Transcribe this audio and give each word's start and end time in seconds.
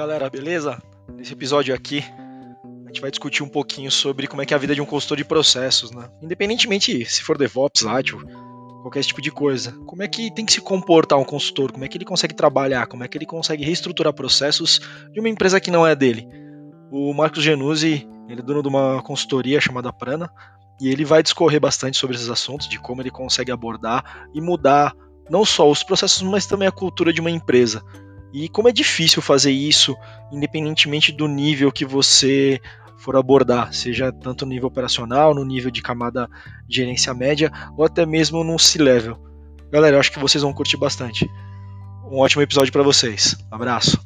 galera, 0.00 0.30
beleza? 0.30 0.82
Nesse 1.14 1.34
episódio 1.34 1.74
aqui, 1.74 2.02
a 2.84 2.86
gente 2.86 3.02
vai 3.02 3.10
discutir 3.10 3.42
um 3.42 3.48
pouquinho 3.48 3.90
sobre 3.90 4.26
como 4.26 4.40
é 4.40 4.46
que 4.46 4.54
é 4.54 4.56
a 4.56 4.58
vida 4.58 4.74
de 4.74 4.80
um 4.80 4.86
consultor 4.86 5.18
de 5.18 5.26
processos, 5.26 5.90
né? 5.90 6.08
Independentemente 6.22 7.04
se 7.04 7.22
for 7.22 7.36
DevOps, 7.36 7.84
Agile, 7.84 8.24
qualquer 8.80 9.04
tipo 9.04 9.20
de 9.20 9.30
coisa. 9.30 9.72
Como 9.84 10.02
é 10.02 10.08
que 10.08 10.34
tem 10.34 10.46
que 10.46 10.54
se 10.54 10.62
comportar 10.62 11.18
um 11.18 11.24
consultor? 11.24 11.70
Como 11.70 11.84
é 11.84 11.88
que 11.88 11.98
ele 11.98 12.06
consegue 12.06 12.32
trabalhar? 12.32 12.86
Como 12.86 13.04
é 13.04 13.08
que 13.08 13.18
ele 13.18 13.26
consegue 13.26 13.62
reestruturar 13.62 14.14
processos 14.14 14.80
de 15.12 15.20
uma 15.20 15.28
empresa 15.28 15.60
que 15.60 15.70
não 15.70 15.86
é 15.86 15.94
dele? 15.94 16.26
O 16.90 17.12
Marcos 17.12 17.42
Genuzzi, 17.42 18.08
ele 18.26 18.40
é 18.40 18.42
dono 18.42 18.62
de 18.62 18.68
uma 18.68 19.02
consultoria 19.02 19.60
chamada 19.60 19.92
Prana, 19.92 20.32
e 20.80 20.88
ele 20.88 21.04
vai 21.04 21.22
discorrer 21.22 21.60
bastante 21.60 21.98
sobre 21.98 22.16
esses 22.16 22.30
assuntos, 22.30 22.70
de 22.70 22.80
como 22.80 23.02
ele 23.02 23.10
consegue 23.10 23.52
abordar 23.52 24.26
e 24.34 24.40
mudar 24.40 24.94
não 25.28 25.44
só 25.44 25.70
os 25.70 25.82
processos, 25.82 26.22
mas 26.22 26.46
também 26.46 26.66
a 26.66 26.72
cultura 26.72 27.12
de 27.12 27.20
uma 27.20 27.30
empresa. 27.30 27.82
E 28.32 28.48
como 28.48 28.68
é 28.68 28.72
difícil 28.72 29.20
fazer 29.20 29.50
isso, 29.50 29.96
independentemente 30.30 31.10
do 31.12 31.26
nível 31.26 31.72
que 31.72 31.84
você 31.84 32.60
for 32.98 33.16
abordar, 33.16 33.72
seja 33.72 34.12
tanto 34.12 34.44
no 34.44 34.52
nível 34.52 34.68
operacional, 34.68 35.34
no 35.34 35.44
nível 35.44 35.70
de 35.70 35.82
camada 35.82 36.28
de 36.68 36.76
gerência 36.76 37.14
média, 37.14 37.50
ou 37.76 37.84
até 37.84 38.04
mesmo 38.06 38.44
no 38.44 38.58
C-level. 38.58 39.18
Galera, 39.70 39.96
eu 39.96 40.00
acho 40.00 40.12
que 40.12 40.18
vocês 40.18 40.42
vão 40.42 40.52
curtir 40.52 40.76
bastante. 40.76 41.26
Um 42.10 42.18
ótimo 42.18 42.42
episódio 42.42 42.72
para 42.72 42.82
vocês. 42.82 43.36
Abraço. 43.50 43.98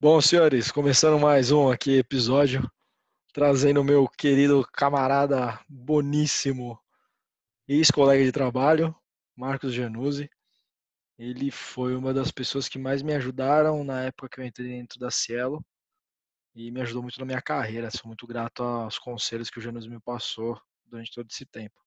Bom, 0.00 0.20
senhores, 0.20 0.70
começando 0.70 1.20
mais 1.20 1.50
um 1.50 1.70
aqui 1.70 1.98
episódio 1.98 2.70
trazendo 3.32 3.84
meu 3.84 4.08
querido 4.08 4.66
camarada 4.72 5.60
boníssimo, 5.68 6.78
ex-colega 7.68 8.24
de 8.24 8.32
trabalho, 8.32 8.94
Marcos 9.36 9.72
Januzzi. 9.72 10.28
Ele 11.18 11.50
foi 11.50 11.94
uma 11.94 12.12
das 12.12 12.30
pessoas 12.30 12.68
que 12.68 12.78
mais 12.78 13.02
me 13.02 13.14
ajudaram 13.14 13.84
na 13.84 14.02
época 14.04 14.28
que 14.28 14.40
eu 14.40 14.44
entrei 14.44 14.68
dentro 14.68 14.98
da 14.98 15.10
Cielo 15.10 15.64
e 16.54 16.70
me 16.70 16.80
ajudou 16.80 17.02
muito 17.02 17.20
na 17.20 17.26
minha 17.26 17.42
carreira. 17.42 17.90
Sou 17.90 18.06
muito 18.06 18.26
grato 18.26 18.62
aos 18.62 18.98
conselhos 18.98 19.50
que 19.50 19.58
o 19.58 19.62
Januzzi 19.62 19.88
me 19.88 20.00
passou 20.00 20.60
durante 20.86 21.12
todo 21.12 21.28
esse 21.30 21.46
tempo. 21.46 21.78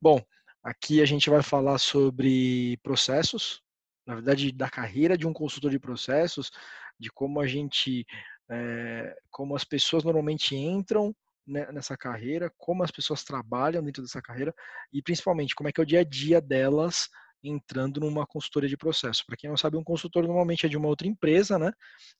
Bom, 0.00 0.20
aqui 0.62 1.00
a 1.00 1.04
gente 1.04 1.30
vai 1.30 1.42
falar 1.42 1.78
sobre 1.78 2.76
processos, 2.82 3.62
na 4.04 4.14
verdade, 4.14 4.50
da 4.50 4.68
carreira 4.68 5.16
de 5.16 5.26
um 5.26 5.32
consultor 5.32 5.70
de 5.70 5.78
processos, 5.78 6.50
de 6.98 7.10
como 7.10 7.40
a 7.40 7.46
gente 7.46 8.06
é, 8.50 9.16
como 9.30 9.56
as 9.56 9.64
pessoas 9.64 10.04
normalmente 10.04 10.54
entram 10.54 11.14
nessa 11.46 11.96
carreira, 11.96 12.52
como 12.58 12.82
as 12.82 12.90
pessoas 12.90 13.22
trabalham 13.22 13.84
dentro 13.84 14.02
dessa 14.02 14.20
carreira 14.20 14.52
e 14.92 15.00
principalmente 15.00 15.54
como 15.54 15.68
é 15.68 15.72
que 15.72 15.80
é 15.80 15.84
o 15.84 15.86
dia 15.86 16.00
a 16.00 16.04
dia 16.04 16.40
delas 16.40 17.08
entrando 17.42 18.00
numa 18.00 18.26
consultoria 18.26 18.68
de 18.68 18.76
processo. 18.76 19.24
Para 19.24 19.36
quem 19.36 19.48
não 19.48 19.56
sabe, 19.56 19.76
um 19.76 19.84
consultor 19.84 20.24
normalmente 20.24 20.66
é 20.66 20.68
de 20.68 20.76
uma 20.76 20.88
outra 20.88 21.06
empresa, 21.06 21.58
né? 21.58 21.72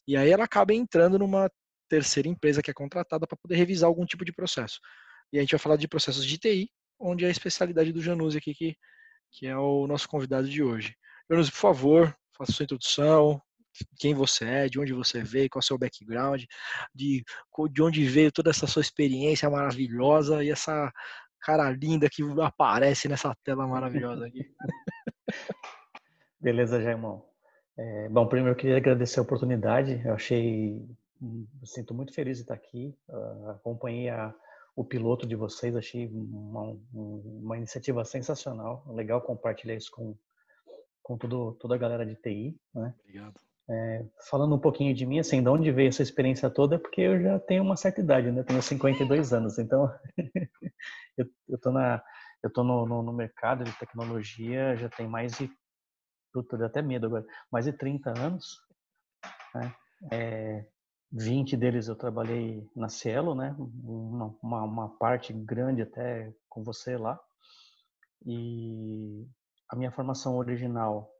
E 0.07 0.17
aí 0.17 0.31
ela 0.31 0.45
acaba 0.45 0.73
entrando 0.73 1.19
numa 1.19 1.51
terceira 1.89 2.29
empresa 2.29 2.63
que 2.63 2.71
é 2.71 2.75
contratada 2.75 3.27
para 3.27 3.37
poder 3.37 3.57
revisar 3.57 3.89
algum 3.89 4.07
tipo 4.07 4.25
de 4.25 4.33
processo. 4.33 4.81
E 5.33 5.39
a 5.39 5.41
gente 5.41 5.51
vai 5.51 5.59
falar 5.59 5.77
de 5.77 5.89
processos 5.89 6.25
de 6.25 6.39
TI, 6.39 6.71
onde 6.99 7.25
é 7.25 7.29
a 7.29 7.31
especialidade 7.31 7.93
do 7.93 8.01
Januzzi 8.01 8.39
aqui, 8.39 8.55
que, 8.55 8.77
que 9.33 9.47
é 9.47 9.57
o 9.57 9.87
nosso 9.87 10.09
convidado 10.09 10.49
de 10.49 10.63
hoje. 10.63 10.95
Januzzi, 11.29 11.51
por 11.51 11.59
favor, 11.59 12.17
faça 12.37 12.53
sua 12.53 12.65
introdução, 12.65 13.43
quem 13.99 14.15
você 14.15 14.45
é, 14.45 14.69
de 14.69 14.79
onde 14.81 14.93
você 14.93 15.23
veio, 15.23 15.49
qual 15.51 15.61
é 15.61 15.65
o 15.65 15.67
seu 15.67 15.79
background, 15.79 16.43
de, 16.95 17.25
de 17.71 17.83
onde 17.83 18.05
veio 18.07 18.33
toda 18.33 18.51
essa 18.51 18.67
sua 18.67 18.83
experiência 18.83 19.49
maravilhosa 19.51 20.43
e 20.43 20.51
essa 20.51 20.93
cara 21.41 21.71
linda 21.71 22.09
que 22.11 22.23
aparece 22.41 23.09
nessa 23.09 23.35
tela 23.45 23.67
maravilhosa 23.67 24.27
aqui. 24.27 24.51
Beleza, 26.41 26.83
Jaimão. 26.83 27.25
É, 27.77 28.09
bom, 28.09 28.27
primeiro 28.27 28.53
eu 28.53 28.59
queria 28.59 28.77
agradecer 28.79 29.21
a 29.21 29.23
oportunidade. 29.23 30.01
Eu 30.05 30.15
achei, 30.15 30.85
eu 31.23 31.67
sinto 31.67 31.95
muito 31.95 32.13
feliz 32.13 32.39
de 32.39 32.43
estar 32.43 32.55
aqui. 32.55 32.97
Uh, 33.09 33.51
acompanhei 33.51 34.09
a, 34.09 34.35
o 34.75 34.85
piloto 34.85 35.27
de 35.27 35.37
vocês, 35.37 35.77
achei 35.77 36.09
uma, 36.09 36.77
uma 36.93 37.57
iniciativa 37.57 38.05
sensacional. 38.05 38.85
Legal 38.89 39.21
compartilhar 39.21 39.75
isso 39.75 39.91
com, 39.91 40.17
com 41.03 41.17
tudo, 41.17 41.53
toda 41.61 41.75
a 41.75 41.79
galera 41.79 42.05
de 42.05 42.17
TI. 42.17 42.59
Né? 42.75 42.95
Obrigado. 43.01 43.41
É, 43.69 44.05
falando 44.31 44.55
um 44.55 44.61
pouquinho 44.61 44.95
de 44.95 45.05
mim, 45.05 45.19
assim, 45.19 45.43
de 45.43 45.49
onde 45.49 45.73
veio 45.73 45.89
essa 45.89 46.03
experiência 46.03 46.49
toda, 46.49 46.77
é 46.77 46.79
porque 46.79 47.01
eu 47.01 47.21
já 47.21 47.39
tenho 47.41 47.65
uma 47.65 47.77
certa 47.77 48.01
idade, 48.01 48.31
né? 48.31 48.45
Tenho 48.45 48.63
52 48.63 49.33
anos, 49.33 49.59
então 49.59 49.93
eu, 51.19 51.27
eu 51.49 51.59
tô 51.59 51.73
na 51.73 52.03
eu 52.43 52.53
tô 52.53 52.63
no, 52.63 52.87
no, 52.87 53.03
no, 53.03 53.13
mercado 53.13 53.65
de 53.65 53.73
tecnologia 53.73 54.77
já 54.77 54.89
tem 54.89 55.09
mais 55.09 55.33
de 55.33 55.51
puta, 56.33 56.65
até 56.65 56.81
medo 56.81 57.07
agora, 57.07 57.27
mais 57.51 57.65
de 57.65 57.73
30 57.73 58.11
anos, 58.17 58.61
né? 59.55 59.75
É, 60.13 60.67
20 61.11 61.57
deles 61.57 61.89
eu 61.89 61.97
trabalhei 61.97 62.69
na 62.77 62.89
Cielo, 62.89 63.35
né? 63.35 63.55
Uma, 63.59 64.37
uma, 64.43 64.63
uma 64.63 64.99
parte 64.99 65.33
grande 65.33 65.83
até 65.83 66.33
com 66.49 66.63
você 66.63 66.97
lá. 66.97 67.19
E 68.25 69.27
a 69.69 69.77
minha 69.77 69.93
formação 69.93 70.37
original 70.37 71.11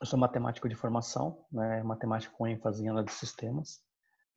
eu 0.00 0.06
sou 0.06 0.18
matemático 0.18 0.68
de 0.68 0.74
formação, 0.74 1.44
né? 1.50 1.82
matemático 1.82 2.36
com 2.36 2.46
ênfase 2.46 2.84
em 2.84 2.88
análise 2.88 3.14
de 3.14 3.18
sistemas. 3.18 3.80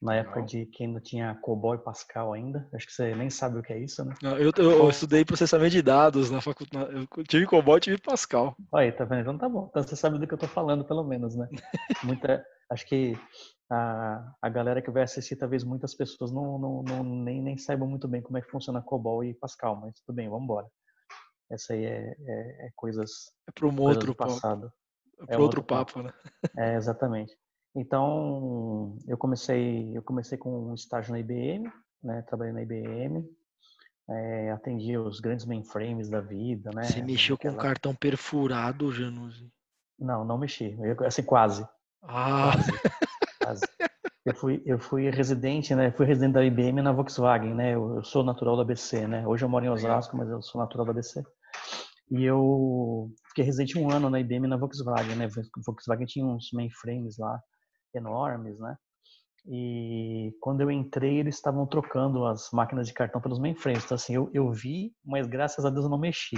Na 0.02 0.16
época 0.16 0.42
de 0.42 0.66
que 0.66 0.86
ainda 0.86 1.02
tinha 1.02 1.36
COBOL 1.42 1.76
e 1.76 1.84
Pascal 1.84 2.32
ainda. 2.32 2.70
Acho 2.74 2.86
que 2.86 2.94
você 2.94 3.14
nem 3.14 3.30
sabe 3.30 3.60
o 3.60 3.62
que 3.62 3.74
é 3.74 3.80
isso, 3.80 4.06
né? 4.06 4.14
Não, 4.24 4.38
eu, 4.38 4.50
eu, 4.56 4.72
eu, 4.72 4.90
estudei 4.90 5.26
processamento 5.26 5.72
de 5.72 5.82
dados 5.82 6.32
na 6.32 6.40
faculdade. 6.40 7.06
Eu 7.18 7.24
tive 7.26 7.46
COBOL 7.46 7.76
e 7.76 7.82
tive 7.82 7.98
Pascal. 7.98 8.56
Aí, 8.74 8.94
tá 8.94 9.04
vendo? 9.04 9.22
Então 9.22 9.38
tá 9.38 9.50
bom. 9.50 9.68
Então 9.70 9.84
você 9.84 9.98
sabe 9.98 10.18
do 10.18 10.26
que 10.26 10.34
eu 10.34 10.38
tô 10.38 10.48
falando, 10.48 10.86
pelo 10.86 11.04
menos, 11.04 11.36
né? 11.36 11.50
Muita, 12.06 12.42
acho 12.72 12.86
que 12.88 13.14
a, 13.70 14.36
a 14.42 14.48
galera 14.48 14.82
que 14.82 14.90
vai 14.90 15.04
assistir, 15.04 15.36
talvez 15.36 15.66
muitas 15.66 15.94
pessoas 15.94 16.32
não, 16.32 16.58
não, 16.58 16.82
não 16.82 17.04
nem, 17.04 17.42
nem 17.42 17.58
saibam 17.58 17.90
muito 17.90 18.08
bem 18.08 18.22
como 18.22 18.38
é 18.38 18.42
que 18.42 18.50
funciona 18.50 18.82
COBOL 18.82 19.26
e 19.26 19.34
Pascal, 19.34 19.76
mas 19.76 20.00
tudo 20.00 20.16
bem, 20.16 20.30
vamos 20.30 20.46
embora. 20.46 20.68
Essa 21.52 21.74
aí 21.74 21.84
é, 21.84 22.16
é, 22.26 22.68
é 22.68 22.70
coisas, 22.74 23.34
é 23.50 23.52
para 23.52 23.68
um 23.68 23.82
outro 23.82 24.16
passado. 24.16 24.72
É 25.22 25.26
para 25.26 25.42
outro 25.42 25.64
papo, 25.64 26.02
né? 26.02 26.14
É, 26.58 26.76
exatamente. 26.76 27.36
Então, 27.76 28.98
eu 29.08 29.18
comecei, 29.18 29.96
eu 29.96 30.02
comecei 30.02 30.38
com 30.38 30.72
um 30.72 30.74
estágio 30.74 31.12
na 31.12 31.20
IBM, 31.20 31.72
né? 32.04 32.22
Trabalhei 32.24 32.54
na 32.54 32.62
IBM, 32.62 33.24
é, 34.10 34.52
atendi 34.52 34.98
os 34.98 35.20
grandes 35.20 35.46
mainframes 35.46 36.10
da 36.10 36.20
vida, 36.20 36.72
né? 36.74 36.84
Você 36.84 37.02
mexeu 37.02 37.36
Aquela... 37.36 37.56
com 37.56 37.62
cartão 37.62 37.96
perfurado, 37.96 38.92
Januzzi? 38.92 39.52
Não, 40.00 40.26
não 40.26 40.38
mexi. 40.38 40.78
Eu, 40.82 41.06
assim, 41.06 41.24
quase. 41.24 41.68
Ah! 42.04 42.52
Quase. 42.54 42.72
quase. 43.44 43.66
Eu 44.26 44.36
fui, 44.36 44.62
eu 44.66 44.80
fui 44.80 45.10
residente, 45.10 45.74
né? 45.76 45.92
Fui 45.92 46.06
residente 46.06 46.34
da 46.34 46.44
IBM 46.44 46.82
na 46.82 46.92
Volkswagen, 46.92 47.54
né? 47.54 47.76
Eu, 47.76 47.98
eu 47.98 48.04
sou 48.04 48.24
natural 48.24 48.56
da 48.56 48.62
ABC, 48.64 49.08
né? 49.08 49.28
Hoje 49.28 49.44
eu 49.44 49.50
moro 49.50 49.66
em 49.66 49.70
Osasco, 49.70 50.16
mas 50.18 50.30
eu 50.30 50.42
sou 50.42 50.62
natural 50.62 50.86
da 50.86 50.92
ABC. 50.92 51.24
E 52.12 52.24
eu 52.24 53.12
fiquei 53.40 53.46
residente 53.46 53.78
um 53.78 53.90
ano 53.90 54.10
na 54.10 54.20
IBM 54.20 54.48
na 54.48 54.58
Volkswagen, 54.58 55.16
né? 55.16 55.28
Volkswagen 55.66 56.06
tinha 56.06 56.26
uns 56.26 56.50
mainframes 56.52 57.18
lá 57.18 57.42
enormes, 57.94 58.60
né? 58.60 58.78
E 59.46 60.36
quando 60.42 60.62
eu 60.62 60.70
entrei, 60.70 61.20
eles 61.20 61.36
estavam 61.36 61.66
trocando 61.66 62.26
as 62.26 62.50
máquinas 62.52 62.88
de 62.88 62.94
cartão 62.94 63.22
pelos 63.22 63.40
mainframes. 63.40 63.86
Então, 63.86 63.96
assim, 63.96 64.14
eu, 64.14 64.30
eu 64.34 64.52
vi, 64.52 64.94
mas 65.04 65.26
graças 65.26 65.66
a 65.66 65.70
Deus 65.70 65.86
eu 65.86 65.90
não 65.90 65.98
mexi. 65.98 66.38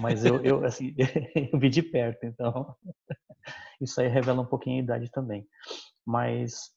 Mas 0.00 0.24
eu, 0.24 0.44
eu 0.44 0.64
assim, 0.64 0.94
eu 1.52 1.58
vi 1.58 1.70
de 1.70 1.82
perto, 1.82 2.24
então 2.24 2.76
isso 3.80 3.98
aí 4.00 4.08
revela 4.08 4.42
um 4.42 4.46
pouquinho 4.46 4.80
a 4.80 4.82
idade 4.84 5.10
também. 5.10 5.46
Mas 6.06 6.70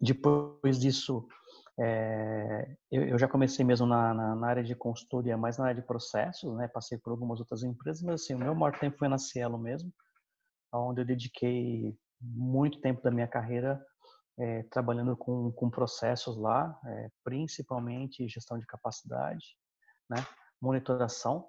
depois 0.00 0.78
disso, 0.78 1.26
é, 1.82 2.76
eu, 2.92 3.08
eu, 3.08 3.18
já 3.18 3.26
comecei 3.26 3.64
mesmo 3.64 3.86
na, 3.86 4.12
na, 4.12 4.34
na, 4.34 4.46
área 4.46 4.62
de 4.62 4.74
consultoria, 4.74 5.34
mais 5.38 5.56
na 5.56 5.64
área 5.64 5.80
de 5.80 5.86
processos, 5.86 6.54
né? 6.54 6.68
Passei 6.68 6.98
por 6.98 7.10
algumas 7.10 7.40
outras 7.40 7.62
empresas, 7.62 8.02
mas 8.02 8.20
assim, 8.20 8.34
o 8.34 8.38
meu 8.38 8.54
maior 8.54 8.78
tempo 8.78 8.98
foi 8.98 9.08
na 9.08 9.16
Cielo 9.16 9.56
mesmo, 9.56 9.90
onde 10.70 11.00
eu 11.00 11.06
dediquei 11.06 11.96
muito 12.20 12.82
tempo 12.82 13.00
da 13.00 13.10
minha 13.10 13.26
carreira 13.26 13.82
é, 14.38 14.62
trabalhando 14.64 15.16
com, 15.16 15.50
com 15.52 15.70
processos 15.70 16.36
lá, 16.36 16.78
é, 16.84 17.10
principalmente 17.24 18.28
gestão 18.28 18.58
de 18.58 18.66
capacidade, 18.66 19.56
né? 20.08 20.18
monitoração, 20.60 21.48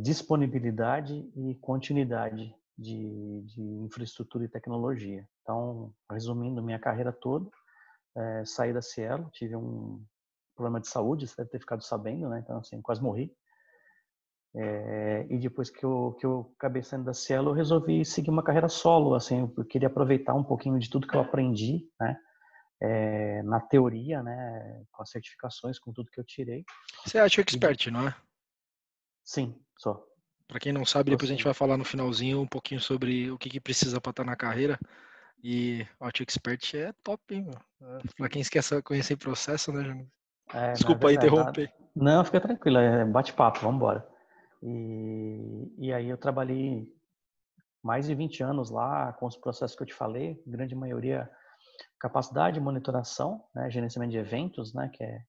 disponibilidade 0.00 1.12
e 1.36 1.54
continuidade 1.56 2.54
de, 2.78 3.42
de 3.42 3.60
infraestrutura 3.60 4.46
e 4.46 4.48
tecnologia. 4.48 5.28
Então, 5.42 5.92
resumindo 6.10 6.62
minha 6.62 6.78
carreira 6.78 7.12
toda, 7.12 7.50
é, 8.16 8.44
saí 8.44 8.72
da 8.72 8.82
Cielo, 8.82 9.28
tive 9.32 9.54
um 9.54 10.02
problema 10.54 10.80
de 10.80 10.88
saúde, 10.88 11.26
você 11.26 11.36
deve 11.36 11.50
ter 11.50 11.60
ficado 11.60 11.82
sabendo, 11.82 12.28
né? 12.28 12.40
Então, 12.42 12.58
assim, 12.58 12.80
quase 12.80 13.02
morri. 13.02 13.30
É, 14.54 15.26
e 15.28 15.38
depois 15.38 15.68
que 15.68 15.84
eu, 15.84 16.16
que 16.18 16.24
eu 16.24 16.50
acabei 16.56 16.82
saindo 16.82 17.04
da 17.04 17.12
Cielo, 17.12 17.50
eu 17.50 17.54
resolvi 17.54 18.04
seguir 18.06 18.30
uma 18.30 18.42
carreira 18.42 18.70
solo, 18.70 19.14
assim, 19.14 19.40
eu 19.56 19.64
queria 19.66 19.88
aproveitar 19.88 20.32
um 20.32 20.42
pouquinho 20.42 20.78
de 20.78 20.88
tudo 20.88 21.06
que 21.06 21.14
eu 21.14 21.20
aprendi, 21.20 21.86
né? 22.00 22.16
É, 22.80 23.42
na 23.42 23.60
teoria, 23.60 24.22
né? 24.22 24.84
Com 24.92 25.02
as 25.02 25.10
certificações, 25.10 25.78
com 25.78 25.92
tudo 25.92 26.10
que 26.10 26.18
eu 26.18 26.24
tirei. 26.24 26.64
Você 27.04 27.18
é 27.18 27.24
expert, 27.24 27.90
não 27.90 28.08
é? 28.08 28.14
Sim, 29.22 29.60
sou. 29.76 30.06
Para 30.48 30.60
quem 30.60 30.72
não 30.72 30.86
sabe, 30.86 31.10
depois 31.10 31.28
a 31.30 31.34
gente 31.34 31.44
vai 31.44 31.54
falar 31.54 31.76
no 31.76 31.84
finalzinho 31.84 32.40
um 32.40 32.46
pouquinho 32.46 32.80
sobre 32.80 33.30
o 33.30 33.36
que, 33.36 33.50
que 33.50 33.60
precisa 33.60 34.00
para 34.00 34.10
estar 34.10 34.24
tá 34.24 34.30
na 34.30 34.36
carreira. 34.36 34.78
E 35.42 35.86
o 36.00 36.04
Auto 36.04 36.22
Expert 36.22 36.74
é 36.74 36.92
top, 37.02 37.34
hein, 37.34 37.50
é, 37.80 37.98
Para 38.16 38.28
quem 38.28 38.42
quer 38.42 38.62
conhecer 38.82 39.16
processo, 39.16 39.72
né, 39.72 39.84
Jânio? 39.84 40.10
É, 40.52 40.72
Desculpa 40.72 41.08
aí 41.08 41.16
interromper. 41.16 41.72
Não, 41.94 42.24
fica 42.24 42.40
tranquilo, 42.40 42.78
é 42.78 43.04
bate-papo, 43.04 43.60
vamos 43.60 43.76
embora. 43.76 44.06
E, 44.62 45.72
e 45.78 45.92
aí 45.92 46.08
eu 46.08 46.16
trabalhei 46.16 46.92
mais 47.82 48.06
de 48.06 48.14
20 48.14 48.42
anos 48.42 48.70
lá 48.70 49.12
com 49.14 49.26
os 49.26 49.36
processos 49.36 49.76
que 49.76 49.82
eu 49.82 49.86
te 49.86 49.94
falei, 49.94 50.42
grande 50.46 50.74
maioria 50.74 51.30
capacidade 52.00 52.54
de 52.54 52.60
monitoração, 52.60 53.44
né, 53.54 53.70
gerenciamento 53.70 54.12
de 54.12 54.18
eventos, 54.18 54.74
né, 54.74 54.90
que 54.92 55.02
é 55.02 55.24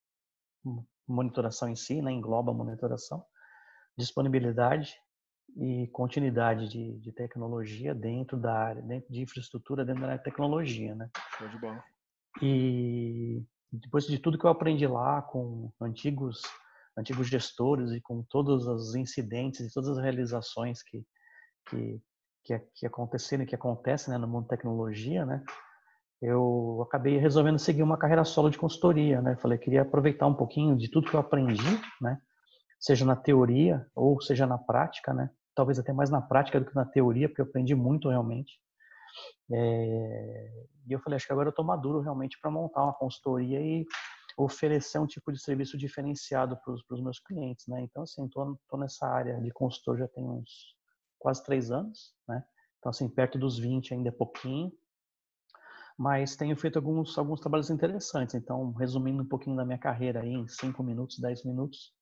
monitoração 1.07 1.69
em 1.69 1.75
si, 1.75 2.01
né, 2.01 2.12
engloba 2.12 2.54
monitoração, 2.54 3.24
disponibilidade 3.98 4.95
e 5.59 5.88
continuidade 5.88 6.69
de, 6.69 7.00
de, 7.00 7.12
tecnologia 7.12 7.94
dentro 7.94 8.38
da 8.38 8.54
área, 8.54 8.81
dentro 8.81 9.12
de 9.12 9.21
infraestrutura, 9.21 9.83
dentro 9.83 10.01
da 10.01 10.09
área 10.09 10.18
de 10.19 10.24
tecnologia, 10.24 10.94
né. 10.94 11.09
Show 11.38 11.50
de 11.50 11.59
bola. 11.59 11.83
E 12.42 13.44
depois 13.71 14.06
de 14.06 14.19
tudo 14.19 14.38
que 14.38 14.45
eu 14.45 14.50
aprendi 14.50 14.86
lá 14.86 15.21
com 15.21 15.71
antigos 15.81 16.42
antigos 16.98 17.27
gestores 17.27 17.92
e 17.92 18.01
com 18.01 18.24
todos 18.24 18.65
os 18.65 18.95
incidentes 18.95 19.59
e 19.59 19.74
todas 19.74 19.89
as 19.89 20.04
realizações 20.04 20.81
que 20.83 21.04
que 21.69 22.01
que, 22.44 22.59
que 22.75 22.86
aconteceram 22.88 23.44
e 23.44 23.45
que 23.45 23.56
acontecem 23.56 24.12
né, 24.12 24.18
no 24.18 24.27
mundo 24.27 24.44
da 24.44 24.56
tecnologia, 24.56 25.25
né, 25.25 25.44
eu 26.21 26.81
acabei 26.88 27.18
resolvendo 27.18 27.59
seguir 27.59 27.83
uma 27.83 27.98
carreira 27.98 28.24
solo 28.24 28.50
de 28.50 28.57
consultoria, 28.57 29.21
né? 29.21 29.36
Falei, 29.36 29.57
queria 29.57 29.83
aproveitar 29.83 30.25
um 30.25 30.33
pouquinho 30.33 30.75
de 30.75 30.89
tudo 30.89 31.09
que 31.09 31.15
eu 31.15 31.19
aprendi, 31.19 31.62
né? 32.01 32.18
Seja 32.80 33.06
na 33.06 33.15
teoria 33.15 33.86
ou 33.95 34.19
seja 34.21 34.48
na 34.48 34.57
prática, 34.57 35.13
né? 35.13 35.30
Talvez 35.57 35.80
até 35.80 35.92
mais 35.92 36.12
na 36.12 36.21
prática 36.21 36.59
do 36.59 36.68
que 36.68 36.75
na 36.75 36.86
teoria, 36.86 37.27
porque 37.27 37.42
eu 37.42 37.45
aprendi 37.45 37.74
muito 37.74 38.09
realmente. 38.09 38.59
É... 39.51 40.65
E 40.88 40.94
eu 40.94 41.00
falei, 41.00 41.18
acho 41.18 41.25
que 41.25 41.33
agora 41.33 41.48
eu 41.48 41.50
estou 41.50 41.65
maduro 41.65 42.00
realmente 42.00 42.38
para 42.39 42.51
montar 42.51 42.83
uma 42.83 42.94
consultoria 42.94 43.59
e 43.59 43.83
oferecer 44.38 45.00
um 45.00 45.07
tipo 45.07 45.31
de 45.31 45.42
serviço 45.42 45.75
diferenciado 45.75 46.56
para 46.63 46.71
os 46.71 47.01
meus 47.01 47.19
clientes, 47.19 47.65
né? 47.68 47.81
Então, 47.81 48.04
assim, 48.04 48.24
estou 48.27 48.80
nessa 48.80 49.07
área 49.07 49.42
de 49.42 49.50
consultor 49.50 49.98
já 49.98 50.07
tem 50.07 50.24
uns 50.24 50.75
quase 51.18 51.44
três 51.44 51.71
anos, 51.71 52.13
né? 52.27 52.44
Então, 52.77 52.92
assim, 52.92 53.09
perto 53.09 53.39
dos 53.39 53.57
20 53.57 53.95
ainda 53.95 54.09
é 54.09 54.12
pouquinho, 54.12 54.71
mas 55.98 56.36
tenho 56.36 56.56
feito 56.56 56.77
alguns, 56.77 57.18
alguns 57.18 57.39
trabalhos 57.39 57.71
interessantes. 57.71 58.36
Então, 58.36 58.74
resumindo 58.74 59.24
um 59.24 59.27
pouquinho 59.27 59.56
da 59.56 59.65
minha 59.65 59.80
carreira 59.80 60.21
aí 60.21 60.31
em 60.31 60.48
5 60.48 60.83
minutos, 60.83 61.18
10 61.18 61.44
minutos, 61.44 61.96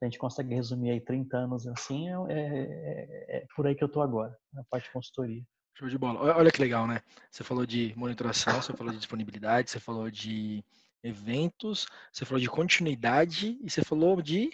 a 0.00 0.04
gente 0.04 0.18
consegue 0.18 0.54
resumir 0.54 0.90
aí 0.90 1.00
30 1.00 1.36
anos 1.36 1.66
assim, 1.66 2.08
é, 2.08 2.32
é, 2.32 2.36
é, 2.38 3.36
é 3.38 3.46
por 3.54 3.66
aí 3.66 3.74
que 3.74 3.82
eu 3.82 3.88
estou 3.88 4.02
agora, 4.02 4.36
na 4.52 4.62
parte 4.64 4.84
de 4.84 4.92
consultoria. 4.92 5.42
Show 5.76 5.88
de 5.88 5.98
bola. 5.98 6.36
Olha 6.36 6.50
que 6.50 6.60
legal, 6.60 6.86
né? 6.86 7.00
Você 7.30 7.44
falou 7.44 7.64
de 7.64 7.94
monitoração, 7.96 8.60
você 8.60 8.72
falou 8.72 8.92
de 8.92 8.98
disponibilidade, 8.98 9.70
você 9.70 9.78
falou 9.78 10.10
de 10.10 10.64
eventos, 11.04 11.86
você 12.12 12.24
falou 12.24 12.40
de 12.40 12.48
continuidade 12.48 13.58
e 13.62 13.70
você 13.70 13.84
falou 13.84 14.20
de 14.20 14.50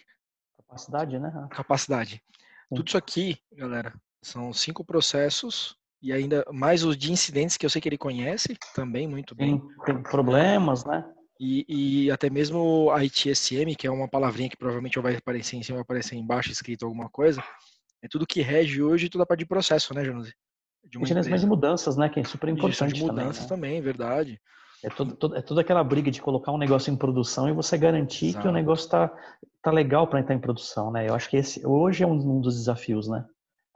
capacidade, 0.59 1.19
né? 1.19 1.49
Capacidade. 1.51 2.23
Sim. 2.69 2.77
Tudo 2.77 2.89
isso 2.89 2.99
aqui, 2.99 3.39
galera, 3.53 3.95
são 4.23 4.53
cinco 4.53 4.85
processos 4.85 5.77
e 6.03 6.13
ainda 6.13 6.45
mais 6.53 6.85
os 6.85 6.97
de 6.97 7.11
incidentes 7.11 7.57
que 7.57 7.65
eu 7.65 7.71
sei 7.71 7.81
que 7.81 7.89
ele 7.89 7.97
conhece 7.97 8.59
também 8.75 9.09
muito 9.09 9.35
bem. 9.35 9.63
Tem 9.87 10.03
problemas, 10.03 10.85
né? 10.85 11.11
E, 11.39 11.65
e, 12.07 12.11
até 12.11 12.31
mesmo 12.31 12.91
a 12.93 13.05
ITSM, 13.05 13.75
que 13.77 13.87
é 13.87 13.91
uma 13.91 14.09
palavrinha 14.09 14.49
que 14.49 14.57
provavelmente 14.57 14.99
vai 15.01 15.17
aparecer 15.17 15.57
em 15.57 15.63
cima, 15.63 15.77
vai 15.77 15.83
aparecer 15.83 16.17
embaixo 16.17 16.53
escrito 16.53 16.85
alguma 16.85 17.09
coisa, 17.09 17.43
é 18.03 18.09
tudo 18.09 18.27
que 18.27 18.41
rege 18.41 18.83
hoje 18.83 19.09
toda 19.09 19.25
a 19.25 19.27
parte 19.27 19.41
de 19.41 19.47
processo, 19.47 19.93
né, 19.95 20.05
Jonas? 20.05 20.33
De 20.85 20.99
uma 20.99 21.07
de 21.07 21.47
mudanças, 21.47 21.97
né, 21.97 22.09
que 22.09 22.21
é 22.21 22.25
super 22.25 22.49
importante 22.51 22.93
de 22.93 23.03
mudanças 23.03 23.47
também, 23.47 23.73
né? 23.73 23.77
também 23.79 23.83
verdade. 23.83 24.41
É, 24.85 24.91
todo, 24.91 25.17
todo, 25.17 25.35
é 25.35 25.41
toda 25.41 25.63
aquela 25.63 25.83
briga 25.83 26.11
de 26.11 26.21
colocar 26.21 26.53
um 26.53 26.59
negócio 26.59 26.93
em 26.93 26.97
produção 26.97 27.49
e 27.49 27.53
você 27.53 27.79
garantir 27.79 28.27
Exato. 28.27 28.43
que 28.43 28.49
o 28.49 28.53
negócio 28.53 28.91
tá, 28.91 29.11
tá 29.63 29.71
legal 29.71 30.07
para 30.07 30.21
entrar 30.21 30.35
em 30.35 30.41
produção, 30.41 30.93
né? 30.93 31.09
Eu 31.09 31.15
acho 31.15 31.31
que 31.31 31.39
esse 31.39 31.67
hoje 31.67 32.05
é 32.05 32.07
um, 32.07 32.13
um 32.13 32.41
dos 32.41 32.55
desafios, 32.55 33.09
né? 33.09 33.25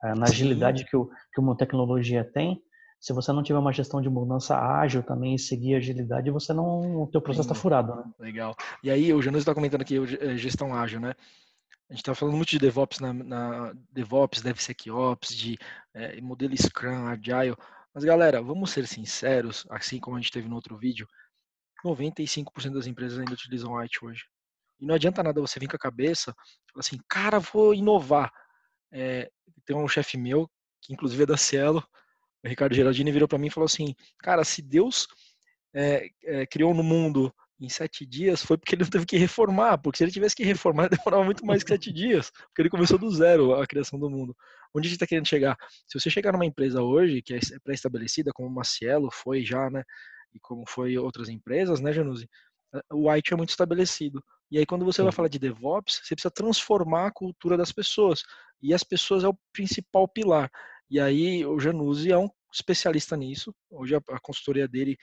Na 0.02 0.26
agilidade 0.26 0.84
que, 0.84 0.96
o, 0.96 1.08
que 1.32 1.40
uma 1.40 1.56
tecnologia 1.56 2.22
tem, 2.22 2.62
se 3.00 3.12
você 3.12 3.32
não 3.32 3.42
tiver 3.42 3.58
uma 3.58 3.72
gestão 3.72 4.00
de 4.00 4.08
mudança 4.08 4.58
ágil 4.58 5.02
também 5.02 5.34
e 5.34 5.38
seguir 5.38 5.76
agilidade, 5.76 6.30
você 6.30 6.52
não, 6.52 7.02
o 7.02 7.06
teu 7.06 7.20
processo 7.20 7.46
está 7.46 7.54
furado, 7.54 7.94
né? 7.94 8.04
Legal. 8.18 8.56
E 8.82 8.90
aí 8.90 9.12
o 9.12 9.22
Janus 9.22 9.40
está 9.40 9.54
comentando 9.54 9.82
aqui 9.82 9.96
eh, 9.96 10.36
gestão 10.36 10.74
ágil, 10.74 11.00
né? 11.00 11.14
A 11.88 11.94
gente 11.94 12.02
está 12.02 12.14
falando 12.14 12.36
muito 12.36 12.50
de 12.50 12.58
DevOps 12.58 12.98
na, 12.98 13.12
na 13.12 13.72
DevOps, 13.90 14.42
DevSecOps, 14.42 15.34
de 15.34 15.56
é, 15.94 16.20
modelo 16.20 16.54
Scrum, 16.56 17.06
Agile. 17.06 17.56
Mas 17.94 18.04
galera, 18.04 18.42
vamos 18.42 18.70
ser 18.70 18.86
sinceros, 18.86 19.64
assim 19.70 19.98
como 19.98 20.16
a 20.16 20.20
gente 20.20 20.32
teve 20.32 20.48
no 20.48 20.56
outro 20.56 20.76
vídeo, 20.76 21.08
95% 21.84 22.74
das 22.74 22.86
empresas 22.86 23.18
ainda 23.18 23.32
utilizam 23.32 23.80
IT 23.80 24.04
hoje. 24.04 24.24
E 24.80 24.86
não 24.86 24.94
adianta 24.94 25.22
nada 25.22 25.40
você 25.40 25.58
vir 25.58 25.68
com 25.68 25.76
a 25.76 25.78
cabeça, 25.78 26.34
falar 26.70 26.80
assim, 26.80 26.98
cara, 27.08 27.38
vou 27.38 27.72
inovar. 27.72 28.30
É, 28.92 29.30
tem 29.64 29.74
um 29.74 29.88
chefe 29.88 30.18
meu, 30.18 30.50
que 30.82 30.92
inclusive 30.92 31.22
é 31.22 31.26
da 31.26 31.36
Cielo, 31.36 31.82
o 32.44 32.48
Ricardo 32.48 32.74
Geraldini, 32.74 33.12
virou 33.12 33.28
para 33.28 33.38
mim 33.38 33.48
e 33.48 33.50
falou 33.50 33.66
assim: 33.66 33.94
Cara, 34.18 34.44
se 34.44 34.62
Deus 34.62 35.06
é, 35.74 36.08
é, 36.24 36.46
criou 36.46 36.74
no 36.74 36.82
mundo 36.82 37.32
em 37.60 37.68
sete 37.68 38.06
dias, 38.06 38.42
foi 38.42 38.56
porque 38.56 38.74
ele 38.74 38.84
não 38.84 38.90
teve 38.90 39.04
que 39.04 39.16
reformar, 39.16 39.78
porque 39.78 39.98
se 39.98 40.04
ele 40.04 40.12
tivesse 40.12 40.36
que 40.36 40.44
reformar, 40.44 40.88
demorava 41.04 41.24
muito 41.24 41.44
mais 41.44 41.62
que 41.64 41.70
sete 41.70 41.92
dias, 41.92 42.30
porque 42.30 42.62
ele 42.62 42.70
começou 42.70 42.98
do 42.98 43.10
zero 43.10 43.54
a 43.54 43.66
criação 43.66 43.98
do 43.98 44.08
mundo. 44.08 44.36
Onde 44.74 44.86
a 44.86 44.88
gente 44.88 44.96
está 44.96 45.06
querendo 45.06 45.26
chegar? 45.26 45.56
Se 45.86 45.98
você 45.98 46.08
chegar 46.08 46.32
numa 46.32 46.46
empresa 46.46 46.82
hoje, 46.82 47.22
que 47.22 47.34
é 47.34 47.40
pré-estabelecida, 47.64 48.32
como 48.32 48.48
uma 48.48 48.64
Cielo 48.64 49.10
foi 49.10 49.44
já, 49.44 49.68
né? 49.70 49.82
E 50.32 50.38
como 50.38 50.64
foi 50.68 50.96
outras 50.98 51.28
empresas, 51.28 51.80
né, 51.80 51.92
Januzzi? 51.92 52.28
O 52.92 53.10
IT 53.10 53.32
é 53.32 53.36
muito 53.36 53.50
estabelecido. 53.50 54.22
E 54.50 54.58
aí, 54.58 54.66
quando 54.66 54.84
você 54.84 54.98
Sim. 54.98 55.04
vai 55.04 55.12
falar 55.12 55.28
de 55.28 55.38
DevOps, 55.38 56.00
você 56.02 56.14
precisa 56.14 56.30
transformar 56.30 57.06
a 57.06 57.10
cultura 57.10 57.56
das 57.56 57.72
pessoas. 57.72 58.22
E 58.62 58.74
as 58.74 58.84
pessoas 58.84 59.24
é 59.24 59.28
o 59.28 59.38
principal 59.52 60.06
pilar. 60.06 60.50
E 60.90 60.98
aí, 61.00 61.44
o 61.44 61.58
Januzzi 61.58 62.12
é 62.12 62.18
um 62.18 62.28
especialista 62.52 63.16
nisso. 63.16 63.54
Hoje, 63.70 63.94
a, 63.94 64.00
a 64.10 64.20
consultoria 64.20 64.66
dele, 64.66 64.96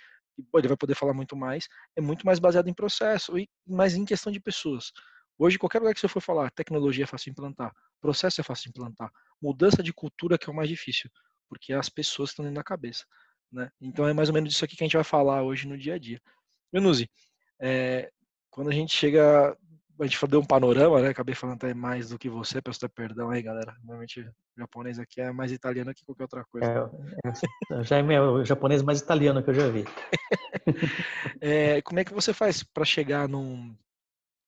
ele 0.55 0.67
vai 0.67 0.77
poder 0.77 0.95
falar 0.95 1.13
muito 1.13 1.35
mais, 1.35 1.67
é 1.95 2.01
muito 2.01 2.25
mais 2.25 2.39
baseado 2.39 2.67
em 2.67 2.73
processo, 2.73 3.37
e 3.37 3.47
mais 3.65 3.95
em 3.95 4.05
questão 4.05 4.31
de 4.31 4.39
pessoas. 4.39 4.91
Hoje, 5.37 5.57
qualquer 5.57 5.79
lugar 5.79 5.93
que 5.93 5.99
você 5.99 6.07
for 6.07 6.21
falar, 6.21 6.49
tecnologia 6.51 7.03
é 7.03 7.07
fácil 7.07 7.25
de 7.25 7.31
implantar, 7.31 7.71
processo 7.99 8.39
é 8.41 8.43
fácil 8.43 8.63
de 8.65 8.69
implantar, 8.69 9.11
mudança 9.41 9.83
de 9.83 9.93
cultura 9.93 10.37
que 10.37 10.49
é 10.49 10.53
o 10.53 10.55
mais 10.55 10.69
difícil, 10.69 11.09
porque 11.49 11.73
as 11.73 11.89
pessoas 11.89 12.29
estão 12.29 12.43
dentro 12.43 12.55
da 12.55 12.63
cabeça. 12.63 13.05
Né? 13.51 13.69
Então, 13.81 14.07
é 14.07 14.13
mais 14.13 14.29
ou 14.29 14.33
menos 14.33 14.53
isso 14.53 14.63
aqui 14.65 14.75
que 14.75 14.83
a 14.83 14.87
gente 14.87 14.95
vai 14.95 15.03
falar 15.03 15.43
hoje 15.43 15.67
no 15.67 15.77
dia 15.77 15.95
a 15.95 15.99
dia. 15.99 16.21
Januzzi, 16.73 17.09
é, 17.59 18.09
quando 18.49 18.69
a 18.69 18.73
gente 18.73 18.95
chega, 18.95 19.57
a 19.99 20.05
gente 20.05 20.27
deu 20.27 20.39
um 20.39 20.45
panorama, 20.45 21.01
né? 21.01 21.09
Acabei 21.09 21.33
falando 21.33 21.55
até 21.55 21.73
mais 21.73 22.09
do 22.09 22.19
que 22.19 22.29
você, 22.29 22.61
peço 22.61 22.85
até 22.85 22.93
perdão 22.93 23.29
aí, 23.29 23.41
galera. 23.41 23.75
Normalmente 23.79 24.21
o 24.21 24.59
japonês 24.59 24.99
aqui 24.99 25.21
é 25.21 25.31
mais 25.31 25.51
italiano 25.51 25.93
que 25.93 26.05
qualquer 26.05 26.23
outra 26.23 26.45
coisa. 26.45 26.91
É, 27.25 27.83
já 27.83 27.97
é 27.97 28.21
o 28.21 28.43
japonês 28.43 28.81
mais 28.81 28.99
italiano 28.99 29.43
que 29.43 29.49
eu 29.49 29.53
já 29.53 29.69
vi. 29.69 29.85
é, 31.41 31.81
como 31.81 31.99
é 31.99 32.05
que 32.05 32.13
você 32.13 32.33
faz 32.33 32.63
para 32.63 32.85
chegar 32.85 33.27
num, 33.27 33.75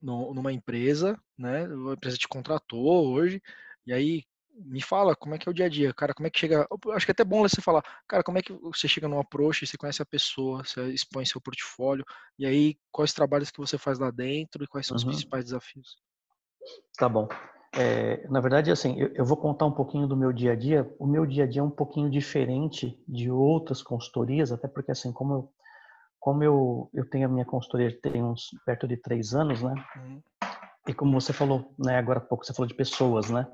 numa 0.01 0.51
empresa, 0.51 1.20
né? 1.38 1.66
A 1.66 1.94
empresa 1.94 2.18
te 2.18 2.27
contratou 2.27 3.08
hoje, 3.08 3.42
e 3.86 3.94
aí 3.94 4.24
me 4.57 4.81
fala 4.81 5.15
como 5.15 5.35
é 5.35 5.37
que 5.37 5.47
é 5.47 5.51
o 5.51 5.53
dia 5.53 5.65
a 5.65 5.69
dia, 5.69 5.93
cara, 5.93 6.13
como 6.13 6.27
é 6.27 6.29
que 6.29 6.39
chega, 6.39 6.67
acho 6.93 7.05
que 7.05 7.11
é 7.11 7.13
até 7.13 7.23
bom 7.23 7.41
você 7.41 7.61
falar, 7.61 7.83
cara, 8.07 8.23
como 8.23 8.37
é 8.37 8.41
que 8.41 8.53
você 8.53 8.87
chega 8.87 9.07
num 9.07 9.19
approach, 9.19 9.65
você 9.65 9.77
conhece 9.77 10.01
a 10.01 10.05
pessoa, 10.05 10.63
você 10.63 10.81
expõe 10.89 11.25
seu 11.25 11.39
portfólio, 11.39 12.03
e 12.39 12.45
aí 12.45 12.77
quais 12.91 13.13
trabalhos 13.13 13.51
que 13.51 13.59
você 13.59 13.77
faz 13.77 13.99
lá 13.99 14.09
dentro 14.09 14.63
e 14.63 14.67
quais 14.67 14.87
são 14.87 14.95
uhum. 14.95 14.99
os 14.99 15.03
principais 15.03 15.45
desafios? 15.45 15.97
Tá 16.97 17.07
bom. 17.07 17.27
É, 17.73 18.27
na 18.27 18.39
verdade, 18.39 18.71
assim, 18.71 18.99
eu, 18.99 19.09
eu, 19.13 19.25
vou 19.25 19.37
contar 19.37 19.65
um 19.65 19.71
pouquinho 19.71 20.07
do 20.07 20.17
meu 20.17 20.33
dia 20.33 20.53
a 20.53 20.55
dia. 20.55 20.91
O 20.97 21.05
meu 21.05 21.25
dia 21.25 21.43
a 21.43 21.47
dia 21.47 21.61
é 21.61 21.63
um 21.63 21.69
pouquinho 21.69 22.09
diferente 22.09 22.97
de 23.07 23.29
outras 23.29 23.83
consultorias, 23.83 24.51
até 24.51 24.67
porque, 24.67 24.91
assim, 24.91 25.11
como 25.11 25.33
eu, 25.33 25.51
como 26.19 26.43
eu, 26.43 26.89
eu 26.93 27.07
tenho 27.07 27.27
a 27.27 27.31
minha 27.31 27.45
consultoria 27.45 27.95
tem 28.01 28.23
uns 28.23 28.49
perto 28.65 28.87
de 28.87 28.97
três 28.97 29.33
anos, 29.33 29.61
né? 29.61 29.73
Uhum. 29.95 30.21
E 30.87 30.93
como 30.93 31.19
você 31.19 31.33
falou, 31.33 31.73
né, 31.77 31.97
agora 31.97 32.19
há 32.19 32.21
pouco 32.21 32.45
você 32.45 32.53
falou 32.53 32.67
de 32.67 32.73
pessoas, 32.73 33.29
né? 33.29 33.45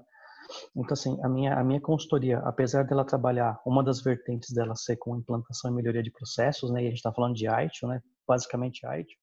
Então, 0.76 0.94
assim, 0.94 1.18
a 1.24 1.30
minha, 1.30 1.56
a 1.56 1.64
minha 1.64 1.82
consultoria, 1.82 2.40
apesar 2.40 2.84
dela 2.84 3.06
trabalhar, 3.06 3.62
uma 3.66 3.84
das 3.84 4.02
vertentes 4.02 4.52
dela 4.54 4.76
ser 4.76 4.98
com 4.98 5.18
implantação 5.18 5.72
e 5.72 5.74
melhoria 5.74 6.04
de 6.04 6.12
processos, 6.12 6.72
né, 6.72 6.84
e 6.84 6.86
a 6.86 6.90
gente 6.90 6.98
está 6.98 7.12
falando 7.12 7.36
de 7.36 7.48
ITIL, 7.48 7.90
né, 7.90 8.02
basicamente 8.28 8.86
ITIL, 8.86 9.18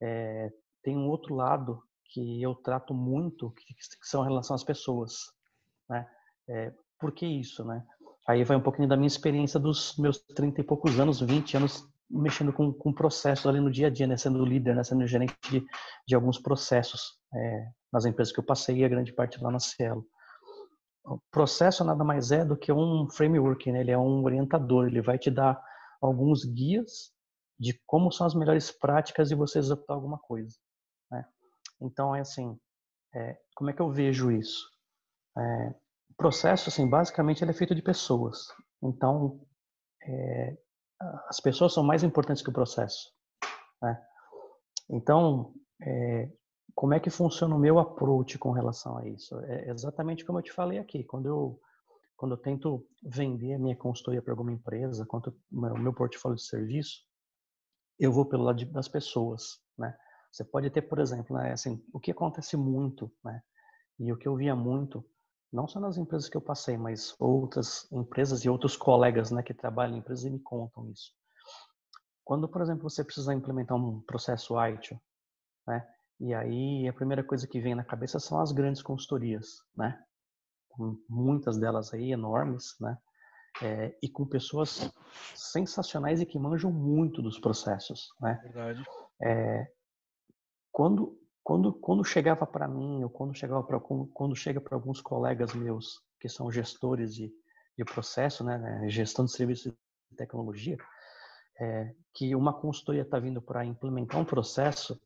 é, 0.00 0.50
tem 0.82 0.96
um 0.96 1.08
outro 1.08 1.34
lado 1.34 1.82
que 2.12 2.42
eu 2.42 2.54
trato 2.54 2.94
muito, 2.94 3.50
que, 3.52 3.74
que 3.74 4.06
são 4.08 4.22
em 4.22 4.28
relação 4.28 4.54
às 4.54 4.64
pessoas, 4.64 5.14
né, 5.88 6.06
é, 6.48 6.72
por 6.98 7.12
que 7.12 7.26
isso, 7.26 7.64
né? 7.64 7.84
Aí 8.26 8.42
vai 8.42 8.56
um 8.56 8.62
pouquinho 8.62 8.88
da 8.88 8.96
minha 8.96 9.06
experiência 9.06 9.60
dos 9.60 9.96
meus 9.98 10.18
30 10.18 10.60
e 10.60 10.64
poucos 10.64 10.98
anos, 10.98 11.20
20 11.20 11.56
anos 11.56 11.88
mexendo 12.10 12.52
com, 12.52 12.72
com 12.72 12.92
processos 12.92 13.46
ali 13.46 13.60
no 13.60 13.70
dia 13.70 13.88
a 13.88 13.90
dia, 13.90 14.06
né? 14.06 14.16
Sendo 14.16 14.44
líder, 14.44 14.74
né? 14.74 14.82
Sendo 14.82 15.06
gerente 15.06 15.34
de, 15.50 15.64
de 16.06 16.14
alguns 16.14 16.38
processos 16.38 17.18
é, 17.34 17.66
nas 17.92 18.04
empresas 18.04 18.32
que 18.32 18.40
eu 18.40 18.44
passei 18.44 18.78
e 18.78 18.84
a 18.84 18.88
grande 18.88 19.12
parte 19.12 19.42
lá 19.42 19.50
na 19.50 19.60
Cielo. 19.60 20.06
Processo 21.30 21.84
nada 21.84 22.02
mais 22.02 22.32
é 22.32 22.44
do 22.44 22.56
que 22.56 22.72
um 22.72 23.08
framework, 23.08 23.70
né? 23.70 23.80
ele 23.80 23.92
é 23.92 23.98
um 23.98 24.24
orientador, 24.24 24.86
ele 24.86 25.00
vai 25.00 25.18
te 25.18 25.30
dar 25.30 25.62
alguns 26.00 26.44
guias 26.44 27.12
de 27.58 27.80
como 27.86 28.10
são 28.10 28.26
as 28.26 28.34
melhores 28.34 28.70
práticas 28.70 29.28
de 29.28 29.34
você 29.34 29.58
executar 29.58 29.96
alguma 29.96 30.18
coisa. 30.18 30.56
Né? 31.10 31.24
Então, 31.80 32.14
é 32.14 32.20
assim, 32.20 32.58
é, 33.14 33.38
como 33.54 33.70
é 33.70 33.72
que 33.72 33.80
eu 33.80 33.90
vejo 33.90 34.30
isso? 34.30 34.68
É, 35.38 35.68
o 36.10 36.14
processo, 36.16 36.68
assim, 36.68 36.88
basicamente, 36.88 37.42
ele 37.42 37.50
é 37.50 37.54
feito 37.54 37.74
de 37.74 37.82
pessoas. 37.82 38.48
Então, 38.82 39.40
é, 40.02 40.56
as 41.28 41.40
pessoas 41.40 41.72
são 41.72 41.82
mais 41.82 42.02
importantes 42.02 42.42
que 42.42 42.50
o 42.50 42.54
processo. 42.54 43.10
Né? 43.82 44.02
Então, 44.90 45.54
é, 45.82 46.30
como 46.76 46.92
é 46.92 47.00
que 47.00 47.08
funciona 47.08 47.56
o 47.56 47.58
meu 47.58 47.78
approach 47.78 48.38
com 48.38 48.52
relação 48.52 48.98
a 48.98 49.08
isso? 49.08 49.40
É 49.40 49.70
exatamente 49.70 50.26
como 50.26 50.38
eu 50.38 50.42
te 50.42 50.52
falei 50.52 50.78
aqui. 50.78 51.02
Quando 51.02 51.26
eu, 51.26 51.58
quando 52.14 52.32
eu 52.32 52.36
tento 52.36 52.86
vender 53.02 53.54
a 53.54 53.58
minha 53.58 53.74
consultoria 53.74 54.20
para 54.20 54.34
alguma 54.34 54.52
empresa, 54.52 55.06
quanto 55.06 55.34
o 55.50 55.78
meu 55.78 55.94
portfólio 55.94 56.36
de 56.36 56.44
serviço, 56.44 57.00
eu 57.98 58.12
vou 58.12 58.26
pelo 58.26 58.44
lado 58.44 58.62
das 58.66 58.88
pessoas, 58.88 59.58
né? 59.78 59.96
Você 60.30 60.44
pode 60.44 60.68
ter, 60.68 60.82
por 60.82 60.98
exemplo, 60.98 61.34
né, 61.34 61.50
assim, 61.50 61.82
o 61.94 61.98
que 61.98 62.10
acontece 62.10 62.58
muito, 62.58 63.10
né? 63.24 63.40
E 63.98 64.12
o 64.12 64.18
que 64.18 64.28
eu 64.28 64.36
via 64.36 64.54
muito, 64.54 65.02
não 65.50 65.66
só 65.66 65.80
nas 65.80 65.96
empresas 65.96 66.28
que 66.28 66.36
eu 66.36 66.42
passei, 66.42 66.76
mas 66.76 67.14
outras 67.18 67.90
empresas 67.90 68.44
e 68.44 68.50
outros 68.50 68.76
colegas, 68.76 69.30
né, 69.30 69.42
que 69.42 69.54
trabalham 69.54 69.96
em 69.96 70.00
empresas 70.00 70.26
e 70.26 70.30
me 70.30 70.40
contam 70.40 70.90
isso. 70.90 71.10
Quando, 72.22 72.46
por 72.46 72.60
exemplo, 72.60 72.82
você 72.82 73.02
precisa 73.02 73.32
implementar 73.32 73.78
um 73.78 74.02
processo 74.02 74.54
ITIL, 74.60 75.00
né? 75.66 75.95
E 76.18 76.32
aí 76.32 76.88
a 76.88 76.92
primeira 76.92 77.22
coisa 77.22 77.46
que 77.46 77.60
vem 77.60 77.74
na 77.74 77.84
cabeça 77.84 78.18
são 78.18 78.40
as 78.40 78.52
grandes 78.52 78.82
consultorias, 78.82 79.62
né? 79.76 80.02
Muitas 81.08 81.58
delas 81.58 81.92
aí 81.92 82.12
enormes, 82.12 82.74
né? 82.80 82.96
É, 83.62 83.96
e 84.02 84.08
com 84.08 84.26
pessoas 84.26 84.90
sensacionais 85.34 86.20
e 86.20 86.26
que 86.26 86.38
manjam 86.38 86.70
muito 86.70 87.22
dos 87.22 87.38
processos, 87.38 88.08
né? 88.20 88.38
Verdade. 88.42 88.84
É, 89.22 89.66
quando 90.70 91.18
quando 91.42 91.72
quando 91.72 92.04
chegava 92.04 92.46
para 92.46 92.66
mim 92.66 93.04
ou 93.04 93.08
quando 93.08 93.34
chegava 93.34 93.62
para 93.62 93.80
quando 93.80 94.34
chega 94.34 94.60
para 94.60 94.74
alguns 94.74 95.00
colegas 95.00 95.54
meus 95.54 96.02
que 96.20 96.28
são 96.28 96.50
gestores 96.50 97.14
de, 97.14 97.32
de 97.78 97.84
processo, 97.84 98.42
né, 98.42 98.58
né 98.58 98.88
gestão 98.88 99.24
de 99.24 99.32
serviços 99.32 99.72
de 100.10 100.16
tecnologia, 100.16 100.76
é, 101.58 101.94
que 102.12 102.34
uma 102.34 102.52
consultoria 102.52 103.02
está 103.02 103.18
vindo 103.18 103.40
para 103.40 103.64
implementar 103.64 104.20
um 104.20 104.24
processo, 104.24 105.00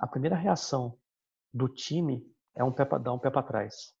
a 0.00 0.06
primeira 0.06 0.34
reação 0.34 0.96
do 1.52 1.68
time 1.68 2.26
é 2.56 2.64
um 2.64 2.72
pé 2.72 2.84
para 2.84 2.98
dar 2.98 3.12
um 3.12 3.18
pé 3.18 3.30
para 3.30 3.42
trás. 3.42 3.94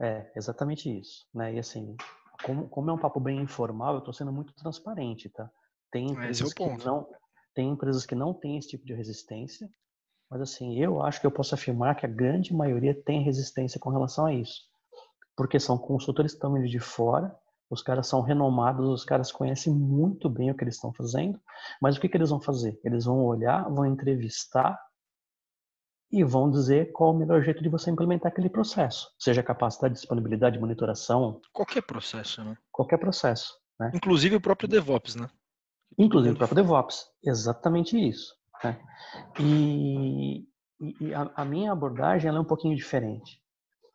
É 0.00 0.32
exatamente 0.36 0.88
isso, 0.88 1.26
né? 1.34 1.54
E 1.54 1.58
assim, 1.58 1.96
como, 2.44 2.68
como 2.68 2.90
é 2.90 2.92
um 2.92 2.98
papo 2.98 3.20
bem 3.20 3.40
informal, 3.40 3.94
eu 3.94 3.98
estou 3.98 4.14
sendo 4.14 4.32
muito 4.32 4.54
transparente, 4.54 5.28
tá? 5.28 5.50
Tem 5.90 6.06
é 6.06 6.12
empresas, 6.12 6.50
é 6.50 6.54
que 6.54 6.84
não, 6.84 7.08
tem 7.54 7.68
empresas 7.68 8.06
que 8.06 8.14
não 8.14 8.32
têm 8.32 8.56
esse 8.56 8.68
tipo 8.68 8.86
de 8.86 8.94
resistência, 8.94 9.68
mas 10.30 10.40
assim, 10.40 10.78
eu 10.78 11.02
acho 11.02 11.20
que 11.20 11.26
eu 11.26 11.30
posso 11.30 11.54
afirmar 11.54 11.96
que 11.96 12.06
a 12.06 12.08
grande 12.08 12.54
maioria 12.54 12.94
tem 12.94 13.22
resistência 13.22 13.78
com 13.78 13.90
relação 13.90 14.26
a 14.26 14.32
isso. 14.32 14.62
Porque 15.36 15.60
são 15.60 15.76
consultores 15.76 16.32
que 16.32 16.36
estão 16.36 16.54
vindo 16.54 16.68
de 16.68 16.80
fora, 16.80 17.36
os 17.68 17.82
caras 17.82 18.06
são 18.06 18.20
renomados, 18.22 18.88
os 18.88 19.04
caras 19.04 19.32
conhecem 19.32 19.72
muito 19.72 20.28
bem 20.28 20.50
o 20.50 20.54
que 20.54 20.64
eles 20.64 20.74
estão 20.74 20.92
fazendo, 20.92 21.40
mas 21.80 21.96
o 21.96 22.00
que, 22.00 22.08
que 22.08 22.16
eles 22.16 22.30
vão 22.30 22.40
fazer? 22.40 22.78
Eles 22.84 23.04
vão 23.04 23.24
olhar, 23.24 23.68
vão 23.68 23.86
entrevistar 23.86 24.78
e 26.12 26.22
vão 26.22 26.50
dizer 26.50 26.92
qual 26.92 27.14
o 27.14 27.18
melhor 27.18 27.42
jeito 27.42 27.62
de 27.62 27.68
você 27.70 27.90
implementar 27.90 28.30
aquele 28.30 28.50
processo, 28.50 29.08
seja 29.18 29.42
capacidade, 29.42 29.94
disponibilidade, 29.94 30.58
monitoração. 30.58 31.40
Qualquer 31.52 31.82
processo, 31.82 32.44
né? 32.44 32.56
Qualquer 32.70 32.98
processo. 32.98 33.54
Né? 33.80 33.90
Inclusive 33.94 34.36
o 34.36 34.40
próprio 34.40 34.68
DevOps, 34.68 35.16
né? 35.16 35.28
Inclusive 35.98 36.34
o 36.34 36.36
próprio 36.36 36.56
DevOps, 36.56 37.06
exatamente 37.24 37.96
isso. 37.96 38.34
Né? 38.62 38.78
E, 39.40 40.46
e 41.00 41.14
a, 41.14 41.30
a, 41.34 41.44
minha 41.44 41.72
abordagem 41.72 42.30
é 42.30 42.38
um 42.40 42.44
pouquinho 42.44 42.76
diferente, 42.76 43.40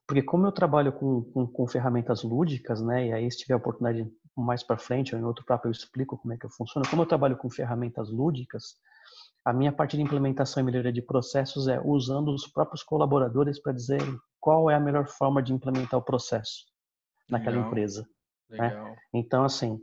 porque 0.07 0.23
como 0.23 0.47
eu 0.47 0.51
trabalho 0.51 0.91
com, 0.91 1.21
com, 1.31 1.47
com, 1.47 1.67
ferramentas 1.67 2.23
lúdicas, 2.23 2.81
né? 2.81 3.07
E 3.07 3.13
aí 3.13 3.31
se 3.31 3.39
tiver 3.39 3.53
a 3.53 3.57
oportunidade 3.57 4.09
mais 4.35 4.63
para 4.63 4.77
frente 4.77 5.15
ou 5.15 5.21
em 5.21 5.23
outro 5.23 5.45
papo 5.45 5.67
eu 5.67 5.71
explico 5.71 6.17
como 6.17 6.33
é 6.33 6.37
que 6.37 6.49
funciona. 6.49 6.87
Como 6.89 7.01
eu 7.01 7.07
trabalho 7.07 7.37
com 7.37 7.49
ferramentas 7.49 8.09
lúdicas, 8.09 8.75
a 9.47 9.53
minha 9.53 9.71
parte 9.71 9.95
de 9.95 10.03
implementação 10.03 10.61
e 10.61 10.65
melhoria 10.65 10.91
de 10.91 11.01
processos 11.01 11.69
é 11.69 11.79
usando 11.79 12.33
os 12.33 12.45
próprios 12.45 12.83
colaboradores 12.83 13.57
para 13.61 13.71
dizer 13.71 14.01
qual 14.41 14.69
é 14.69 14.75
a 14.75 14.79
melhor 14.79 15.07
forma 15.07 15.41
de 15.41 15.53
implementar 15.53 15.97
o 15.97 16.03
processo 16.03 16.65
naquela 17.29 17.55
Legal. 17.55 17.69
empresa. 17.69 18.05
Né? 18.49 18.95
Então, 19.13 19.45
assim, 19.45 19.79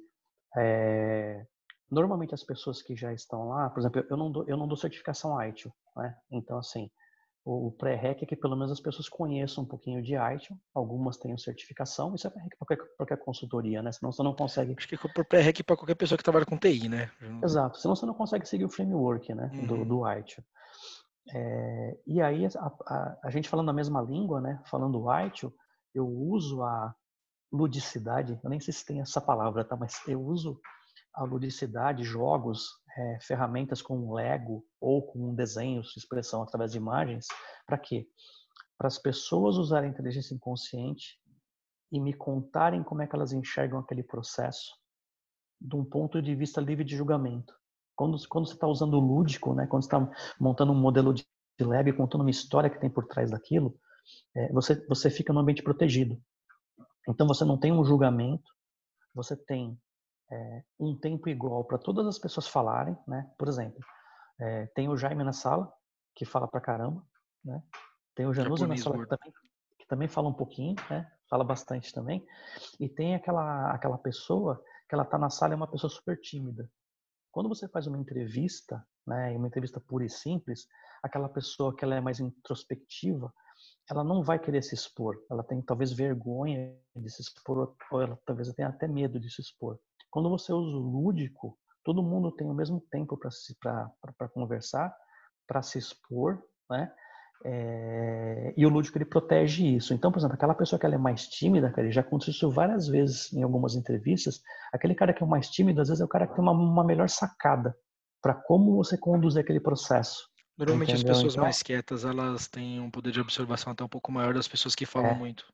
é... 0.58 1.46
normalmente 1.90 2.34
as 2.34 2.44
pessoas 2.44 2.82
que 2.82 2.94
já 2.94 3.14
estão 3.14 3.48
lá, 3.48 3.70
por 3.70 3.80
exemplo, 3.80 4.04
eu 4.10 4.16
não 4.18 4.30
dou, 4.30 4.44
eu 4.46 4.56
não 4.58 4.68
dou 4.68 4.76
certificação 4.76 5.42
ITIL, 5.42 5.72
né? 5.96 6.14
Então, 6.30 6.58
assim, 6.58 6.90
o 7.44 7.70
pré-REC 7.70 8.22
é 8.22 8.26
que 8.26 8.36
pelo 8.36 8.56
menos 8.56 8.72
as 8.72 8.80
pessoas 8.80 9.06
conheçam 9.06 9.64
um 9.64 9.66
pouquinho 9.66 10.02
de 10.02 10.14
ITIL, 10.14 10.56
algumas 10.74 11.18
tenham 11.18 11.36
certificação, 11.36 12.14
isso 12.14 12.26
é 12.26 12.30
pré-REC 12.30 12.56
para 12.56 12.66
qualquer, 12.66 12.96
qualquer, 12.96 13.16
consultoria, 13.18 13.82
né? 13.82 13.92
Senão 13.92 14.10
você 14.10 14.22
não 14.22 14.34
consegue... 14.34 14.74
Acho 14.76 14.88
que 14.88 14.94
é 14.94 15.24
pré-REC 15.24 15.62
para 15.62 15.76
qualquer 15.76 15.94
pessoa 15.94 16.16
que 16.16 16.24
trabalha 16.24 16.46
com 16.46 16.56
TI, 16.56 16.88
né? 16.88 17.10
Exato, 17.42 17.78
senão 17.78 17.94
você 17.94 18.06
não 18.06 18.14
consegue 18.14 18.48
seguir 18.48 18.64
o 18.64 18.70
framework 18.70 19.34
né? 19.34 19.50
Uhum. 19.52 19.66
do, 19.66 19.84
do 19.84 20.10
ITIL. 20.10 20.42
É, 21.34 21.98
e 22.06 22.22
aí, 22.22 22.46
a, 22.46 22.72
a, 22.86 23.18
a, 23.24 23.30
gente 23.30 23.48
falando 23.48 23.70
a 23.70 23.74
mesma 23.74 24.00
língua, 24.00 24.40
né? 24.40 24.62
Falando 24.64 25.04
ITIL, 25.26 25.52
eu 25.94 26.06
uso 26.06 26.62
a 26.62 26.94
ludicidade, 27.52 28.40
eu 28.42 28.50
nem 28.50 28.58
sei 28.58 28.72
se 28.72 28.86
tem 28.86 29.00
essa 29.00 29.20
palavra, 29.20 29.64
tá? 29.64 29.76
Mas 29.76 30.00
eu 30.08 30.20
uso 30.20 30.58
a 31.14 31.24
ludicidade, 31.24 32.02
jogos, 32.02 32.68
é, 32.96 33.18
ferramentas 33.20 33.80
com 33.80 34.12
Lego 34.12 34.64
ou 34.80 35.02
com 35.02 35.34
desenhos, 35.34 35.96
expressão 35.96 36.42
através 36.42 36.72
de 36.72 36.78
imagens, 36.78 37.26
para 37.66 37.78
quê? 37.78 38.08
Para 38.76 38.88
as 38.88 38.98
pessoas 38.98 39.56
usarem 39.56 39.90
a 39.90 39.92
inteligência 39.92 40.34
inconsciente 40.34 41.18
e 41.92 42.00
me 42.00 42.12
contarem 42.12 42.82
como 42.82 43.02
é 43.02 43.06
que 43.06 43.14
elas 43.14 43.32
enxergam 43.32 43.78
aquele 43.78 44.02
processo 44.02 44.72
de 45.60 45.76
um 45.76 45.84
ponto 45.84 46.20
de 46.20 46.34
vista 46.34 46.60
livre 46.60 46.84
de 46.84 46.96
julgamento. 46.96 47.54
Quando, 47.96 48.16
quando 48.28 48.46
você 48.48 48.54
está 48.54 48.66
usando 48.66 48.94
o 48.94 49.00
lúdico, 49.00 49.54
né, 49.54 49.66
quando 49.66 49.82
você 49.82 49.86
está 49.86 50.10
montando 50.38 50.72
um 50.72 50.80
modelo 50.80 51.14
de 51.14 51.24
e 51.56 51.92
contando 51.92 52.22
uma 52.22 52.30
história 52.30 52.68
que 52.68 52.80
tem 52.80 52.90
por 52.90 53.06
trás 53.06 53.30
daquilo, 53.30 53.78
é, 54.34 54.52
você, 54.52 54.84
você 54.88 55.08
fica 55.08 55.32
no 55.32 55.38
ambiente 55.38 55.62
protegido. 55.62 56.20
Então 57.08 57.28
você 57.28 57.44
não 57.44 57.56
tem 57.56 57.72
um 57.72 57.84
julgamento, 57.84 58.50
você 59.14 59.36
tem 59.36 59.78
é, 60.30 60.62
um 60.78 60.96
tempo 60.96 61.28
igual 61.28 61.64
para 61.64 61.78
todas 61.78 62.06
as 62.06 62.18
pessoas 62.18 62.46
falarem, 62.46 62.96
né? 63.06 63.30
Por 63.38 63.48
exemplo, 63.48 63.80
é, 64.40 64.66
tem 64.68 64.88
o 64.88 64.96
Jaime 64.96 65.24
na 65.24 65.32
sala, 65.32 65.72
que 66.14 66.24
fala 66.24 66.48
pra 66.48 66.60
caramba, 66.60 67.04
né? 67.44 67.62
Tem 68.14 68.26
o 68.26 68.32
Januza 68.32 68.66
na 68.66 68.76
sala 68.76 68.98
que 68.98 69.06
também, 69.06 69.32
que 69.78 69.86
também, 69.86 70.08
fala 70.08 70.28
um 70.28 70.34
pouquinho, 70.34 70.76
né? 70.88 71.10
Fala 71.28 71.44
bastante 71.44 71.92
também. 71.92 72.24
E 72.78 72.88
tem 72.88 73.14
aquela, 73.14 73.72
aquela 73.72 73.98
pessoa 73.98 74.62
que 74.88 74.94
ela 74.94 75.04
tá 75.04 75.18
na 75.18 75.30
sala 75.30 75.54
é 75.54 75.56
uma 75.56 75.70
pessoa 75.70 75.90
super 75.90 76.18
tímida. 76.20 76.70
Quando 77.32 77.48
você 77.48 77.68
faz 77.68 77.86
uma 77.86 77.98
entrevista, 77.98 78.86
né, 79.06 79.36
uma 79.36 79.48
entrevista 79.48 79.80
pura 79.80 80.04
e 80.04 80.10
simples, 80.10 80.68
aquela 81.02 81.28
pessoa 81.28 81.74
que 81.74 81.84
ela 81.84 81.96
é 81.96 82.00
mais 82.00 82.20
introspectiva, 82.20 83.32
ela 83.90 84.04
não 84.04 84.22
vai 84.22 84.38
querer 84.38 84.62
se 84.62 84.74
expor. 84.74 85.16
Ela 85.30 85.42
tem 85.42 85.60
talvez 85.60 85.92
vergonha 85.92 86.76
de 86.94 87.10
se 87.10 87.22
expor, 87.22 87.74
ou 87.90 88.00
ela 88.00 88.18
talvez 88.24 88.52
tenha 88.52 88.68
até 88.68 88.86
medo 88.86 89.18
de 89.18 89.28
se 89.30 89.40
expor. 89.40 89.78
Quando 90.14 90.30
você 90.30 90.52
usa 90.52 90.76
o 90.76 90.78
lúdico, 90.78 91.58
todo 91.82 92.00
mundo 92.00 92.30
tem 92.30 92.48
o 92.48 92.54
mesmo 92.54 92.80
tempo 92.88 93.18
para 93.18 94.28
conversar, 94.32 94.94
para 95.44 95.60
se 95.60 95.76
expor, 95.76 96.40
né? 96.70 96.88
É, 97.44 98.54
e 98.56 98.64
o 98.64 98.68
lúdico 98.68 98.96
ele 98.96 99.06
protege 99.06 99.66
isso. 99.74 99.92
Então, 99.92 100.12
por 100.12 100.20
exemplo, 100.20 100.36
aquela 100.36 100.54
pessoa 100.54 100.78
que 100.78 100.86
ela 100.86 100.94
é 100.94 100.98
mais 100.98 101.26
tímida, 101.26 101.68
cara, 101.72 101.90
já 101.90 102.00
aconteceu 102.00 102.30
isso 102.30 102.48
várias 102.48 102.86
vezes 102.86 103.32
em 103.32 103.42
algumas 103.42 103.74
entrevistas. 103.74 104.40
Aquele 104.72 104.94
cara 104.94 105.12
que 105.12 105.20
é 105.20 105.26
mais 105.26 105.50
tímido, 105.50 105.80
às 105.80 105.88
vezes 105.88 106.00
é 106.00 106.04
o 106.04 106.08
cara 106.08 106.28
que 106.28 106.34
tem 106.36 106.42
uma, 106.44 106.52
uma 106.52 106.84
melhor 106.84 107.08
sacada 107.08 107.76
para 108.22 108.34
como 108.34 108.76
você 108.76 108.96
conduzir 108.96 109.42
aquele 109.42 109.58
processo. 109.58 110.28
Normalmente 110.56 110.92
Entendeu? 110.92 111.10
as 111.10 111.16
pessoas 111.16 111.34
então, 111.34 111.42
mais 111.42 111.60
quietas, 111.60 112.04
elas 112.04 112.46
têm 112.46 112.78
um 112.78 112.88
poder 112.88 113.10
de 113.10 113.20
observação 113.20 113.72
até 113.72 113.82
um 113.82 113.88
pouco 113.88 114.12
maior 114.12 114.32
das 114.32 114.46
pessoas 114.46 114.76
que 114.76 114.86
falam 114.86 115.10
é, 115.10 115.14
muito 115.14 115.44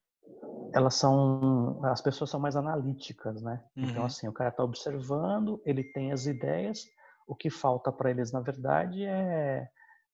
elas 0.73 0.95
são 0.95 1.81
as 1.85 2.01
pessoas 2.01 2.31
são 2.31 2.41
mais 2.41 2.57
analíticas, 2.57 3.43
né? 3.43 3.63
Então, 3.73 3.85
uhum. 3.85 3.91
Então 3.91 4.05
assim, 4.05 4.29
o 4.29 4.33
cara 4.33 4.51
está 4.51 4.63
observando, 4.63 5.61
ele 5.65 5.85
tem 5.85 6.13
as 6.13 6.27
ideias, 6.27 6.87
o 7.27 7.35
que 7.35 7.51
falta 7.51 7.93
para 7.93 8.11
eles 8.11 8.33
na 8.33 8.41
verdade 8.41 9.05
é, 9.05 9.69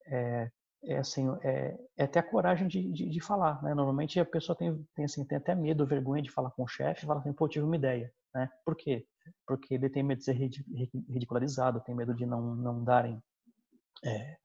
é, 0.06 0.50
é 0.84 0.98
assim 0.98 1.28
é, 1.42 1.78
é, 1.96 2.06
ter 2.06 2.18
a 2.18 2.22
coragem 2.22 2.68
de, 2.68 2.90
de, 2.92 3.08
de, 3.08 3.20
falar, 3.20 3.62
né? 3.62 3.74
Normalmente 3.74 4.18
a 4.20 4.24
pessoa 4.24 4.56
tem, 4.56 4.86
tem 4.94 5.04
assim 5.04 5.24
tem 5.24 5.38
até 5.38 5.54
medo, 5.54 5.86
vergonha 5.86 6.22
de 6.22 6.30
falar 6.30 6.50
com 6.50 6.64
o 6.64 6.68
chefe, 6.68 7.06
fala 7.06 7.20
assim, 7.20 7.32
pô, 7.32 7.48
tive 7.48 7.64
uma 7.64 7.76
ideia, 7.76 8.12
né? 8.34 8.50
Por 8.64 8.76
quê? 8.76 9.06
Porque 9.46 9.74
ele 9.74 9.88
tem 9.88 10.02
medo 10.02 10.18
de 10.18 10.24
ser 10.24 10.34
ridicularizado, 10.34 11.80
tem 11.80 11.94
medo 11.94 12.14
de 12.14 12.24
não 12.26 12.54
não 12.54 12.84
darem 12.84 13.20
é, 14.04 14.36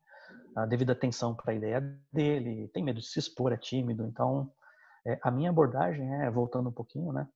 a 0.55 0.65
devida 0.65 0.93
atenção 0.93 1.35
para 1.35 1.53
a 1.53 1.55
ideia 1.55 1.81
dele, 2.11 2.67
tem 2.69 2.83
medo 2.83 2.99
de 2.99 3.05
se 3.05 3.19
expor, 3.19 3.51
é 3.53 3.57
tímido. 3.57 4.05
Então, 4.05 4.51
é, 5.05 5.19
a 5.21 5.31
minha 5.31 5.49
abordagem 5.49 6.07
é, 6.21 6.29
voltando 6.29 6.69
um 6.69 6.73
pouquinho, 6.73 7.11
né, 7.11 7.27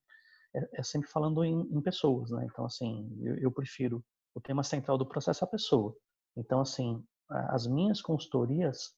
é, 0.56 0.80
é 0.80 0.84
sempre 0.84 1.10
falando 1.10 1.44
em, 1.44 1.62
em, 1.72 1.82
pessoas, 1.82 2.32
né. 2.32 2.48
Então, 2.52 2.66
assim, 2.66 3.10
eu, 3.24 3.38
eu, 3.38 3.52
prefiro 3.52 4.04
o 4.34 4.42
tema 4.42 4.64
central 4.64 4.98
do 4.98 5.06
processo 5.06 5.44
é 5.44 5.48
a 5.48 5.50
pessoa. 5.50 5.96
Então, 6.38 6.62
assim, 6.62 7.04
as 7.30 7.66
minhas 7.66 8.02
consultorias, 8.02 8.92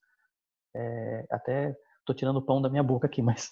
é, 0.76 1.26
até 1.32 1.76
estou 2.00 2.16
tirando 2.16 2.38
o 2.38 2.42
pão 2.42 2.62
da 2.62 2.70
minha 2.70 2.84
boca 2.84 3.08
aqui, 3.08 3.22
mas 3.24 3.52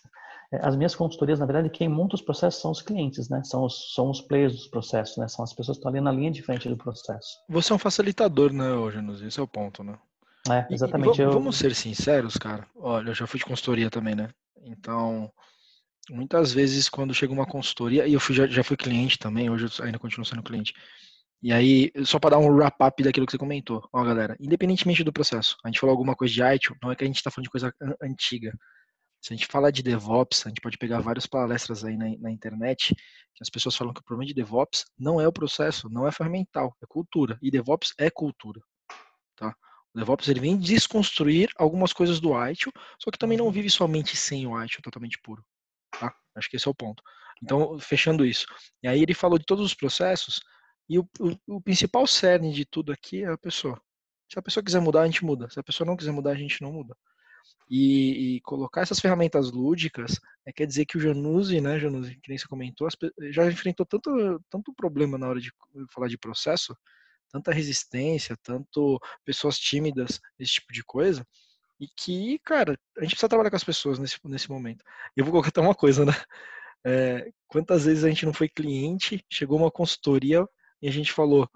é, 0.51 0.65
as 0.65 0.75
minhas 0.75 0.95
consultorias, 0.95 1.39
na 1.39 1.45
verdade, 1.45 1.69
quem 1.69 1.89
monta 1.89 2.15
os 2.15 2.21
processos 2.21 2.61
são 2.61 2.71
os 2.71 2.81
clientes, 2.81 3.29
né? 3.29 3.41
São 3.43 3.63
os, 3.63 3.93
são 3.93 4.09
os 4.09 4.21
players 4.21 4.53
dos 4.53 4.67
processos, 4.67 5.17
né? 5.17 5.27
São 5.27 5.43
as 5.43 5.53
pessoas 5.53 5.77
que 5.77 5.79
estão 5.79 5.91
ali 5.91 6.01
na 6.01 6.11
linha 6.11 6.31
de 6.31 6.41
frente 6.41 6.69
do 6.69 6.77
processo. 6.77 7.39
Você 7.49 7.71
é 7.71 7.75
um 7.75 7.79
facilitador, 7.79 8.53
né, 8.53 8.65
Janus? 8.91 9.21
Esse 9.21 9.39
é 9.39 9.43
o 9.43 9.47
ponto, 9.47 9.83
né? 9.83 9.97
É, 10.49 10.67
exatamente. 10.71 11.17
E, 11.17 11.21
e, 11.21 11.25
eu... 11.25 11.31
Vamos 11.31 11.57
ser 11.57 11.73
sinceros, 11.73 12.37
cara. 12.37 12.67
Olha, 12.75 13.09
eu 13.09 13.15
já 13.15 13.25
fui 13.25 13.39
de 13.39 13.45
consultoria 13.45 13.89
também, 13.89 14.15
né? 14.15 14.29
Então, 14.65 15.31
muitas 16.09 16.51
vezes 16.51 16.89
quando 16.89 17.13
chega 17.13 17.31
uma 17.31 17.45
consultoria, 17.45 18.07
e 18.07 18.13
eu 18.13 18.19
fui, 18.19 18.35
já, 18.35 18.47
já 18.47 18.63
fui 18.63 18.75
cliente 18.75 19.17
também, 19.17 19.49
hoje 19.49 19.65
eu 19.79 19.85
ainda 19.85 19.99
continuo 19.99 20.25
sendo 20.25 20.43
cliente. 20.43 20.73
E 21.41 21.53
aí, 21.53 21.91
só 22.05 22.17
para 22.17 22.31
dar 22.31 22.39
um 22.39 22.49
wrap-up 22.49 23.03
daquilo 23.03 23.25
que 23.25 23.31
você 23.31 23.37
comentou. 23.37 23.87
Ó, 23.93 24.03
galera, 24.03 24.35
independentemente 24.39 25.03
do 25.03 25.13
processo, 25.13 25.55
a 25.63 25.67
gente 25.67 25.79
falou 25.79 25.91
alguma 25.91 26.15
coisa 26.15 26.33
de 26.33 26.41
ITIL, 26.41 26.75
não 26.81 26.91
é 26.91 26.95
que 26.95 27.03
a 27.03 27.07
gente 27.07 27.17
está 27.17 27.29
falando 27.29 27.45
de 27.45 27.51
coisa 27.51 27.73
antiga. 28.01 28.51
Se 29.21 29.33
a 29.33 29.35
gente 29.35 29.47
fala 29.47 29.71
de 29.71 29.83
DevOps, 29.83 30.45
a 30.45 30.49
gente 30.49 30.61
pode 30.61 30.77
pegar 30.77 31.01
várias 31.01 31.25
palestras 31.25 31.83
aí 31.83 31.97
na, 31.97 32.05
na, 32.19 32.31
internet, 32.31 32.95
que 32.95 33.41
as 33.41 33.49
pessoas 33.49 33.75
falam 33.75 33.93
que 33.93 33.99
o 33.99 34.03
problema 34.03 34.27
de 34.27 34.33
DevOps 34.33 34.85
não 34.97 35.19
é 35.19 35.27
o 35.27 35.33
processo, 35.33 35.89
não 35.89 36.07
é 36.07 36.11
ferramental, 36.11 36.75
é 36.81 36.85
cultura. 36.87 37.37
E 37.41 37.49
DevOps 37.51 37.93
é 37.97 38.09
cultura. 38.09 38.61
Tá? 39.35 39.55
O 39.95 39.99
DevOps 39.99 40.27
ele 40.27 40.41
vem 40.41 40.57
desconstruir 40.57 41.49
algumas 41.55 41.93
coisas 41.93 42.19
do 42.19 42.33
ITIL, 42.49 42.71
só 43.01 43.09
que 43.09 43.17
também 43.17 43.37
não 43.37 43.45
uhum. 43.45 43.51
vive 43.51 43.69
somente 43.69 44.17
sem 44.17 44.45
o 44.45 44.61
ITIL 44.61 44.81
totalmente 44.81 45.17
puro. 45.23 45.43
Tá? 45.97 46.13
Acho 46.35 46.49
que 46.49 46.57
esse 46.57 46.67
é 46.67 46.71
o 46.71 46.75
ponto. 46.75 47.01
Então, 47.41 47.79
fechando 47.79 48.25
isso. 48.25 48.45
E 48.83 48.87
aí 48.89 49.01
ele 49.01 49.13
falou 49.13 49.39
de 49.39 49.45
todos 49.45 49.63
os 49.63 49.73
processos, 49.73 50.41
e 50.89 50.99
o, 50.99 51.07
o, 51.19 51.55
o 51.55 51.61
principal 51.61 52.05
cerne 52.05 52.53
de 52.53 52.65
tudo 52.65 52.91
aqui 52.91 53.23
é 53.23 53.31
a 53.31 53.37
pessoa. 53.37 53.81
Se 54.31 54.37
a 54.37 54.41
pessoa 54.41 54.63
quiser 54.63 54.81
mudar, 54.81 55.01
a 55.01 55.05
gente 55.05 55.23
muda. 55.23 55.49
Se 55.49 55.59
a 55.59 55.63
pessoa 55.63 55.87
não 55.87 55.95
quiser 55.95 56.11
mudar, 56.11 56.31
a 56.31 56.35
gente 56.35 56.61
não 56.61 56.73
muda. 56.73 56.95
E, 57.69 58.35
e, 58.35 58.41
colocar 58.41 58.81
essas 58.81 58.99
ferramentas 58.99 59.51
lúdicas 59.51 60.19
é, 60.45 60.51
quer 60.51 60.67
dizer 60.67 60.85
que 60.85 60.97
o 60.97 60.99
Januzzi, 60.99 61.61
né, 61.61 61.79
Januzzi, 61.79 62.15
que 62.21 62.29
nem 62.29 62.37
você 62.37 62.47
comentou, 62.47 62.87
já 63.31 63.47
enfrentou 63.47 63.85
tanto, 63.85 64.41
tanto 64.49 64.73
problema 64.73 65.17
na 65.17 65.27
hora 65.27 65.39
de 65.39 65.51
falar 65.91 66.07
de 66.07 66.17
processo, 66.17 66.75
tanta 67.29 67.51
resistência, 67.51 68.37
tanto 68.43 68.99
pessoas 69.23 69.57
tímidas, 69.57 70.19
esse 70.39 70.53
tipo 70.53 70.71
de 70.71 70.83
coisa, 70.83 71.25
e 71.79 71.87
que, 71.87 72.39
cara, 72.39 72.79
a 72.97 73.01
gente 73.01 73.11
precisa 73.11 73.29
trabalhar 73.29 73.49
com 73.49 73.55
as 73.55 73.63
pessoas 73.63 73.99
nesse, 73.99 74.17
nesse 74.25 74.49
momento. 74.49 74.83
E 75.15 75.19
eu 75.19 75.25
vou 75.25 75.31
colocar 75.31 75.49
até 75.49 75.61
uma 75.61 75.75
coisa, 75.75 76.05
né? 76.05 76.13
É, 76.85 77.31
quantas 77.47 77.85
vezes 77.85 78.03
a 78.03 78.09
gente 78.09 78.25
não 78.25 78.33
foi 78.33 78.47
cliente, 78.47 79.25
chegou 79.29 79.57
uma 79.57 79.71
consultoria 79.71 80.47
e 80.81 80.87
a 80.87 80.91
gente 80.91 81.11
falou, 81.11 81.49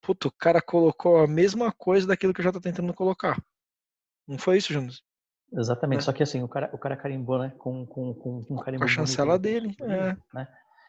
puto, 0.00 0.28
o 0.28 0.32
cara 0.32 0.62
colocou 0.62 1.18
a 1.18 1.26
mesma 1.26 1.72
coisa 1.72 2.06
daquilo 2.06 2.32
que 2.32 2.40
eu 2.40 2.44
já 2.44 2.52
tô 2.52 2.60
tentando 2.60 2.94
colocar. 2.94 3.42
Não 4.26 4.38
foi 4.38 4.58
isso, 4.58 4.72
Januzzi? 4.72 5.00
Exatamente, 5.52 6.00
né? 6.00 6.04
só 6.04 6.12
que 6.12 6.22
assim, 6.22 6.42
o 6.42 6.48
cara, 6.48 6.70
o 6.72 6.78
cara 6.78 6.96
carimbou, 6.96 7.38
né, 7.38 7.52
com, 7.58 7.86
com, 7.86 8.14
com, 8.14 8.44
com 8.44 8.56
carimbo. 8.56 8.84
Com 8.84 8.90
a 8.90 8.92
chancela 8.92 9.38
dele, 9.38 9.76
é. 9.80 10.16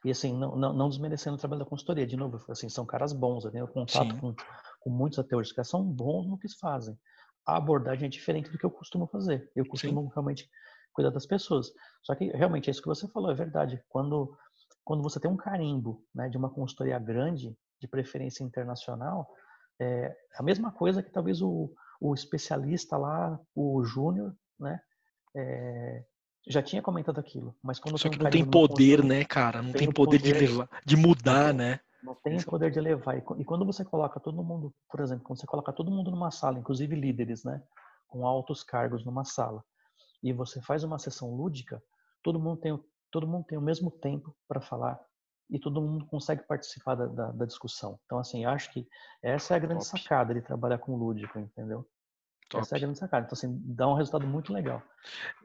E 0.06 0.12
assim, 0.12 0.38
não, 0.38 0.56
não, 0.56 0.74
não, 0.74 0.90
desmerecendo 0.90 1.36
o 1.36 1.40
trabalho 1.40 1.64
da 1.64 1.70
consultoria, 1.70 2.06
de 2.06 2.16
novo, 2.16 2.40
assim, 2.50 2.70
são 2.70 2.86
caras 2.86 3.14
bons, 3.14 3.46
eu 3.46 3.52
tenho 3.52 3.68
contato 3.68 4.18
com, 4.20 4.34
com 4.80 4.90
muitos 4.90 5.20
ateus, 5.20 5.52
que 5.52 5.64
são 5.64 5.84
bons 5.84 6.28
no 6.28 6.38
que 6.38 6.48
fazem. 6.60 6.98
A 7.46 7.58
abordagem 7.58 8.06
é 8.06 8.10
diferente 8.10 8.50
do 8.50 8.58
que 8.58 8.66
eu 8.66 8.72
costumo 8.72 9.08
fazer. 9.08 9.50
Eu 9.56 9.66
costumo 9.66 10.02
Sim. 10.02 10.10
realmente 10.14 10.50
cuidar 10.94 11.12
das 11.12 11.26
pessoas. 11.26 11.72
Só 12.04 12.14
que 12.14 12.26
realmente 12.32 12.70
é 12.70 12.72
isso 12.72 12.82
que 12.82 12.88
você 12.88 13.08
falou, 13.08 13.32
é 13.32 13.36
verdade. 13.36 13.82
Quando, 13.88 14.38
quando 14.84 15.02
você 15.02 15.20
tem 15.20 15.32
um 15.32 15.38
carimbo 15.38 16.04
né, 16.14 16.28
de 16.30 16.38
uma 16.38 16.50
consultoria 16.50 17.00
grande, 17.00 17.58
de 17.80 17.88
preferência 17.88 18.44
internacional, 18.44 19.28
é 19.80 20.16
a 20.36 20.44
mesma 20.44 20.72
coisa 20.72 21.04
que 21.04 21.12
talvez 21.12 21.42
o, 21.42 21.72
o 22.02 22.14
especialista 22.14 22.98
lá, 22.98 23.40
o 23.56 23.84
júnior, 23.84 24.36
né? 24.60 24.80
É, 25.36 26.04
já 26.48 26.62
tinha 26.62 26.82
comentado 26.82 27.20
aquilo, 27.20 27.56
mas 27.62 27.80
quando 27.80 27.98
só 27.98 28.10
que 28.10 28.18
não 28.18 28.30
tem 28.30 28.46
poder, 28.46 29.04
né, 29.04 29.24
cara? 29.26 29.62
Não 29.62 29.72
tem, 29.72 29.92
poder, 29.92 30.20
poder, 30.20 30.34
de 30.34 30.48
levar, 30.48 30.70
de 30.86 30.96
mudar, 30.96 31.54
não 31.54 31.66
né? 31.66 31.80
Não 32.04 32.16
tem 32.16 32.42
poder 32.42 32.72
de 32.72 32.80
levar. 32.80 33.18
E 33.18 33.44
quando 33.44 33.66
você 33.66 33.84
coloca 33.84 34.20
todo 34.20 34.44
mundo, 34.44 34.74
por 34.90 35.00
exemplo, 35.00 35.24
quando 35.24 35.40
você 35.40 35.48
coloca 35.48 35.74
todo 35.74 35.92
mundo 35.92 36.12
numa 36.12 36.32
sala, 36.32 36.60
inclusive 36.60 36.96
líderes, 36.96 37.44
né, 37.44 37.62
com 38.08 38.26
altos 38.26 38.64
cargos 38.64 39.06
numa 39.06 39.26
sala, 39.26 39.64
e 40.24 40.32
você 40.32 40.62
faz 40.62 40.84
uma 40.84 40.98
sessão 40.98 41.36
lúdica, 41.36 41.82
todo 42.24 42.40
mundo 42.40 42.60
tem 42.60 42.80
todo 43.12 43.28
mundo 43.28 43.46
tem 43.46 43.58
o 43.58 43.62
mesmo 43.62 43.90
tempo 43.90 44.36
para 44.48 44.60
falar 44.60 45.00
e 45.50 45.60
todo 45.60 45.82
mundo 45.82 46.06
consegue 46.06 46.44
participar 46.44 46.96
da, 46.96 47.06
da, 47.06 47.32
da, 47.32 47.46
discussão. 47.46 48.00
Então, 48.06 48.20
assim, 48.20 48.46
acho 48.46 48.72
que 48.72 48.88
essa 49.24 49.54
é 49.54 49.58
a 49.58 49.60
grande 49.60 49.86
Top. 49.86 50.02
sacada 50.02 50.34
de 50.34 50.42
trabalhar 50.42 50.78
com 50.78 50.96
lúdico, 50.96 51.40
entendeu? 51.40 51.88
Top. 52.50 52.62
Essa 52.62 52.76
é 52.76 52.78
a 52.78 52.82
grande 52.82 52.98
sacada. 52.98 53.26
Então, 53.26 53.34
assim, 53.34 53.62
dá 53.66 53.88
um 53.88 53.94
resultado 53.94 54.28
muito 54.28 54.52
legal. 54.52 54.82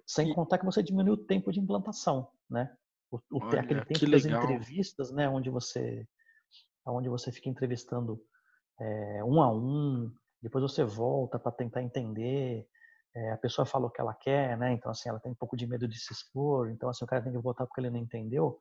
Sem 0.06 0.32
contar 0.34 0.58
que 0.58 0.64
você 0.64 0.82
diminui 0.82 1.12
o 1.12 1.24
tempo 1.24 1.52
de 1.52 1.60
implantação, 1.60 2.28
né? 2.50 2.74
O, 3.10 3.16
o 3.30 3.44
Olha, 3.44 3.60
aquele 3.60 3.84
tempo 3.84 4.10
das 4.10 4.24
entrevistas, 4.24 5.10
né? 5.10 5.28
Onde 5.28 5.50
você, 5.50 6.06
onde 6.86 7.08
você 7.08 7.30
fica 7.30 7.48
entrevistando 7.48 8.20
é, 8.80 9.24
um 9.24 9.40
a 9.40 9.52
um, 9.52 10.12
depois 10.42 10.62
você 10.62 10.82
volta 10.82 11.38
para 11.38 11.52
tentar 11.52 11.82
entender. 11.82 12.66
É, 13.14 13.32
a 13.32 13.36
pessoa 13.36 13.66
fala 13.66 13.86
o 13.86 13.90
que 13.90 14.00
ela 14.00 14.14
quer, 14.14 14.56
né? 14.56 14.72
Então, 14.72 14.90
assim, 14.90 15.08
ela 15.08 15.20
tem 15.20 15.30
um 15.30 15.36
pouco 15.36 15.56
de 15.56 15.66
medo 15.66 15.86
de 15.86 15.98
se 15.98 16.12
expor. 16.12 16.70
Então, 16.70 16.88
assim, 16.88 17.04
o 17.04 17.08
cara 17.08 17.22
tem 17.22 17.32
que 17.32 17.38
voltar 17.38 17.66
porque 17.66 17.80
ele 17.80 17.90
não 17.90 17.98
entendeu. 17.98 18.58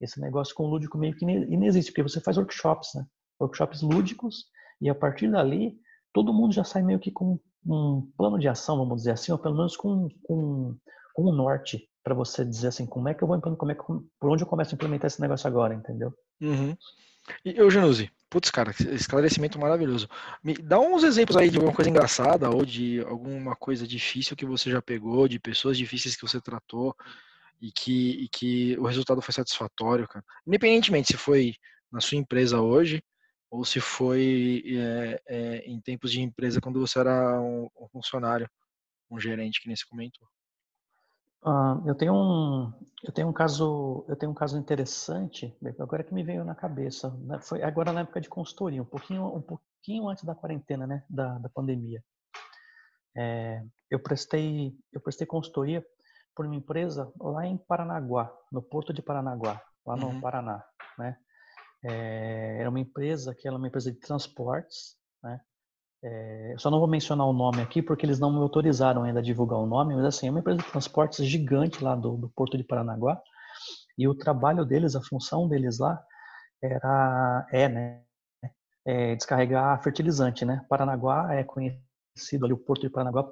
Esse 0.00 0.20
negócio 0.20 0.54
com 0.54 0.64
o 0.64 0.66
lúdico 0.66 0.98
meio 0.98 1.14
que 1.14 1.24
inexiste, 1.24 1.92
porque 1.92 2.02
você 2.02 2.20
faz 2.20 2.36
workshops, 2.36 2.94
né? 2.94 3.06
Workshops 3.38 3.82
lúdicos, 3.82 4.46
e 4.80 4.88
a 4.88 4.94
partir 4.94 5.30
dali, 5.30 5.78
todo 6.12 6.32
mundo 6.32 6.52
já 6.52 6.64
sai 6.64 6.82
meio 6.82 6.98
que 6.98 7.10
com 7.10 7.38
um 7.66 8.10
plano 8.16 8.38
de 8.38 8.48
ação, 8.48 8.76
vamos 8.76 8.98
dizer 8.98 9.12
assim, 9.12 9.32
ou 9.32 9.38
pelo 9.38 9.56
menos 9.56 9.76
com, 9.76 10.08
com, 10.22 10.76
com 11.14 11.22
um 11.30 11.32
norte 11.32 11.88
para 12.02 12.14
você 12.14 12.44
dizer 12.44 12.68
assim, 12.68 12.86
como 12.86 13.08
é 13.08 13.14
que 13.14 13.22
eu 13.22 13.28
vou 13.28 13.40
como 13.40 13.72
é 13.72 13.74
que, 13.74 13.82
por 13.82 14.30
onde 14.30 14.42
eu 14.42 14.46
começo 14.46 14.74
a 14.74 14.76
implementar 14.76 15.06
esse 15.06 15.20
negócio 15.20 15.46
agora, 15.46 15.74
entendeu? 15.74 16.12
Uhum. 16.40 16.74
E 17.44 17.56
eu, 17.56 17.70
Januzzi, 17.70 18.10
putz, 18.28 18.50
cara, 18.50 18.74
esclarecimento 18.92 19.58
maravilhoso. 19.58 20.08
Me 20.42 20.54
dá 20.54 20.80
uns 20.80 21.04
exemplos 21.04 21.36
aí 21.36 21.50
de 21.50 21.56
alguma 21.56 21.74
coisa 21.74 21.90
engraçada 21.90 22.48
ou 22.48 22.64
de 22.64 23.00
alguma 23.00 23.54
coisa 23.54 23.86
difícil 23.86 24.36
que 24.36 24.46
você 24.46 24.70
já 24.70 24.80
pegou, 24.80 25.28
de 25.28 25.38
pessoas 25.38 25.76
difíceis 25.76 26.16
que 26.16 26.22
você 26.22 26.40
tratou 26.40 26.96
e 27.60 27.70
que, 27.70 28.24
e 28.24 28.28
que 28.28 28.76
o 28.78 28.86
resultado 28.86 29.20
foi 29.20 29.34
satisfatório, 29.34 30.08
cara. 30.08 30.24
Independentemente 30.46 31.08
se 31.08 31.16
foi 31.16 31.54
na 31.92 32.00
sua 32.00 32.16
empresa 32.16 32.60
hoje 32.60 33.02
ou 33.50 33.64
se 33.64 33.80
foi 33.80 34.62
é, 34.66 35.22
é, 35.26 35.56
em 35.66 35.80
tempos 35.80 36.12
de 36.12 36.22
empresa 36.22 36.60
quando 36.60 36.78
você 36.78 37.00
era 37.00 37.40
um, 37.40 37.68
um 37.78 37.88
funcionário, 37.88 38.48
um 39.10 39.18
gerente 39.18 39.60
que 39.60 39.66
nem 39.66 39.76
se 39.76 39.86
comentou. 39.86 40.26
Uh, 41.42 41.88
eu 41.88 41.94
tenho 41.94 42.14
um 42.14 42.70
eu 43.02 43.10
tenho 43.10 43.26
um 43.26 43.32
caso 43.32 44.04
eu 44.06 44.14
tenho 44.14 44.30
um 44.30 44.34
caso 44.34 44.58
interessante 44.58 45.56
agora 45.78 46.04
que 46.04 46.12
me 46.12 46.22
veio 46.22 46.44
na 46.44 46.54
cabeça 46.54 47.08
né? 47.22 47.40
foi 47.40 47.62
agora 47.62 47.94
na 47.94 48.00
época 48.00 48.20
de 48.20 48.28
consultoria 48.28 48.82
um 48.82 48.84
pouquinho 48.84 49.24
um 49.34 49.40
pouquinho 49.40 50.06
antes 50.06 50.22
da 50.22 50.34
quarentena 50.34 50.86
né 50.86 51.02
da, 51.08 51.38
da 51.38 51.48
pandemia 51.48 52.04
é, 53.16 53.64
eu 53.90 53.98
prestei 53.98 54.76
eu 54.92 55.00
prestei 55.00 55.26
consultoria 55.26 55.82
por 56.36 56.44
uma 56.44 56.56
empresa 56.56 57.10
lá 57.18 57.46
em 57.46 57.56
Paranaguá 57.56 58.30
no 58.52 58.60
porto 58.60 58.92
de 58.92 59.00
Paranaguá 59.00 59.62
lá 59.86 59.96
no 59.96 60.08
uhum. 60.08 60.20
Paraná 60.20 60.62
né 60.98 61.16
é, 61.84 62.58
era 62.60 62.68
uma 62.68 62.80
empresa 62.80 63.34
que 63.34 63.46
era 63.46 63.56
uma 63.56 63.68
empresa 63.68 63.90
de 63.90 63.98
transportes, 63.98 64.96
né? 65.22 65.40
É, 66.02 66.54
só 66.56 66.70
não 66.70 66.78
vou 66.78 66.88
mencionar 66.88 67.26
o 67.26 67.32
nome 67.32 67.60
aqui 67.60 67.82
porque 67.82 68.06
eles 68.06 68.18
não 68.18 68.32
me 68.32 68.38
autorizaram 68.38 69.02
ainda 69.02 69.20
a 69.20 69.22
divulgar 69.22 69.58
o 69.58 69.66
nome, 69.66 69.94
mas 69.94 70.06
assim, 70.06 70.28
é 70.28 70.30
uma 70.30 70.40
empresa 70.40 70.58
de 70.58 70.70
transportes 70.70 71.26
gigante 71.26 71.84
lá 71.84 71.94
do, 71.94 72.16
do 72.16 72.30
Porto 72.30 72.56
de 72.56 72.64
Paranaguá. 72.64 73.20
E 73.98 74.08
o 74.08 74.14
trabalho 74.14 74.64
deles, 74.64 74.96
a 74.96 75.02
função 75.02 75.46
deles 75.46 75.78
lá 75.78 76.02
era 76.62 77.46
é, 77.52 77.68
né, 77.68 78.02
é 78.86 79.14
descarregar 79.14 79.82
fertilizante, 79.82 80.44
né? 80.44 80.64
Paranaguá 80.68 81.34
é 81.34 81.44
conhecido 81.44 82.44
ali 82.44 82.54
o 82.54 82.58
Porto 82.58 82.82
de 82.82 82.90
Paranaguá 82.90 83.30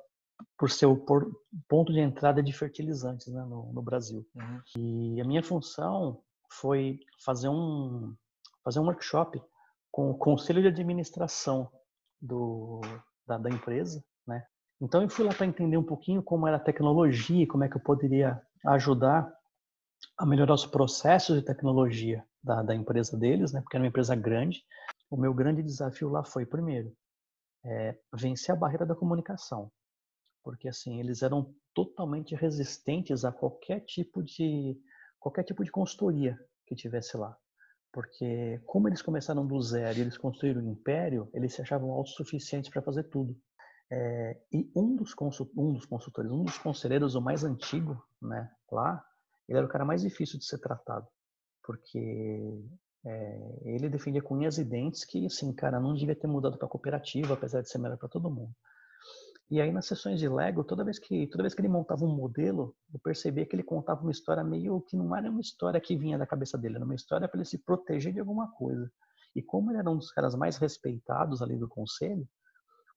por 0.56 0.70
ser 0.70 0.86
o 0.86 0.96
ponto 1.68 1.92
de 1.92 2.00
entrada 2.00 2.42
de 2.42 2.52
fertilizantes 2.52 3.26
né, 3.28 3.42
no, 3.44 3.72
no 3.72 3.82
Brasil. 3.82 4.26
Uhum. 4.34 4.60
E 4.76 5.20
a 5.20 5.24
minha 5.24 5.42
função 5.42 6.20
foi 6.50 7.00
fazer 7.24 7.48
um 7.48 8.14
fazer 8.68 8.80
um 8.80 8.84
workshop 8.84 9.42
com 9.90 10.10
o 10.10 10.18
conselho 10.18 10.60
de 10.60 10.68
administração 10.68 11.72
do, 12.20 12.82
da, 13.26 13.38
da 13.38 13.48
empresa, 13.48 14.04
né? 14.26 14.46
Então 14.78 15.00
eu 15.00 15.08
fui 15.08 15.24
lá 15.24 15.32
para 15.32 15.46
entender 15.46 15.78
um 15.78 15.82
pouquinho 15.82 16.22
como 16.22 16.46
era 16.46 16.58
a 16.58 16.60
tecnologia, 16.60 17.48
como 17.48 17.64
é 17.64 17.68
que 17.68 17.76
eu 17.76 17.80
poderia 17.80 18.38
ajudar 18.66 19.32
a 20.18 20.26
melhorar 20.26 20.52
os 20.52 20.66
processos 20.66 21.38
de 21.38 21.42
tecnologia 21.42 22.22
da, 22.44 22.62
da 22.62 22.74
empresa 22.74 23.16
deles, 23.16 23.52
né? 23.52 23.62
Porque 23.62 23.74
era 23.74 23.82
uma 23.82 23.88
empresa 23.88 24.14
grande. 24.14 24.62
O 25.10 25.16
meu 25.16 25.32
grande 25.32 25.62
desafio 25.62 26.10
lá 26.10 26.22
foi 26.22 26.44
primeiro 26.44 26.94
é, 27.64 27.98
vencer 28.12 28.54
a 28.54 28.58
barreira 28.58 28.84
da 28.84 28.94
comunicação. 28.94 29.72
Porque 30.44 30.68
assim, 30.68 31.00
eles 31.00 31.22
eram 31.22 31.54
totalmente 31.72 32.34
resistentes 32.34 33.24
a 33.24 33.32
qualquer 33.32 33.80
tipo 33.80 34.22
de 34.22 34.78
qualquer 35.18 35.44
tipo 35.44 35.64
de 35.64 35.70
consultoria 35.70 36.38
que 36.66 36.76
tivesse 36.76 37.16
lá. 37.16 37.34
Porque 37.92 38.60
como 38.66 38.88
eles 38.88 39.02
começaram 39.02 39.46
do 39.46 39.60
zero 39.60 39.98
e 39.98 40.02
eles 40.02 40.18
construíram 40.18 40.62
um 40.62 40.72
império, 40.72 41.28
eles 41.32 41.54
se 41.54 41.62
achavam 41.62 41.90
autossuficientes 41.90 42.70
para 42.70 42.82
fazer 42.82 43.04
tudo. 43.04 43.36
É, 43.90 44.38
e 44.52 44.70
um 44.76 44.94
dos, 44.96 45.14
um 45.56 45.72
dos 45.72 45.86
consultores, 45.86 46.30
um 46.30 46.44
dos 46.44 46.58
conselheiros, 46.58 47.14
o 47.14 47.22
mais 47.22 47.42
antigo, 47.42 48.02
né, 48.20 48.50
lá, 48.70 49.02
ele 49.48 49.56
era 49.56 49.66
o 49.66 49.70
cara 49.70 49.84
mais 49.84 50.02
difícil 50.02 50.38
de 50.38 50.44
ser 50.44 50.58
tratado, 50.58 51.06
porque 51.64 52.62
é, 53.06 53.60
ele 53.64 53.88
defendia 53.88 54.20
com 54.20 54.34
unhas 54.34 54.58
e 54.58 54.64
dentes 54.64 55.04
que, 55.04 55.24
assim, 55.24 55.54
cara, 55.54 55.80
não 55.80 55.94
devia 55.94 56.14
ter 56.14 56.26
mudado 56.26 56.58
para 56.58 56.68
cooperativa, 56.68 57.32
apesar 57.32 57.62
de 57.62 57.70
ser 57.70 57.78
melhor 57.78 57.96
para 57.96 58.08
todo 58.08 58.30
mundo. 58.30 58.52
E 59.50 59.60
aí 59.60 59.72
nas 59.72 59.86
sessões 59.86 60.20
de 60.20 60.28
Lego, 60.28 60.62
toda 60.62 60.84
vez 60.84 60.98
que 60.98 61.26
toda 61.28 61.42
vez 61.42 61.54
que 61.54 61.60
ele 61.60 61.68
montava 61.68 62.04
um 62.04 62.14
modelo, 62.14 62.74
eu 62.92 63.00
percebia 63.02 63.46
que 63.46 63.56
ele 63.56 63.62
contava 63.62 64.02
uma 64.02 64.10
história 64.10 64.44
meio 64.44 64.80
que 64.82 64.96
não 64.96 65.16
era 65.16 65.30
uma 65.30 65.40
história 65.40 65.80
que 65.80 65.96
vinha 65.96 66.18
da 66.18 66.26
cabeça 66.26 66.58
dele, 66.58 66.76
era 66.76 66.84
uma 66.84 66.94
história 66.94 67.26
para 67.26 67.38
ele 67.38 67.48
se 67.48 67.58
proteger 67.58 68.12
de 68.12 68.20
alguma 68.20 68.50
coisa. 68.52 68.90
E 69.34 69.42
como 69.42 69.70
ele 69.70 69.78
era 69.78 69.90
um 69.90 69.96
dos 69.96 70.10
caras 70.10 70.34
mais 70.34 70.56
respeitados 70.58 71.40
ali 71.40 71.56
do 71.56 71.68
conselho, 71.68 72.26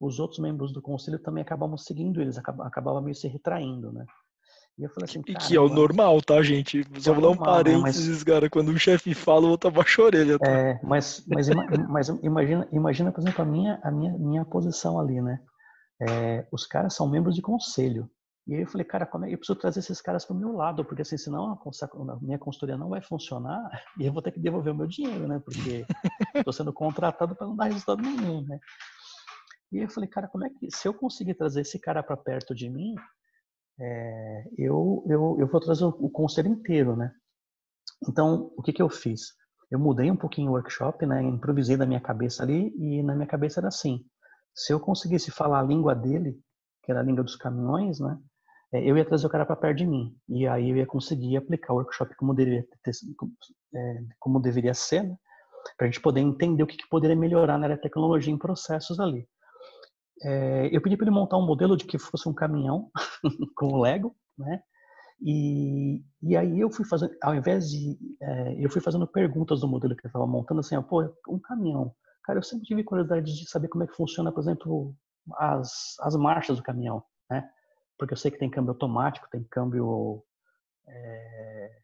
os 0.00 0.18
outros 0.18 0.40
membros 0.40 0.72
do 0.72 0.82
conselho 0.82 1.18
também 1.18 1.42
acabavam 1.42 1.78
seguindo 1.78 2.20
eles, 2.20 2.36
acabavam 2.36 3.00
meio 3.00 3.14
se 3.14 3.28
retraindo, 3.28 3.92
né? 3.92 4.04
E 4.78 4.84
eu 4.84 4.90
falei 4.90 5.04
assim, 5.04 5.20
e 5.28 5.34
que 5.34 5.54
é 5.54 5.60
o 5.60 5.68
normal, 5.68 6.20
tá, 6.22 6.42
gente? 6.42 6.82
Só 6.98 7.12
é 7.12 7.14
vou 7.14 7.22
dar 7.22 7.28
um 7.28 7.40
né, 7.40 7.46
parênteses, 7.46 8.08
mas... 8.08 8.24
cara, 8.24 8.50
quando 8.50 8.70
um 8.70 8.78
chefe 8.78 9.14
fala, 9.14 9.46
o 9.46 9.50
outro 9.50 9.68
abaixa 9.68 10.00
a 10.00 10.04
orelha. 10.06 10.38
Tá? 10.38 10.50
É, 10.50 10.80
mas, 10.82 11.24
mas, 11.28 11.48
mas 11.88 12.08
imagina, 12.08 12.66
imagina, 12.72 13.12
por 13.12 13.20
exemplo, 13.20 13.42
a 13.42 13.44
minha, 13.44 13.80
a 13.82 13.90
minha, 13.90 14.18
minha 14.18 14.44
posição 14.44 14.98
ali, 14.98 15.20
né? 15.20 15.40
É, 16.08 16.46
os 16.50 16.66
caras 16.66 16.94
são 16.94 17.08
membros 17.08 17.34
de 17.34 17.42
conselho. 17.42 18.10
E 18.46 18.54
aí 18.54 18.62
eu 18.62 18.66
falei, 18.66 18.84
cara, 18.84 19.06
como 19.06 19.24
é? 19.24 19.32
eu 19.32 19.38
preciso 19.38 19.58
trazer 19.58 19.78
esses 19.78 20.00
caras 20.00 20.24
para 20.24 20.34
o 20.34 20.38
meu 20.38 20.52
lado, 20.52 20.84
porque 20.84 21.02
assim, 21.02 21.16
senão 21.16 21.52
a 21.52 22.18
minha 22.20 22.38
consultoria 22.38 22.76
não 22.76 22.88
vai 22.88 23.00
funcionar 23.00 23.62
e 23.98 24.06
eu 24.06 24.12
vou 24.12 24.20
ter 24.20 24.32
que 24.32 24.40
devolver 24.40 24.72
o 24.72 24.76
meu 24.76 24.86
dinheiro, 24.86 25.28
né? 25.28 25.40
Porque 25.44 25.86
estou 26.34 26.52
sendo 26.52 26.72
contratado 26.72 27.36
para 27.36 27.46
não 27.46 27.54
dar 27.54 27.66
resultado 27.66 28.02
nenhum, 28.02 28.42
né? 28.42 28.58
E 29.70 29.78
eu 29.78 29.88
falei, 29.88 30.08
cara, 30.08 30.28
como 30.28 30.44
é 30.44 30.50
que 30.50 30.68
se 30.70 30.88
eu 30.88 30.92
conseguir 30.92 31.34
trazer 31.34 31.60
esse 31.60 31.78
cara 31.78 32.02
para 32.02 32.16
perto 32.16 32.54
de 32.54 32.68
mim, 32.68 32.94
é, 33.80 34.44
eu, 34.58 35.04
eu, 35.08 35.36
eu 35.38 35.46
vou 35.46 35.60
trazer 35.60 35.84
o, 35.84 35.88
o, 35.88 36.10
conselho 36.10 36.48
inteiro, 36.48 36.96
né? 36.96 37.12
Então, 38.08 38.52
o 38.56 38.62
que 38.62 38.72
que 38.72 38.82
eu 38.82 38.90
fiz? 38.90 39.20
Eu 39.70 39.78
mudei 39.78 40.10
um 40.10 40.16
pouquinho 40.16 40.50
o 40.50 40.54
workshop, 40.54 41.06
né? 41.06 41.22
Improvisei 41.22 41.76
da 41.76 41.86
minha 41.86 42.00
cabeça 42.00 42.42
ali 42.42 42.74
e 42.76 43.02
na 43.02 43.14
minha 43.14 43.26
cabeça 43.26 43.60
era 43.60 43.68
assim: 43.68 44.04
se 44.54 44.72
eu 44.72 44.80
conseguisse 44.80 45.30
falar 45.30 45.60
a 45.60 45.64
língua 45.64 45.94
dele, 45.94 46.38
que 46.82 46.90
era 46.90 47.00
a 47.00 47.02
língua 47.02 47.24
dos 47.24 47.36
caminhões, 47.36 48.00
né? 48.00 48.18
É, 48.72 48.82
eu 48.88 48.96
ia 48.96 49.04
trazer 49.04 49.26
o 49.26 49.30
cara 49.30 49.44
para 49.44 49.56
perto 49.56 49.78
de 49.78 49.86
mim 49.86 50.16
e 50.28 50.46
aí 50.46 50.70
eu 50.70 50.76
ia 50.76 50.86
conseguir 50.86 51.36
aplicar 51.36 51.74
o 51.74 51.76
workshop 51.76 52.14
como 52.16 52.34
deveria 52.34 52.66
ter, 52.82 52.92
é, 53.74 53.98
como 54.18 54.40
deveria 54.40 54.72
ser, 54.72 55.02
né? 55.02 55.16
para 55.76 55.86
a 55.86 55.90
gente 55.90 56.00
poder 56.00 56.20
entender 56.20 56.62
o 56.62 56.66
que, 56.66 56.76
que 56.76 56.88
poderia 56.88 57.14
melhorar 57.14 57.58
na 57.58 57.66
área 57.66 57.76
de 57.76 57.82
tecnologia 57.82 58.32
em 58.32 58.38
processos 58.38 58.98
ali 58.98 59.28
é, 60.24 60.68
eu 60.74 60.80
pedi 60.80 60.96
para 60.96 61.04
ele 61.06 61.14
montar 61.14 61.36
um 61.36 61.46
modelo 61.46 61.76
de 61.76 61.84
que 61.84 61.98
fosse 61.98 62.28
um 62.28 62.34
caminhão 62.34 62.90
com 63.56 63.66
o 63.66 63.80
Lego, 63.80 64.14
né? 64.38 64.62
E, 65.20 66.02
e 66.22 66.36
aí 66.36 66.60
eu 66.60 66.70
fui 66.70 66.84
fazendo, 66.84 67.14
ao 67.22 67.34
invés 67.34 67.70
de, 67.70 67.96
é, 68.20 68.64
eu 68.64 68.68
fui 68.70 68.80
fazendo 68.80 69.06
perguntas 69.06 69.60
do 69.60 69.68
modelo 69.68 69.94
que 69.94 70.02
ele 70.02 70.08
estava 70.08 70.26
montando, 70.26 70.60
assim, 70.60 70.76
ó, 70.76 70.82
pô, 70.82 71.02
um 71.28 71.38
caminhão. 71.38 71.94
Cara, 72.24 72.38
eu 72.38 72.42
sempre 72.42 72.66
tive 72.66 72.84
curiosidade 72.84 73.34
de 73.34 73.48
saber 73.48 73.68
como 73.68 73.84
é 73.84 73.86
que 73.86 73.96
funciona, 73.96 74.32
por 74.32 74.40
exemplo, 74.40 74.94
as, 75.34 75.96
as 76.00 76.16
marchas 76.16 76.56
do 76.56 76.62
caminhão, 76.62 77.02
né? 77.30 77.48
Porque 77.98 78.14
eu 78.14 78.18
sei 78.18 78.30
que 78.30 78.38
tem 78.38 78.50
câmbio 78.50 78.72
automático, 78.72 79.28
tem 79.30 79.44
câmbio 79.44 80.24
é, 80.86 81.82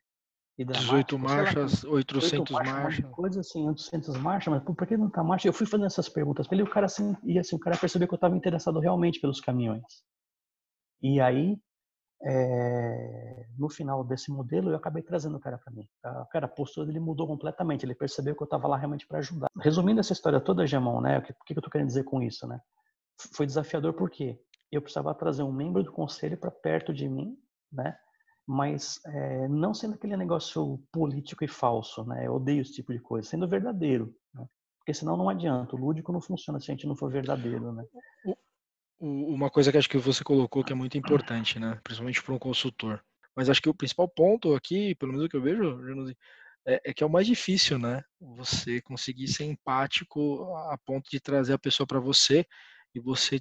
18 0.65 1.19
marchas, 1.19 1.85
lá, 1.85 1.91
800 1.93 2.51
marchas. 2.51 3.11
Coisa 3.13 3.41
assim, 3.41 3.69
800 3.69 4.17
marchas, 4.17 4.53
mas 4.53 4.63
por 4.63 4.87
que 4.87 4.97
não 4.97 5.09
tá 5.09 5.23
marcha? 5.23 5.47
Eu 5.47 5.53
fui 5.53 5.67
fazendo 5.67 5.87
essas 5.87 6.09
perguntas 6.09 6.47
para 6.47 6.57
ele 6.57 6.65
e 6.65 6.69
o 6.69 6.71
cara 6.71 6.87
assim, 6.87 7.17
e 7.23 7.39
assim, 7.39 7.55
o 7.55 7.61
cara 7.61 7.77
percebeu 7.77 8.09
que 8.09 8.15
eu 8.15 8.17
estava 8.17 8.37
interessado 8.37 8.81
realmente 8.81 9.21
pelos 9.21 9.41
caminhões. 9.41 10.03
E 11.01 11.21
aí, 11.21 11.57
é, 12.23 13.47
no 13.57 13.69
final 13.69 14.05
desse 14.05 14.31
modelo, 14.31 14.71
eu 14.71 14.77
acabei 14.77 15.03
trazendo 15.03 15.37
o 15.37 15.41
cara 15.41 15.59
para 15.59 15.73
mim. 15.73 15.87
O 16.05 16.27
cara, 16.27 16.47
a 16.47 16.49
postura 16.49 16.87
dele 16.87 17.01
mudou 17.01 17.27
completamente, 17.27 17.85
ele 17.85 17.95
percebeu 17.95 18.35
que 18.35 18.43
eu 18.43 18.47
estava 18.47 18.67
lá 18.67 18.77
realmente 18.77 19.07
para 19.07 19.19
ajudar. 19.19 19.49
Resumindo 19.61 20.01
essa 20.01 20.13
história 20.13 20.41
toda, 20.41 20.67
Jamão, 20.67 21.01
né? 21.01 21.19
O 21.19 21.23
que, 21.23 21.33
que 21.47 21.59
eu 21.59 21.63
tô 21.63 21.71
querendo 21.71 21.89
dizer 21.89 22.05
com 22.05 22.23
isso, 22.23 22.47
né? 22.47 22.61
Foi 23.35 23.47
desafiador 23.47 23.95
porque 23.95 24.39
eu 24.71 24.83
precisava 24.83 25.15
trazer 25.15 25.43
um 25.43 25.53
membro 25.53 25.83
do 25.83 25.93
conselho 25.93 26.37
para 26.37 26.51
perto 26.51 26.93
de 26.93 27.09
mim, 27.09 27.37
né? 27.73 27.97
mas 28.49 28.99
é, 29.05 29.47
não 29.47 29.75
sendo 29.75 29.95
aquele 29.95 30.17
negócio 30.17 30.83
político 30.91 31.45
e 31.45 31.49
falso, 31.49 32.03
né? 32.05 32.27
Eu 32.27 32.37
odeio 32.37 32.63
esse 32.63 32.73
tipo 32.73 32.95
de 32.95 32.99
coisa, 32.99 33.29
sendo 33.29 33.47
verdadeiro, 33.47 34.15
né? 34.35 34.47
porque 34.79 34.95
senão 34.95 35.19
não 35.19 35.29
adianta. 35.29 35.77
O 35.77 35.79
lúdico 35.79 36.11
não 36.11 36.21
funciona 36.21 36.59
se 36.59 36.71
a 36.71 36.75
gente 36.75 36.87
não 36.87 36.97
for 36.97 37.11
verdadeiro, 37.11 37.71
né? 37.73 37.85
Uma 39.01 39.49
coisa 39.49 39.71
que 39.71 39.79
acho 39.79 39.89
que 39.89 39.99
você 39.99 40.25
colocou 40.25 40.65
que 40.65 40.73
é 40.73 40.77
muito 40.77 40.99
importante, 40.99 41.59
né? 41.59 41.79
Principalmente 41.85 42.23
para 42.23 42.35
um 42.35 42.39
consultor. 42.39 43.01
Mas 43.37 43.49
acho 43.49 43.63
que 43.63 43.69
o 43.69 43.75
principal 43.75 44.09
ponto 44.09 44.55
aqui, 44.55 44.95
pelo 44.97 45.13
menos 45.13 45.27
o 45.27 45.29
que 45.29 45.37
eu 45.37 45.43
vejo, 45.43 45.79
é, 46.67 46.81
é 46.87 46.93
que 46.93 47.05
é 47.05 47.07
o 47.07 47.11
mais 47.11 47.27
difícil, 47.27 47.79
né? 47.79 48.03
Você 48.21 48.81
conseguir 48.83 49.29
ser 49.29 49.45
empático 49.45 50.45
a 50.71 50.79
ponto 50.85 51.09
de 51.11 51.21
trazer 51.21 51.53
a 51.53 51.59
pessoa 51.59 51.87
para 51.87 52.01
você 52.01 52.45
e 52.95 53.01
você 53.01 53.41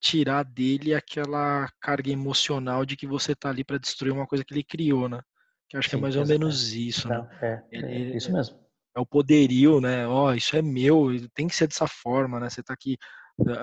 tirar 0.00 0.44
dele 0.44 0.94
aquela 0.94 1.68
carga 1.80 2.10
emocional 2.10 2.86
de 2.86 2.96
que 2.96 3.06
você 3.06 3.34
tá 3.34 3.50
ali 3.50 3.64
para 3.64 3.78
destruir 3.78 4.12
uma 4.12 4.26
coisa 4.26 4.44
que 4.44 4.54
ele 4.54 4.62
criou, 4.62 5.08
né? 5.08 5.20
Que 5.68 5.76
acho 5.76 5.88
Sim, 5.88 5.96
que 5.96 5.98
é 5.98 6.02
mais 6.02 6.16
ou 6.16 6.26
menos 6.26 6.72
isso, 6.72 7.08
né? 7.08 7.28
É, 7.42 7.62
é, 7.72 8.16
isso 8.16 8.32
mesmo. 8.32 8.58
É 8.96 9.00
o 9.00 9.06
poderio, 9.06 9.80
né? 9.80 10.06
Ó, 10.06 10.28
oh, 10.28 10.34
isso 10.34 10.56
é 10.56 10.62
meu, 10.62 11.08
tem 11.34 11.46
que 11.46 11.54
ser 11.54 11.66
dessa 11.66 11.86
forma, 11.86 12.40
né? 12.40 12.48
Você 12.48 12.62
tá 12.62 12.72
aqui, 12.72 12.96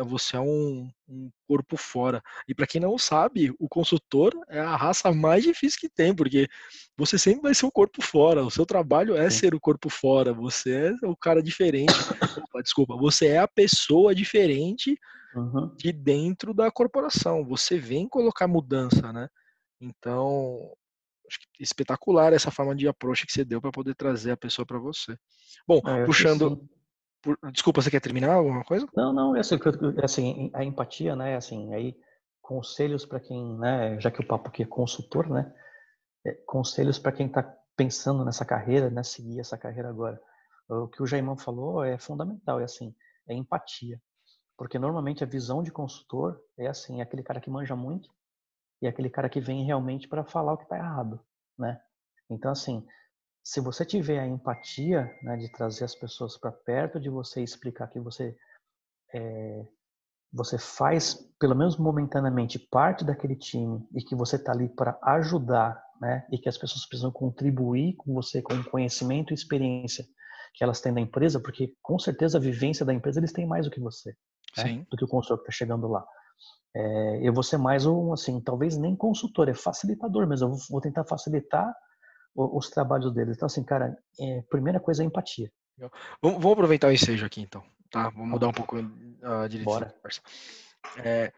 você 0.05 0.37
é 0.37 0.39
um, 0.39 0.89
um 1.07 1.29
corpo 1.47 1.75
fora. 1.75 2.23
E 2.47 2.55
para 2.55 2.65
quem 2.65 2.79
não 2.79 2.97
sabe, 2.97 3.53
o 3.59 3.67
consultor 3.67 4.33
é 4.47 4.59
a 4.59 4.75
raça 4.75 5.11
mais 5.11 5.43
difícil 5.43 5.79
que 5.79 5.89
tem, 5.89 6.15
porque 6.15 6.47
você 6.97 7.17
sempre 7.17 7.41
vai 7.41 7.53
ser 7.53 7.65
o 7.65 7.71
corpo 7.71 8.01
fora. 8.01 8.43
O 8.45 8.49
seu 8.49 8.65
trabalho 8.65 9.17
é 9.17 9.29
Sim. 9.29 9.39
ser 9.39 9.55
o 9.55 9.59
corpo 9.59 9.89
fora. 9.89 10.33
Você 10.33 10.95
é 11.03 11.07
o 11.07 11.15
cara 11.15 11.43
diferente. 11.43 11.93
Desculpa, 12.63 12.95
você 12.95 13.27
é 13.27 13.39
a 13.39 13.47
pessoa 13.47 14.15
diferente 14.15 14.97
uhum. 15.35 15.75
de 15.75 15.91
dentro 15.91 16.53
da 16.53 16.71
corporação. 16.71 17.45
Você 17.45 17.77
vem 17.77 18.07
colocar 18.07 18.47
mudança, 18.47 19.11
né? 19.11 19.27
Então, 19.81 20.71
acho 21.27 21.39
que 21.53 21.61
espetacular 21.61 22.31
essa 22.31 22.49
forma 22.49 22.73
de 22.73 22.87
approach 22.87 23.25
que 23.25 23.33
você 23.33 23.43
deu 23.43 23.59
para 23.59 23.71
poder 23.71 23.93
trazer 23.93 24.31
a 24.31 24.37
pessoa 24.37 24.65
para 24.65 24.79
você. 24.79 25.17
Bom, 25.67 25.81
é, 25.85 26.05
puxando. 26.05 26.65
Por, 27.25 27.39
desculpa, 27.51 27.81
você 27.81 27.89
quer 27.89 27.99
terminar 27.99 28.35
alguma 28.35 28.63
coisa? 28.63 28.87
Não, 28.95 29.11
não, 29.11 29.35
é 29.35 29.39
assim, 29.39 29.57
assim 30.03 30.51
a 30.53 30.63
empatia, 30.63 31.15
né? 31.15 31.35
Assim, 31.35 31.73
aí 31.73 31.97
conselhos 32.39 33.03
para 33.03 33.19
quem, 33.19 33.57
né? 33.57 33.99
Já 33.99 34.11
que 34.11 34.21
o 34.21 34.27
papo 34.27 34.49
aqui 34.49 34.61
é 34.61 34.67
consultor, 34.67 35.27
né? 35.27 35.51
É, 36.23 36.33
conselhos 36.45 36.99
para 36.99 37.11
quem 37.11 37.25
está 37.25 37.41
pensando 37.75 38.23
nessa 38.23 38.45
carreira, 38.45 38.91
né? 38.91 39.01
Seguir 39.01 39.39
essa 39.39 39.57
carreira 39.57 39.89
agora. 39.89 40.21
O 40.69 40.87
que 40.87 41.01
o 41.01 41.07
Jaimão 41.07 41.35
falou 41.35 41.83
é 41.83 41.97
fundamental, 41.97 42.59
é 42.59 42.63
assim, 42.63 42.95
é 43.27 43.33
empatia. 43.33 43.99
Porque 44.55 44.77
normalmente 44.77 45.23
a 45.23 45.27
visão 45.27 45.63
de 45.63 45.71
consultor 45.71 46.39
é 46.59 46.67
assim, 46.67 46.99
é 46.99 47.03
aquele 47.03 47.23
cara 47.23 47.41
que 47.41 47.49
manja 47.49 47.75
muito 47.75 48.09
e 48.81 48.85
é 48.85 48.89
aquele 48.89 49.09
cara 49.09 49.29
que 49.29 49.41
vem 49.41 49.65
realmente 49.65 50.07
para 50.07 50.23
falar 50.23 50.53
o 50.53 50.57
que 50.57 50.63
está 50.63 50.77
errado, 50.77 51.19
né? 51.57 51.81
Então 52.29 52.51
assim, 52.51 52.85
se 53.45 53.61
você 53.61 53.85
tiver 53.85 54.19
a 54.19 54.27
empatia 54.27 55.15
né, 55.21 55.37
de 55.37 55.51
trazer 55.51 55.85
as 55.85 55.93
pessoas 55.93 56.37
para 56.37 56.51
perto 56.51 56.99
de 56.99 57.09
você 57.09 57.41
e 57.41 57.43
explicar 57.43 57.87
que 57.87 57.99
você 57.99 58.35
é, 59.13 59.65
você 60.33 60.57
faz 60.57 61.15
pelo 61.39 61.55
menos 61.55 61.77
momentaneamente 61.77 62.57
parte 62.59 63.05
daquele 63.05 63.35
time 63.35 63.87
e 63.93 64.01
que 64.01 64.15
você 64.15 64.35
está 64.35 64.51
ali 64.51 64.67
para 64.67 64.97
ajudar, 65.01 65.81
né? 66.01 66.27
E 66.31 66.37
que 66.37 66.49
as 66.49 66.57
pessoas 66.57 66.85
precisam 66.85 67.11
contribuir 67.11 67.95
com 67.95 68.13
você 68.13 68.41
com 68.41 68.61
conhecimento 68.63 69.31
e 69.31 69.35
experiência 69.35 70.05
que 70.55 70.63
elas 70.63 70.81
têm 70.81 70.93
da 70.93 70.99
empresa, 70.99 71.39
porque 71.39 71.73
com 71.81 71.99
certeza 71.99 72.37
a 72.37 72.41
vivência 72.41 72.85
da 72.85 72.93
empresa 72.93 73.19
eles 73.19 73.31
têm 73.31 73.45
mais 73.45 73.65
do 73.65 73.71
que 73.71 73.79
você 73.79 74.13
né, 74.57 74.85
do 74.89 74.97
que 74.97 75.03
o 75.05 75.07
consultor 75.07 75.37
que 75.37 75.43
está 75.43 75.51
chegando 75.51 75.87
lá. 75.87 76.05
É, 76.75 77.19
eu 77.27 77.33
vou 77.33 77.43
ser 77.43 77.57
mais 77.57 77.85
um, 77.85 78.11
assim, 78.13 78.41
talvez 78.41 78.77
nem 78.77 78.95
consultor, 78.95 79.47
é 79.47 79.53
facilitador 79.53 80.27
mesmo. 80.27 80.49
Eu 80.49 80.55
vou, 80.69 80.81
tentar 80.81 81.05
facilitar 81.05 81.65
o, 81.67 81.73
os 82.35 82.69
trabalhos 82.69 83.13
deles. 83.13 83.35
Então, 83.35 83.45
assim, 83.45 83.63
cara, 83.63 83.97
é, 84.19 84.41
primeira 84.49 84.79
coisa 84.79 85.03
é 85.03 85.05
empatia. 85.05 85.51
Vamos, 86.21 86.41
vamos, 86.41 86.53
aproveitar 86.53 86.87
o 86.87 86.91
ensejo 86.91 87.25
aqui, 87.25 87.41
então. 87.41 87.63
Tá? 87.89 88.09
Vamos 88.09 88.29
mudar 88.29 88.47
um 88.47 88.53
pouco 88.53 88.77
a 88.77 89.47
direção 89.47 89.73
Bora. 89.73 89.85
da 89.85 89.91
conversa. 89.91 90.21
É, 90.97 91.31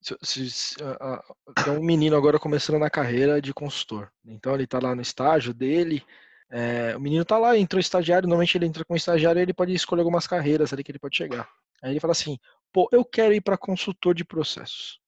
se, 0.00 0.16
se, 0.22 0.76
uh, 0.82 1.62
tem 1.64 1.72
um 1.72 1.82
menino 1.82 2.16
agora 2.16 2.38
começando 2.38 2.78
na 2.78 2.90
carreira 2.90 3.40
de 3.42 3.52
consultor. 3.52 4.10
Então, 4.24 4.54
ele 4.54 4.64
está 4.64 4.78
lá 4.78 4.94
no 4.94 5.02
estágio 5.02 5.52
dele. 5.52 6.04
É, 6.50 6.96
o 6.96 7.00
menino 7.00 7.22
está 7.22 7.36
lá, 7.36 7.56
entrou 7.58 7.80
estagiário. 7.80 8.28
Normalmente, 8.28 8.56
ele 8.56 8.66
entra 8.66 8.84
com 8.84 8.96
estagiário 8.96 9.40
ele 9.40 9.52
pode 9.52 9.74
escolher 9.74 10.00
algumas 10.00 10.26
carreiras 10.26 10.72
ali 10.72 10.84
que 10.84 10.90
ele 10.90 10.98
pode 10.98 11.16
chegar. 11.16 11.48
Aí 11.82 11.92
ele 11.92 12.00
fala 12.00 12.12
assim: 12.12 12.38
pô, 12.72 12.88
eu 12.92 13.04
quero 13.04 13.34
ir 13.34 13.40
para 13.40 13.58
consultor 13.58 14.14
de 14.14 14.24
processos. 14.24 15.00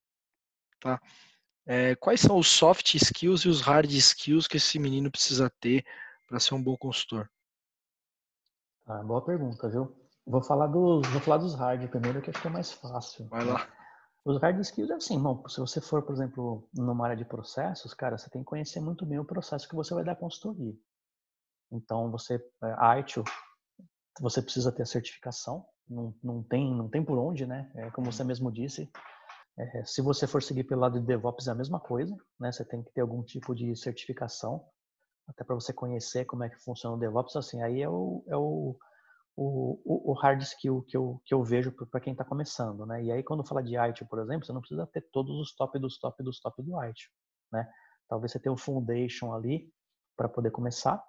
tá? 0.80 1.00
É, 1.72 1.94
quais 1.94 2.20
são 2.20 2.36
os 2.36 2.48
soft 2.48 2.96
skills 2.96 3.42
e 3.42 3.48
os 3.48 3.60
hard 3.60 3.88
skills 3.92 4.48
que 4.48 4.56
esse 4.56 4.76
menino 4.76 5.08
precisa 5.08 5.48
ter 5.60 5.86
para 6.26 6.40
ser 6.40 6.56
um 6.56 6.60
bom 6.60 6.76
consultor? 6.76 7.30
Ah, 8.84 9.04
boa 9.04 9.24
pergunta, 9.24 9.68
viu? 9.68 9.96
Vou 10.26 10.42
falar 10.42 10.66
dos, 10.66 11.06
vou 11.06 11.20
falar 11.20 11.36
dos 11.36 11.54
hard 11.54 11.88
primeiro, 11.88 12.20
que 12.20 12.28
acho 12.28 12.42
que 12.42 12.48
é 12.48 12.50
mais 12.50 12.72
fácil. 12.72 13.28
Vai 13.28 13.44
lá. 13.44 13.68
Os 14.24 14.40
hard 14.42 14.58
skills 14.58 14.90
é 14.90 14.94
assim, 14.94 15.22
bom, 15.22 15.46
se 15.46 15.60
você 15.60 15.80
for, 15.80 16.02
por 16.02 16.12
exemplo, 16.12 16.68
numa 16.74 17.04
área 17.04 17.16
de 17.16 17.24
processos, 17.24 17.94
cara, 17.94 18.18
você 18.18 18.28
tem 18.28 18.42
que 18.42 18.48
conhecer 18.48 18.80
muito 18.80 19.06
bem 19.06 19.20
o 19.20 19.24
processo 19.24 19.68
que 19.68 19.76
você 19.76 19.94
vai 19.94 20.02
dar 20.02 20.16
consultoria. 20.16 20.74
Então, 21.70 22.10
você, 22.10 22.44
a 22.60 22.96
é, 22.96 23.00
ITIL, 23.00 23.22
você 24.20 24.42
precisa 24.42 24.72
ter 24.72 24.82
a 24.82 24.86
certificação, 24.86 25.64
não, 25.88 26.12
não, 26.20 26.42
tem, 26.42 26.74
não 26.74 26.88
tem 26.88 27.04
por 27.04 27.16
onde, 27.16 27.46
né? 27.46 27.70
É, 27.76 27.90
como 27.92 28.10
você 28.10 28.24
mesmo 28.24 28.50
disse, 28.50 28.90
é, 29.58 29.84
se 29.84 30.00
você 30.00 30.26
for 30.26 30.42
seguir 30.42 30.64
pelo 30.64 30.80
lado 30.80 31.00
de 31.00 31.06
DevOps 31.06 31.46
é 31.46 31.50
a 31.50 31.54
mesma 31.54 31.78
coisa, 31.78 32.16
né? 32.38 32.50
Você 32.52 32.64
tem 32.64 32.82
que 32.82 32.92
ter 32.92 33.00
algum 33.00 33.22
tipo 33.22 33.54
de 33.54 33.74
certificação, 33.76 34.64
até 35.28 35.44
para 35.44 35.54
você 35.54 35.72
conhecer 35.72 36.24
como 36.24 36.44
é 36.44 36.48
que 36.48 36.58
funciona 36.58 36.96
o 36.96 36.98
DevOps. 36.98 37.36
Assim, 37.36 37.62
aí 37.62 37.82
é 37.82 37.88
o, 37.88 38.24
é 38.28 38.36
o, 38.36 38.76
o, 39.36 40.12
o 40.12 40.12
hard 40.14 40.42
skill 40.42 40.82
que 40.88 40.96
eu, 40.96 41.20
que 41.24 41.34
eu 41.34 41.42
vejo 41.42 41.72
para 41.72 42.00
quem 42.00 42.12
está 42.12 42.24
começando, 42.24 42.86
né? 42.86 43.02
E 43.02 43.12
aí 43.12 43.22
quando 43.22 43.46
fala 43.46 43.62
de 43.62 43.76
IT, 43.76 44.04
por 44.06 44.20
exemplo, 44.20 44.46
você 44.46 44.52
não 44.52 44.60
precisa 44.60 44.86
ter 44.86 45.02
todos 45.12 45.38
os 45.38 45.54
top 45.54 45.78
dos 45.78 45.98
top 45.98 46.22
dos 46.22 46.40
top 46.40 46.62
do 46.62 46.80
IT, 46.82 47.08
né? 47.52 47.68
Talvez 48.08 48.32
você 48.32 48.40
tenha 48.40 48.52
um 48.52 48.58
foundation 48.58 49.32
ali 49.32 49.70
para 50.16 50.28
poder 50.28 50.50
começar, 50.50 51.02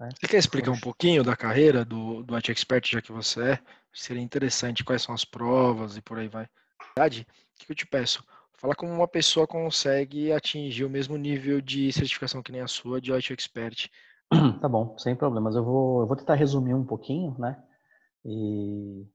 né? 0.00 0.08
Você 0.18 0.26
quer 0.26 0.38
explicar 0.38 0.70
um 0.70 0.80
pouquinho 0.80 1.22
da 1.22 1.36
carreira 1.36 1.84
do, 1.84 2.22
do 2.22 2.34
IT 2.34 2.50
Expert, 2.50 2.90
já 2.90 3.02
que 3.02 3.12
você 3.12 3.52
é? 3.52 3.58
Seria 3.92 4.22
interessante 4.22 4.82
quais 4.82 5.02
são 5.02 5.14
as 5.14 5.24
provas 5.24 5.96
e 5.96 6.02
por 6.02 6.18
aí 6.18 6.28
vai. 6.28 6.48
Verdade? 6.96 7.26
O 7.62 7.66
que 7.66 7.72
eu 7.72 7.76
te 7.76 7.86
peço? 7.86 8.24
Fala 8.52 8.74
como 8.74 8.92
uma 8.92 9.08
pessoa 9.08 9.46
consegue 9.46 10.32
atingir 10.32 10.84
o 10.84 10.90
mesmo 10.90 11.16
nível 11.16 11.60
de 11.60 11.92
certificação 11.92 12.42
que 12.42 12.52
nem 12.52 12.60
a 12.60 12.68
sua 12.68 13.00
de 13.00 13.12
IT 13.12 13.32
Expert. 13.32 13.88
Tá 14.60 14.68
bom, 14.68 14.96
sem 14.98 15.16
problemas. 15.16 15.56
Eu 15.56 15.64
vou, 15.64 16.00
eu 16.02 16.06
vou 16.06 16.16
tentar 16.16 16.34
resumir 16.34 16.74
um 16.74 16.84
pouquinho, 16.84 17.34
né? 17.38 17.60
E 18.24 19.06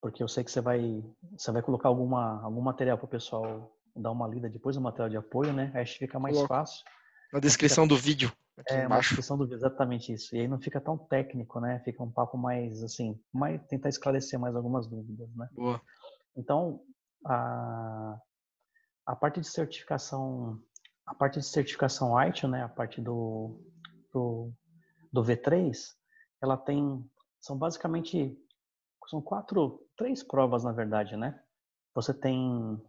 porque 0.00 0.20
eu 0.20 0.26
sei 0.26 0.42
que 0.42 0.50
você 0.50 0.60
vai, 0.60 1.02
você 1.38 1.52
vai 1.52 1.62
colocar 1.62 1.88
alguma, 1.88 2.42
algum 2.42 2.60
material 2.60 2.98
para 2.98 3.04
o 3.04 3.08
pessoal 3.08 3.72
dar 3.94 4.10
uma 4.10 4.26
lida 4.26 4.48
depois 4.48 4.74
do 4.74 4.82
material 4.82 5.08
de 5.08 5.16
apoio, 5.16 5.52
né? 5.52 5.70
Aí 5.74 5.86
fica 5.86 6.18
mais 6.18 6.34
Coloca. 6.34 6.54
fácil. 6.54 6.84
Na 7.32 7.38
descrição 7.38 7.84
fica... 7.84 7.94
do 7.94 8.00
vídeo. 8.00 8.32
Aqui 8.58 8.74
é, 8.74 8.84
embaixo. 8.84 9.10
descrição 9.10 9.38
do 9.38 9.54
exatamente 9.54 10.12
isso. 10.12 10.34
E 10.34 10.40
aí 10.40 10.48
não 10.48 10.60
fica 10.60 10.80
tão 10.80 10.98
técnico, 10.98 11.60
né? 11.60 11.80
Fica 11.84 12.02
um 12.02 12.10
papo 12.10 12.36
mais 12.36 12.82
assim, 12.82 13.18
mais 13.32 13.62
tentar 13.68 13.88
esclarecer 13.88 14.38
mais 14.38 14.56
algumas 14.56 14.88
dúvidas, 14.88 15.28
né? 15.36 15.48
Boa. 15.52 15.80
Então, 16.36 16.80
a 17.24 18.20
a 19.06 19.16
parte 19.16 19.40
de 19.40 19.46
certificação, 19.46 20.60
a 21.06 21.14
parte 21.14 21.38
de 21.38 21.46
certificação 21.46 22.20
ITIL, 22.20 22.48
né, 22.48 22.62
a 22.62 22.68
parte 22.68 23.00
do, 23.00 23.60
do, 24.12 24.52
do 25.12 25.22
V3, 25.22 25.76
ela 26.40 26.56
tem, 26.56 27.04
são 27.40 27.56
basicamente, 27.58 28.38
são 29.08 29.20
quatro, 29.20 29.84
três 29.96 30.22
provas 30.22 30.64
na 30.64 30.72
verdade, 30.72 31.16
né? 31.16 31.42
Você 31.94 32.14
tem, 32.14 32.80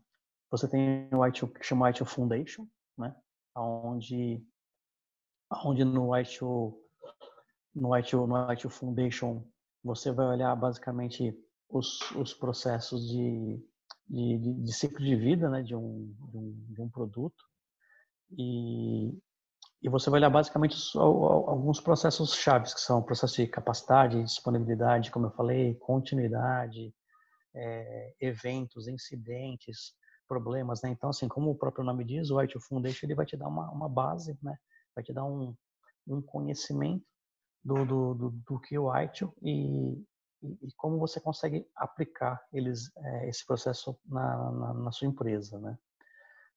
você 0.49 0.67
tem 0.67 1.09
o 1.13 1.25
ITIL, 1.25 1.47
que 1.47 1.63
chama 1.63 1.89
ITIL 1.89 2.05
Foundation, 2.05 2.67
né? 2.97 3.15
Onde 3.55 4.45
onde 5.65 5.85
no 5.85 6.17
ITU 6.17 6.79
no 7.75 7.95
ITU, 7.97 8.25
no 8.25 8.51
ITU 8.51 8.69
Foundation 8.69 9.45
você 9.83 10.11
vai 10.11 10.25
olhar 10.25 10.55
basicamente 10.55 11.37
os, 11.69 11.99
os 12.11 12.33
processos 12.33 13.07
de, 13.07 13.63
de, 14.07 14.37
de, 14.37 14.53
de 14.63 14.73
ciclo 14.73 15.03
de 15.03 15.15
vida 15.15 15.49
né, 15.49 15.61
de, 15.61 15.75
um, 15.75 16.13
de, 16.29 16.37
um, 16.37 16.65
de 16.69 16.81
um 16.81 16.89
produto 16.89 17.43
e, 18.37 19.17
e 19.81 19.89
você 19.89 20.09
vai 20.09 20.19
olhar 20.19 20.29
basicamente 20.29 20.77
alguns 20.97 21.79
processos 21.79 22.33
chaves 22.35 22.73
que 22.73 22.79
são 22.79 22.99
o 22.99 23.03
processo 23.03 23.35
de 23.35 23.47
capacidade, 23.47 24.23
disponibilidade, 24.23 25.11
como 25.11 25.27
eu 25.27 25.31
falei, 25.31 25.75
continuidade, 25.75 26.93
é, 27.55 28.13
eventos, 28.19 28.87
incidentes, 28.87 29.93
problemas, 30.27 30.81
né? 30.81 30.89
Então, 30.89 31.09
assim, 31.09 31.27
como 31.27 31.51
o 31.51 31.57
próprio 31.57 31.83
nome 31.83 32.03
diz, 32.03 32.31
o 32.31 32.41
ITU 32.41 32.59
Foundation 32.61 33.05
ele 33.05 33.15
vai 33.15 33.25
te 33.25 33.37
dar 33.37 33.47
uma, 33.47 33.69
uma 33.71 33.89
base, 33.89 34.37
né? 34.41 34.57
vai 34.95 35.03
te 35.03 35.13
dar 35.13 35.25
um, 35.25 35.55
um 36.07 36.21
conhecimento 36.21 37.05
do, 37.63 37.85
do, 37.85 38.13
do, 38.13 38.29
do 38.31 38.59
que 38.59 38.77
o 38.77 38.95
ITIL 38.95 39.33
e, 39.41 40.01
e, 40.61 40.71
como 40.75 40.99
você 40.99 41.19
consegue 41.19 41.67
aplicar 41.75 42.41
eles, 42.51 42.91
é, 42.97 43.29
esse 43.29 43.45
processo 43.45 43.97
na, 44.05 44.51
na, 44.51 44.73
na, 44.73 44.91
sua 44.91 45.07
empresa. 45.07 45.59
Né? 45.59 45.77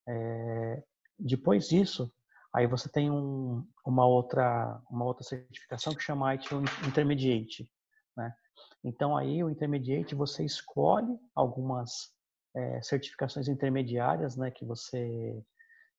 É, 0.09 0.85
depois 1.18 1.68
disso, 1.68 2.12
aí 2.53 2.66
você 2.66 2.88
tem 2.88 3.11
um, 3.11 3.66
uma, 3.85 4.07
outra, 4.07 4.81
uma 4.90 5.05
outra 5.05 5.25
certificação 5.25 5.94
que 5.94 6.03
chama 6.03 6.35
ITIL 6.35 6.62
Intermediate. 6.87 7.70
Né? 8.16 8.35
Então 8.85 9.16
aí 9.16 9.42
o 9.42 9.51
Intermediate 9.51 10.14
você 10.14 10.44
escolhe 10.44 11.18
algumas 11.35 12.14
é, 12.55 12.83
certificações 12.83 13.49
intermediárias 13.49 14.37
né, 14.37 14.51
que 14.51 14.64
você 14.64 15.44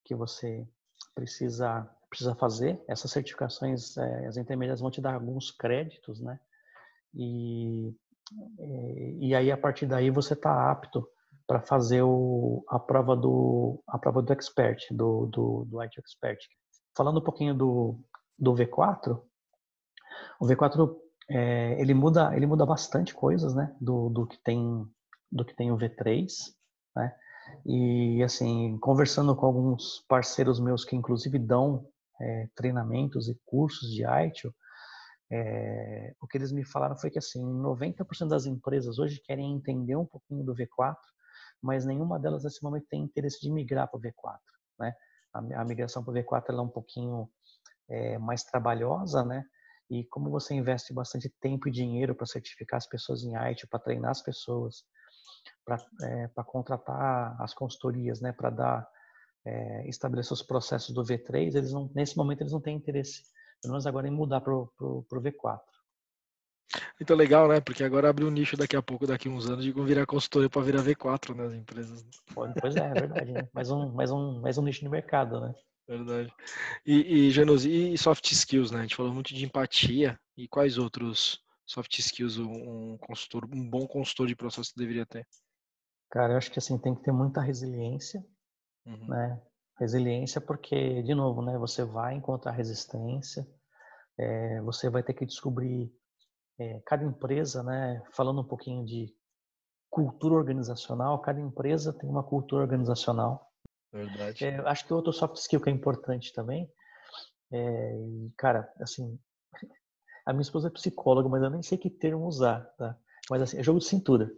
que 0.04 0.16
você 0.16 0.68
precisa 1.14 1.88
precisa 2.10 2.36
fazer. 2.36 2.82
Essas 2.88 3.12
certificações, 3.12 3.98
é, 3.98 4.28
as 4.28 4.38
intermediárias 4.38 4.80
vão 4.80 4.92
te 4.92 5.02
dar 5.02 5.14
alguns 5.14 5.52
créditos, 5.52 6.22
né? 6.22 6.40
E, 7.14 7.90
e, 8.60 9.30
e 9.30 9.36
aí, 9.36 9.52
a 9.52 9.58
partir 9.58 9.86
daí, 9.86 10.10
você 10.10 10.34
está 10.34 10.72
apto 10.72 11.08
para 11.48 11.62
fazer 11.62 12.02
o, 12.02 12.64
a 12.68 12.78
prova 12.78 13.16
do 13.16 13.82
a 13.88 13.98
prova 13.98 14.22
do 14.22 14.34
expert, 14.34 14.86
do, 14.92 15.28
do, 15.28 15.66
do 15.66 15.82
IT 15.82 15.98
expert. 16.00 16.40
Falando 16.96 17.20
um 17.20 17.24
pouquinho 17.24 17.56
do, 17.56 18.00
do 18.38 18.54
V4, 18.54 19.22
o 20.40 20.46
V4 20.46 20.96
é, 21.30 21.80
ele 21.80 21.94
muda 21.94 22.36
ele 22.36 22.46
muda 22.46 22.66
bastante 22.66 23.14
coisas, 23.14 23.56
né? 23.56 23.74
Do, 23.80 24.10
do 24.10 24.28
que 24.28 24.38
tem 24.44 24.86
do 25.32 25.46
que 25.46 25.56
tem 25.56 25.72
o 25.72 25.78
V3, 25.78 26.28
né? 26.96 27.16
E 27.66 28.22
assim, 28.24 28.78
conversando 28.80 29.34
com 29.36 29.46
alguns 29.46 30.06
parceiros 30.08 30.60
meus 30.60 30.84
que 30.84 30.96
inclusive 30.98 31.40
dão 31.40 31.88
é, 32.20 32.50
treinamentos 32.56 33.30
e 33.30 33.40
cursos 33.46 33.90
de 33.90 34.04
ITIL, 34.04 34.54
é, 35.32 36.14
o 36.22 36.28
que 36.28 36.38
eles 36.38 36.52
me 36.52 36.64
falaram 36.64 36.98
foi 36.98 37.10
que 37.10 37.20
assim, 37.20 37.44
90% 37.44 38.28
das 38.28 38.46
empresas 38.46 38.98
hoje 38.98 39.22
querem 39.22 39.54
entender 39.54 39.96
um 39.96 40.06
pouquinho 40.06 40.44
do 40.44 40.56
V4, 40.56 40.96
mas 41.62 41.86
nenhuma 41.86 42.20
delas 42.20 42.44
nesse 42.44 42.64
momento 42.64 42.88
tem 42.90 43.04
interesse 43.04 43.42
de 43.42 43.52
migrar 43.52 43.90
para 43.90 43.98
o 43.98 44.02
V4, 44.02 44.38
né? 44.80 44.94
A, 45.34 45.62
a 45.62 45.66
migração 45.66 46.04
para 46.04 46.12
o 46.12 46.16
V4 46.16 46.58
é 46.58 46.62
um 46.62 46.70
pouquinho 46.70 47.30
é, 47.90 48.18
mais 48.18 48.44
trabalhosa, 48.44 49.26
né? 49.26 49.44
E 49.90 50.06
como 50.06 50.30
você 50.30 50.54
investe 50.54 50.94
bastante 50.94 51.30
tempo 51.42 51.68
e 51.68 51.72
dinheiro 51.72 52.14
para 52.14 52.26
certificar 52.26 52.78
as 52.78 52.88
pessoas 52.88 53.24
em 53.24 53.36
ITIL, 53.36 53.68
para 53.70 53.80
treinar 53.80 54.12
as 54.12 54.22
pessoas, 54.22 54.84
para 55.66 55.78
é, 56.04 56.28
contratar 56.46 57.42
as 57.42 57.54
consultorias, 57.54 58.22
né? 58.22 58.32
Para 58.32 58.50
dar 58.50 58.90
é, 59.46 59.88
estabelecer 59.88 60.34
os 60.34 60.44
processos 60.44 60.94
do 60.94 61.04
V3, 61.04 61.56
eles 61.56 61.72
não, 61.72 61.90
nesse 61.94 62.18
momento 62.18 62.42
eles 62.42 62.54
não 62.54 62.62
têm 62.62 62.78
interesse, 62.78 63.24
pelo 63.62 63.74
menos 63.74 63.88
agora, 63.88 64.08
em 64.08 64.12
mudar 64.12 64.42
para 64.42 64.54
o 64.54 65.06
V4. 65.12 65.60
Então 67.00 67.16
legal, 67.16 67.48
né? 67.48 67.62
Porque 67.62 67.84
agora 67.84 68.10
abre 68.10 68.26
um 68.26 68.32
nicho 68.32 68.58
daqui 68.58 68.76
a 68.76 68.82
pouco, 68.82 69.08
daqui 69.08 69.28
a 69.28 69.32
uns 69.32 69.50
anos, 69.50 69.64
de 69.64 69.72
virar 69.72 70.06
consultoria 70.06 70.50
para 70.50 70.62
virar 70.62 70.84
V4 70.84 71.34
nas 71.36 71.52
né, 71.52 71.58
empresas. 71.58 72.06
Pois 72.34 72.76
é, 72.76 72.90
é 72.90 72.94
verdade, 72.94 73.32
né? 73.32 73.48
Mais 73.54 73.72
um, 73.72 73.92
mais, 73.92 74.12
um, 74.12 74.40
mais 74.42 74.58
um 74.58 74.64
nicho 74.64 74.82
de 74.82 74.90
mercado, 74.90 75.40
né? 75.40 75.54
Verdade. 75.88 76.34
E, 76.86 77.28
e 77.28 77.32
Janus, 77.32 77.64
e 77.64 77.98
soft 77.98 78.30
skills, 78.32 78.72
né? 78.72 78.80
A 78.80 78.82
gente 78.82 78.96
falou 78.96 79.14
muito 79.14 79.34
de 79.34 79.46
empatia. 79.46 80.20
E 80.36 80.48
quais 80.48 80.78
outros 80.78 81.42
soft 81.66 81.98
skills 82.00 82.38
um 82.38 82.98
consultor, 82.98 83.46
um 83.54 83.70
bom 83.70 83.88
consultor 83.88 84.28
de 84.28 84.36
processo 84.36 84.74
deveria 84.76 85.06
ter? 85.06 85.26
Cara, 86.12 86.34
eu 86.34 86.38
acho 86.38 86.52
que 86.52 86.60
assim 86.60 86.78
tem 86.78 86.94
que 86.94 87.04
ter 87.04 87.12
muita 87.12 87.42
resiliência, 87.42 88.26
uhum. 88.86 89.08
né? 89.08 89.42
Resiliência 89.80 90.42
porque, 90.42 91.04
de 91.04 91.14
novo, 91.14 91.42
né? 91.42 91.58
Você 91.60 91.84
vai 91.84 92.16
encontrar 92.16 92.52
resistência, 92.52 93.48
é, 94.18 94.60
você 94.62 94.90
vai 94.90 95.04
ter 95.04 95.14
que 95.14 95.26
descobrir 95.26 95.92
é, 96.60 96.82
cada 96.86 97.04
empresa, 97.04 97.62
né? 97.62 98.02
Falando 98.12 98.42
um 98.42 98.48
pouquinho 98.48 98.84
de 98.84 99.14
cultura 99.90 100.34
organizacional, 100.34 101.20
cada 101.20 101.40
empresa 101.40 101.94
tem 101.94 102.10
uma 102.10 102.24
cultura 102.24 102.64
organizacional. 102.64 103.52
Verdade. 103.94 104.46
É, 104.46 104.58
acho 104.68 104.86
que 104.86 104.94
outro 104.94 105.14
soft 105.14 105.36
skill 105.38 105.62
que 105.62 105.70
é 105.70 105.74
importante 105.74 106.34
também, 106.34 106.70
é, 107.54 107.94
cara, 108.36 108.72
assim, 108.82 109.20
a 110.26 110.34
minha 110.34 110.42
esposa 110.42 110.70
é 110.70 110.72
psicóloga, 110.72 111.30
mas 111.30 111.44
eu 111.44 111.52
nem 111.52 111.62
sei 111.62 111.78
que 111.78 111.90
termo 111.90 112.26
usar, 112.26 112.62
tá? 112.78 112.98
Mas 113.30 113.44
assim, 113.44 113.60
é 113.60 113.64
jogo 113.64 113.80
de 113.80 113.86
cintura. 113.86 114.32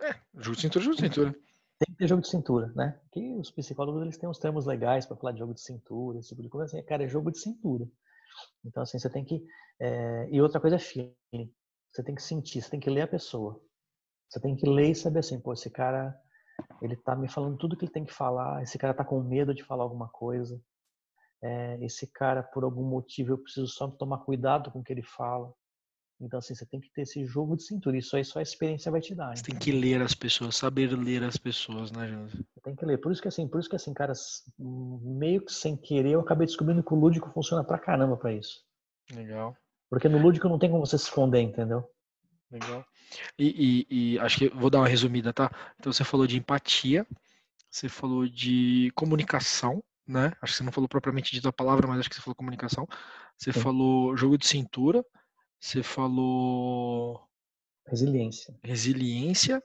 É, 0.00 0.14
jogo 0.34 0.56
de 0.56 0.62
cintura, 0.62 0.84
jogo 0.84 0.96
de 0.96 1.02
cintura 1.02 1.47
tem 1.78 1.86
que 1.94 1.98
ter 1.98 2.08
jogo 2.08 2.22
de 2.22 2.28
cintura, 2.28 2.72
né? 2.74 3.00
Que 3.12 3.34
os 3.36 3.50
psicólogos 3.50 4.02
eles 4.02 4.18
têm 4.18 4.28
uns 4.28 4.38
termos 4.38 4.66
legais 4.66 5.06
para 5.06 5.16
falar 5.16 5.32
de 5.32 5.38
jogo 5.40 5.54
de 5.54 5.60
cintura, 5.62 6.18
esse 6.18 6.30
tipo 6.30 6.42
de 6.42 6.48
coisa. 6.48 6.66
Assim, 6.66 6.84
cara, 6.86 7.04
é 7.04 7.08
jogo 7.08 7.30
de 7.30 7.38
cintura. 7.40 7.86
Então, 8.64 8.82
assim, 8.82 8.98
você 8.98 9.10
tem 9.10 9.24
que. 9.24 9.44
É... 9.80 10.28
E 10.30 10.40
outra 10.42 10.60
coisa 10.60 10.76
é 10.76 10.78
feeling. 10.78 11.14
Você 11.92 12.02
tem 12.04 12.14
que 12.14 12.22
sentir, 12.22 12.62
você 12.62 12.70
tem 12.70 12.80
que 12.80 12.90
ler 12.90 13.02
a 13.02 13.08
pessoa. 13.08 13.60
Você 14.30 14.40
tem 14.40 14.56
que 14.56 14.68
ler 14.68 14.90
e 14.92 14.94
saber 14.94 15.20
assim, 15.20 15.40
pô, 15.40 15.52
esse 15.54 15.70
cara 15.70 16.16
Ele 16.82 16.96
tá 16.96 17.16
me 17.16 17.28
falando 17.28 17.58
tudo 17.58 17.76
que 17.76 17.84
ele 17.84 17.92
tem 17.92 18.04
que 18.04 18.12
falar. 18.14 18.62
Esse 18.62 18.78
cara 18.78 18.94
tá 18.94 19.04
com 19.04 19.22
medo 19.22 19.54
de 19.54 19.64
falar 19.64 19.84
alguma 19.84 20.08
coisa. 20.08 20.60
É, 21.42 21.84
esse 21.84 22.06
cara, 22.08 22.42
por 22.42 22.64
algum 22.64 22.84
motivo, 22.84 23.32
eu 23.32 23.38
preciso 23.38 23.68
só 23.68 23.88
tomar 23.88 24.18
cuidado 24.20 24.70
com 24.72 24.80
o 24.80 24.84
que 24.84 24.92
ele 24.92 25.02
fala. 25.02 25.52
Então, 26.20 26.38
assim, 26.38 26.54
você 26.54 26.66
tem 26.66 26.80
que 26.80 26.90
ter 26.90 27.02
esse 27.02 27.24
jogo 27.24 27.56
de 27.56 27.62
cintura. 27.62 27.96
Isso 27.96 28.16
aí 28.16 28.24
só 28.24 28.40
a 28.40 28.42
experiência 28.42 28.90
vai 28.90 29.00
te 29.00 29.14
dar. 29.14 29.36
Você 29.36 29.44
tem 29.44 29.56
que 29.56 29.70
ler 29.70 30.02
as 30.02 30.14
pessoas, 30.14 30.56
saber 30.56 30.92
ler 30.92 31.22
as 31.22 31.36
pessoas, 31.36 31.92
né, 31.92 32.08
José? 32.08 32.38
Tem 32.62 32.74
que 32.74 32.84
ler. 32.84 32.98
Por 32.98 33.12
isso 33.12 33.22
que, 33.22 33.28
assim, 33.28 33.46
por 33.46 33.60
isso 33.60 33.68
que, 33.68 33.76
assim, 33.76 33.94
cara, 33.94 34.12
meio 34.58 35.44
que 35.44 35.52
sem 35.52 35.76
querer, 35.76 36.10
eu 36.10 36.20
acabei 36.20 36.46
descobrindo 36.46 36.82
que 36.82 36.92
o 36.92 36.98
lúdico 36.98 37.30
funciona 37.30 37.62
pra 37.62 37.78
caramba 37.78 38.16
pra 38.16 38.32
isso. 38.32 38.64
Legal. 39.12 39.56
Porque 39.88 40.08
no 40.08 40.18
lúdico 40.18 40.48
não 40.48 40.58
tem 40.58 40.70
como 40.70 40.84
você 40.84 40.98
se 40.98 41.04
esconder, 41.04 41.40
entendeu? 41.40 41.88
Legal. 42.50 42.84
E, 43.38 43.86
e, 43.90 44.14
e, 44.14 44.18
acho 44.18 44.38
que 44.38 44.48
vou 44.48 44.70
dar 44.70 44.78
uma 44.78 44.88
resumida, 44.88 45.32
tá? 45.32 45.50
Então 45.78 45.92
você 45.92 46.04
falou 46.04 46.26
de 46.26 46.36
empatia, 46.36 47.06
você 47.70 47.88
falou 47.88 48.26
de 48.26 48.90
comunicação, 48.94 49.82
né? 50.06 50.32
Acho 50.42 50.52
que 50.52 50.58
você 50.58 50.64
não 50.64 50.72
falou 50.72 50.88
propriamente 50.88 51.32
dita 51.32 51.48
a 51.48 51.52
palavra, 51.52 51.86
mas 51.86 52.00
acho 52.00 52.08
que 52.08 52.16
você 52.16 52.22
falou 52.22 52.34
comunicação. 52.34 52.86
Você 53.36 53.52
Sim. 53.52 53.60
falou 53.60 54.16
jogo 54.16 54.36
de 54.36 54.46
cintura, 54.46 55.04
você 55.60 55.82
falou 55.82 57.26
resiliência. 57.86 58.54
Resiliência 58.62 59.62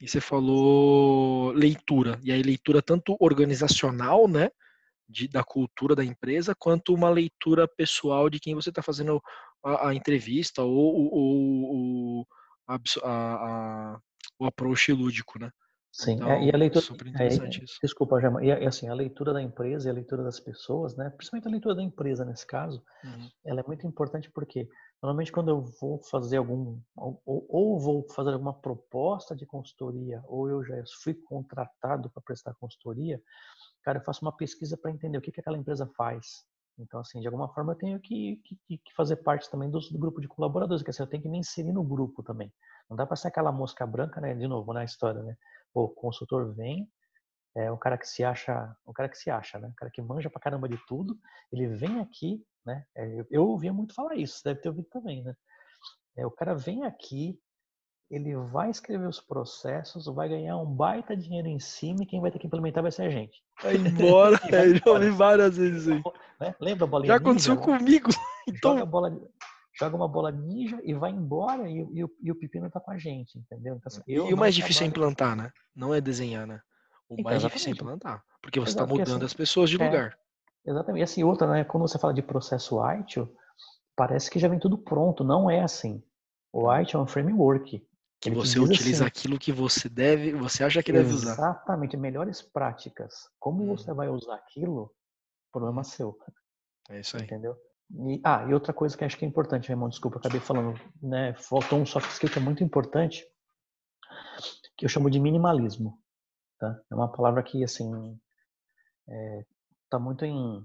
e 0.00 0.08
você 0.08 0.20
falou 0.20 1.52
leitura. 1.52 2.18
E 2.22 2.32
aí 2.32 2.42
leitura 2.42 2.82
tanto 2.82 3.16
organizacional, 3.20 4.28
né? 4.28 4.50
De, 5.06 5.28
da 5.28 5.44
cultura 5.44 5.94
da 5.94 6.02
empresa, 6.02 6.54
quanto 6.54 6.94
uma 6.94 7.10
leitura 7.10 7.68
pessoal 7.68 8.30
de 8.30 8.40
quem 8.40 8.54
você 8.54 8.70
está 8.70 8.82
fazendo 8.82 9.20
a, 9.62 9.88
a, 9.88 9.94
entrevista 9.94 10.62
ou, 10.62 11.12
ou, 11.12 11.12
ou 11.12 12.26
a, 12.66 12.78
a, 13.02 14.00
o 14.38 14.46
approach 14.46 14.90
lúdico, 14.92 15.38
né? 15.38 15.50
Sim, 15.92 16.14
então, 16.14 16.28
é, 16.28 16.44
e 16.44 16.50
a 16.52 16.56
leitura. 16.56 16.84
Super 16.84 17.06
interessante 17.06 17.60
é, 17.60 17.64
isso. 17.64 17.78
Desculpa, 17.82 18.20
Gema. 18.20 18.44
E, 18.44 18.50
assim, 18.50 18.88
a 18.88 18.94
leitura 18.94 19.32
da 19.32 19.40
empresa 19.40 19.88
e 19.88 19.90
a 19.90 19.94
leitura 19.94 20.24
das 20.24 20.40
pessoas, 20.40 20.96
né? 20.96 21.08
Principalmente 21.10 21.46
a 21.46 21.50
leitura 21.50 21.74
da 21.76 21.82
empresa 21.82 22.24
nesse 22.24 22.44
caso, 22.44 22.82
uhum. 23.04 23.28
ela 23.46 23.60
é 23.60 23.64
muito 23.64 23.86
importante 23.86 24.28
porque 24.34 24.66
normalmente 25.04 25.30
quando 25.30 25.50
eu 25.50 25.60
vou 25.60 25.98
fazer 25.98 26.38
algum 26.38 26.80
ou, 26.96 27.22
ou, 27.26 27.78
vou 27.78 28.08
fazer 28.08 28.32
alguma 28.32 28.54
proposta 28.54 29.36
de 29.36 29.44
consultoria 29.44 30.22
ou 30.26 30.48
eu 30.48 30.64
já 30.64 30.82
fui 31.02 31.12
contratado 31.12 32.08
para 32.08 32.22
prestar 32.22 32.54
consultoria, 32.54 33.22
cara, 33.82 33.98
eu 33.98 34.02
faço 34.02 34.24
uma 34.24 34.34
pesquisa 34.34 34.78
para 34.78 34.90
entender 34.90 35.18
o 35.18 35.20
que, 35.20 35.30
que 35.30 35.40
aquela 35.40 35.58
empresa 35.58 35.86
faz. 35.94 36.46
Então, 36.78 37.00
assim, 37.00 37.20
de 37.20 37.26
alguma 37.26 37.52
forma 37.52 37.72
eu 37.72 37.76
tenho 37.76 38.00
que, 38.00 38.40
que, 38.44 38.78
que 38.78 38.94
fazer 38.96 39.16
parte 39.16 39.50
também 39.50 39.70
do, 39.70 39.78
do, 39.78 39.98
grupo 39.98 40.22
de 40.22 40.26
colaboradores, 40.26 40.82
que 40.82 40.88
assim, 40.88 41.02
eu 41.02 41.06
tenho 41.06 41.22
que 41.22 41.28
me 41.28 41.38
inserir 41.38 41.72
no 41.72 41.84
grupo 41.84 42.22
também. 42.22 42.50
Não 42.88 42.96
dá 42.96 43.06
para 43.06 43.14
ser 43.14 43.28
aquela 43.28 43.52
mosca 43.52 43.86
branca, 43.86 44.20
né? 44.22 44.34
De 44.34 44.48
novo, 44.48 44.72
na 44.72 44.84
história, 44.84 45.22
né? 45.22 45.36
o 45.74 45.88
consultor 45.88 46.54
vem, 46.54 46.88
é 47.56 47.70
um 47.70 47.76
cara 47.76 47.96
que 47.96 48.08
se 48.08 48.24
acha, 48.24 48.74
um 48.86 48.92
cara 48.92 49.08
que 49.08 49.16
se 49.16 49.30
acha, 49.30 49.58
né? 49.58 49.68
Um 49.68 49.74
cara 49.74 49.90
que 49.90 50.02
manja 50.02 50.28
pra 50.28 50.40
caramba 50.40 50.68
de 50.68 50.78
tudo, 50.86 51.16
ele 51.52 51.68
vem 51.68 52.00
aqui, 52.00 52.44
né? 52.66 52.84
É, 52.96 53.24
eu 53.30 53.46
ouvia 53.46 53.72
muito 53.72 53.94
falar 53.94 54.16
isso, 54.16 54.42
deve 54.44 54.60
ter 54.60 54.68
ouvido 54.68 54.88
também, 54.90 55.22
né? 55.22 55.34
É, 56.16 56.26
o 56.26 56.30
cara 56.30 56.54
vem 56.54 56.84
aqui, 56.84 57.38
ele 58.10 58.36
vai 58.36 58.70
escrever 58.70 59.06
os 59.06 59.20
processos, 59.20 60.06
vai 60.06 60.28
ganhar 60.28 60.56
um 60.56 60.66
baita 60.66 61.16
dinheiro 61.16 61.48
em 61.48 61.60
cima 61.60 62.02
e 62.02 62.06
quem 62.06 62.20
vai 62.20 62.30
ter 62.30 62.38
que 62.38 62.46
implementar 62.46 62.82
vai 62.82 62.92
ser 62.92 63.02
a 63.02 63.10
gente. 63.10 63.40
Vai 63.62 63.74
embora, 63.76 64.40
é, 64.52 64.74
já 64.74 64.90
ouvi 64.90 65.10
várias 65.10 65.56
vezes 65.56 65.88
aí. 65.88 66.02
Né? 66.40 66.54
Lembra 66.60 66.84
a 66.84 66.88
bolinha 66.88 67.08
Já 67.08 67.16
aconteceu 67.16 67.54
ninja, 67.54 67.66
comigo. 67.66 68.10
Então... 68.46 68.74
Joga, 68.74 68.84
bola, 68.84 69.20
joga 69.78 69.96
uma 69.96 70.06
bola 70.06 70.30
ninja 70.30 70.78
e 70.84 70.92
vai 70.92 71.10
embora 71.10 71.66
e, 71.66 71.80
e, 71.80 72.06
e 72.22 72.30
o 72.30 72.34
pepino 72.34 72.70
tá 72.70 72.78
com 72.78 72.90
a 72.90 72.98
gente, 72.98 73.38
entendeu? 73.38 73.76
Então, 73.76 73.86
assim, 73.86 74.02
e 74.06 74.20
o 74.20 74.36
mais 74.36 74.54
difícil 74.54 74.84
é 74.84 74.86
implantar, 74.86 75.34
né? 75.34 75.50
Não 75.74 75.94
é 75.94 76.00
desenhar, 76.00 76.46
né? 76.46 76.60
O 77.08 77.14
então, 77.14 77.24
mais 77.24 77.36
exatamente. 77.36 77.52
difícil 77.52 77.68
é 77.68 77.72
implantar. 77.72 78.24
Porque 78.42 78.60
você 78.60 78.70
está 78.70 78.86
mudando 78.86 79.16
assim, 79.16 79.24
as 79.24 79.34
pessoas 79.34 79.70
de 79.70 79.80
é, 79.80 79.84
lugar. 79.84 80.18
Exatamente. 80.66 81.00
E 81.00 81.04
assim, 81.04 81.24
outra, 81.24 81.46
né? 81.46 81.64
Quando 81.64 81.86
você 81.86 81.98
fala 81.98 82.14
de 82.14 82.22
processo 82.22 82.78
ITIL, 83.00 83.34
parece 83.96 84.30
que 84.30 84.38
já 84.38 84.48
vem 84.48 84.58
tudo 84.58 84.78
pronto. 84.78 85.22
Não 85.22 85.50
é 85.50 85.62
assim. 85.62 86.02
O 86.52 86.72
ITIL 86.72 87.00
é 87.00 87.02
um 87.02 87.06
framework. 87.06 87.86
Que 88.20 88.30
você 88.30 88.58
utiliza 88.58 89.04
assim, 89.04 89.06
aquilo 89.06 89.38
que 89.38 89.52
você 89.52 89.86
deve, 89.86 90.32
você 90.32 90.64
acha 90.64 90.82
que 90.82 90.92
deve 90.92 91.12
usar. 91.12 91.32
Exatamente, 91.32 91.96
melhores 91.96 92.40
práticas. 92.40 93.28
Como 93.38 93.64
hum. 93.64 93.76
você 93.76 93.92
vai 93.92 94.08
usar 94.08 94.36
aquilo, 94.36 94.90
problema 95.52 95.84
seu. 95.84 96.16
É 96.88 97.00
isso 97.00 97.16
aí. 97.16 97.24
Entendeu? 97.24 97.54
E, 97.90 98.20
ah, 98.24 98.46
e 98.48 98.54
outra 98.54 98.72
coisa 98.72 98.96
que 98.96 99.04
acho 99.04 99.18
que 99.18 99.24
é 99.24 99.28
importante, 99.28 99.68
Raymond, 99.68 99.90
desculpa, 99.90 100.18
acabei 100.18 100.40
falando, 100.40 100.80
né? 101.02 101.34
Faltou 101.34 101.78
um 101.78 101.86
soft 101.86 102.10
skill 102.10 102.30
que 102.30 102.38
é 102.38 102.42
muito 102.42 102.64
importante, 102.64 103.26
que 104.76 104.84
eu 104.84 104.88
chamo 104.88 105.10
de 105.10 105.20
minimalismo. 105.20 105.98
Tá? 106.64 106.80
É 106.90 106.94
uma 106.94 107.08
palavra 107.08 107.42
que, 107.42 107.62
assim, 107.62 108.18
é, 109.08 109.44
tá 109.90 109.98
muito 109.98 110.24
em. 110.24 110.64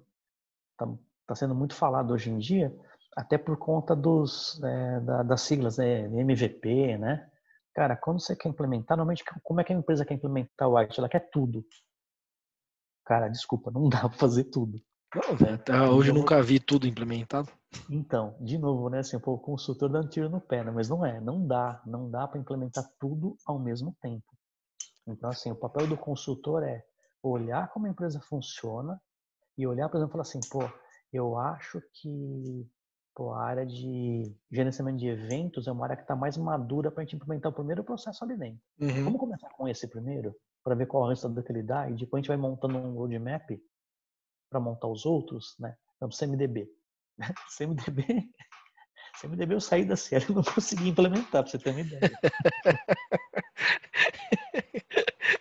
Tá, 0.78 0.88
tá 1.28 1.36
sendo 1.36 1.54
muito 1.54 1.76
falado 1.76 2.14
hoje 2.14 2.30
em 2.30 2.38
dia, 2.38 2.74
até 3.16 3.38
por 3.38 3.58
conta 3.58 3.96
dos, 3.96 4.62
é, 4.64 5.00
da, 5.02 5.24
das 5.24 5.42
siglas, 5.42 5.78
né? 5.78 6.06
MVP, 6.06 6.98
né? 6.98 7.30
Cara, 7.76 7.96
quando 7.98 8.22
você 8.22 8.36
quer 8.36 8.50
implementar, 8.50 8.98
normalmente, 8.98 9.24
como 9.44 9.60
é 9.60 9.64
que 9.64 9.74
a 9.74 9.76
empresa 9.76 10.06
quer 10.06 10.14
implementar 10.16 10.70
o 10.70 10.78
White? 10.78 11.00
Ela 11.00 11.10
quer 11.10 11.30
tudo. 11.30 11.66
Cara, 13.06 13.28
desculpa, 13.28 13.72
não 13.72 13.88
dá 13.90 14.00
para 14.00 14.18
fazer 14.18 14.46
tudo. 14.46 14.82
Não, 15.16 15.36
velho. 15.36 15.58
Tá, 15.58 15.90
hoje 15.90 16.12
eu 16.12 16.14
nunca 16.14 16.42
vi 16.42 16.60
tudo 16.60 16.88
implementado. 16.88 17.50
Então, 17.90 18.38
de 18.40 18.58
novo, 18.58 18.90
né? 18.90 19.00
Assim, 19.00 19.18
o 19.18 19.38
consultor 19.38 19.94
um 19.96 20.08
tiro 20.08 20.30
no 20.30 20.40
pé, 20.40 20.64
né? 20.64 20.72
Mas 20.72 20.88
não 20.88 21.06
é, 21.06 21.20
não 21.20 21.46
dá, 21.46 21.82
não 21.86 22.10
dá 22.10 22.28
para 22.28 22.40
implementar 22.40 22.88
tudo 23.00 23.36
ao 23.46 23.60
mesmo 23.60 23.96
tempo. 24.02 24.24
Então, 25.12 25.30
assim, 25.30 25.52
o 25.52 25.56
papel 25.56 25.88
do 25.88 25.98
consultor 25.98 26.64
é 26.64 26.84
olhar 27.22 27.70
como 27.72 27.86
a 27.86 27.90
empresa 27.90 28.20
funciona 28.22 29.02
e 29.58 29.68
olhar, 29.68 29.90
por 29.90 29.98
exemplo, 29.98 30.12
falar 30.12 30.22
assim, 30.22 30.40
pô, 30.50 30.62
eu 31.12 31.38
acho 31.38 31.82
que 31.94 32.70
Pô, 33.20 33.34
a 33.34 33.44
área 33.44 33.66
de 33.66 34.34
gerenciamento 34.50 34.98
de 34.98 35.08
eventos 35.08 35.68
é 35.68 35.72
uma 35.74 35.84
área 35.84 35.98
que 35.98 36.04
está 36.04 36.16
mais 36.16 36.38
madura 36.38 36.90
para 36.90 37.02
a 37.02 37.06
gente 37.06 37.18
implementar 37.18 37.52
o 37.52 37.56
primeiro 37.56 37.84
processo 37.84 38.24
ali 38.24 38.38
dentro. 38.38 38.62
Uhum. 38.80 39.04
Vamos 39.04 39.20
começar 39.20 39.50
com 39.50 39.68
esse 39.68 39.90
primeiro, 39.90 40.34
para 40.64 40.74
ver 40.74 40.86
qual 40.86 41.04
é 41.04 41.06
o 41.08 41.10
resultado 41.10 41.44
que 41.44 41.52
ele 41.52 41.62
dá, 41.62 41.90
e 41.90 41.96
depois 41.96 42.20
a 42.20 42.22
gente 42.22 42.28
vai 42.30 42.38
montando 42.38 42.78
um 42.78 42.94
roadmap 42.94 43.50
para 44.50 44.62
montar 44.62 44.88
os 44.88 45.06
outros, 45.06 45.54
né? 45.60 45.76
Então, 45.98 46.08
CMDB. 46.10 46.72
CMDB, 47.58 48.06
CMDB 49.20 49.56
eu 49.56 49.62
saí 49.62 49.84
da 49.84 49.96
série 49.96 50.26
e 50.30 50.34
não 50.34 50.44
consegui 50.44 50.90
implementar, 50.90 51.44
para 51.44 51.52
você 51.52 51.58
ter 51.58 51.72
uma 51.72 51.82
ideia. 51.82 52.12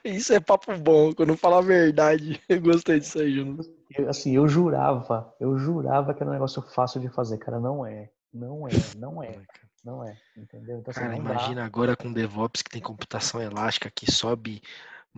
Isso 0.05 0.33
é 0.33 0.41
papo 0.41 0.77
bom, 0.79 1.15
quando 1.15 1.37
fala 1.37 1.59
a 1.59 1.63
verdade. 1.63 2.41
Eu 2.49 2.61
gostei 2.61 2.99
disso 2.99 3.19
aí, 3.19 3.35
Jonas. 3.35 3.71
Eu, 3.97 4.09
assim, 4.09 4.35
eu 4.35 4.49
jurava, 4.49 5.35
eu 5.41 5.59
jurava 5.59 6.15
que 6.15 6.23
era 6.23 6.31
um 6.31 6.33
negócio 6.33 6.63
fácil 6.63 7.01
de 7.01 7.09
fazer, 7.09 7.39
cara. 7.39 7.59
Não 7.59 7.85
é. 7.85 8.11
Não 8.33 8.69
é, 8.69 8.71
não 8.97 9.23
é. 9.23 9.35
Não 9.85 10.05
é, 10.05 10.17
entendeu? 10.37 10.79
Então, 10.79 10.91
assim, 10.91 11.01
cara, 11.01 11.17
imagina 11.17 11.63
dá. 11.63 11.67
agora 11.67 11.97
com 11.97 12.13
DevOps 12.13 12.63
que 12.63 12.71
tem 12.71 12.83
computação 12.83 13.41
elástica 13.41 13.91
que 13.91 14.11
sobe 14.11 14.63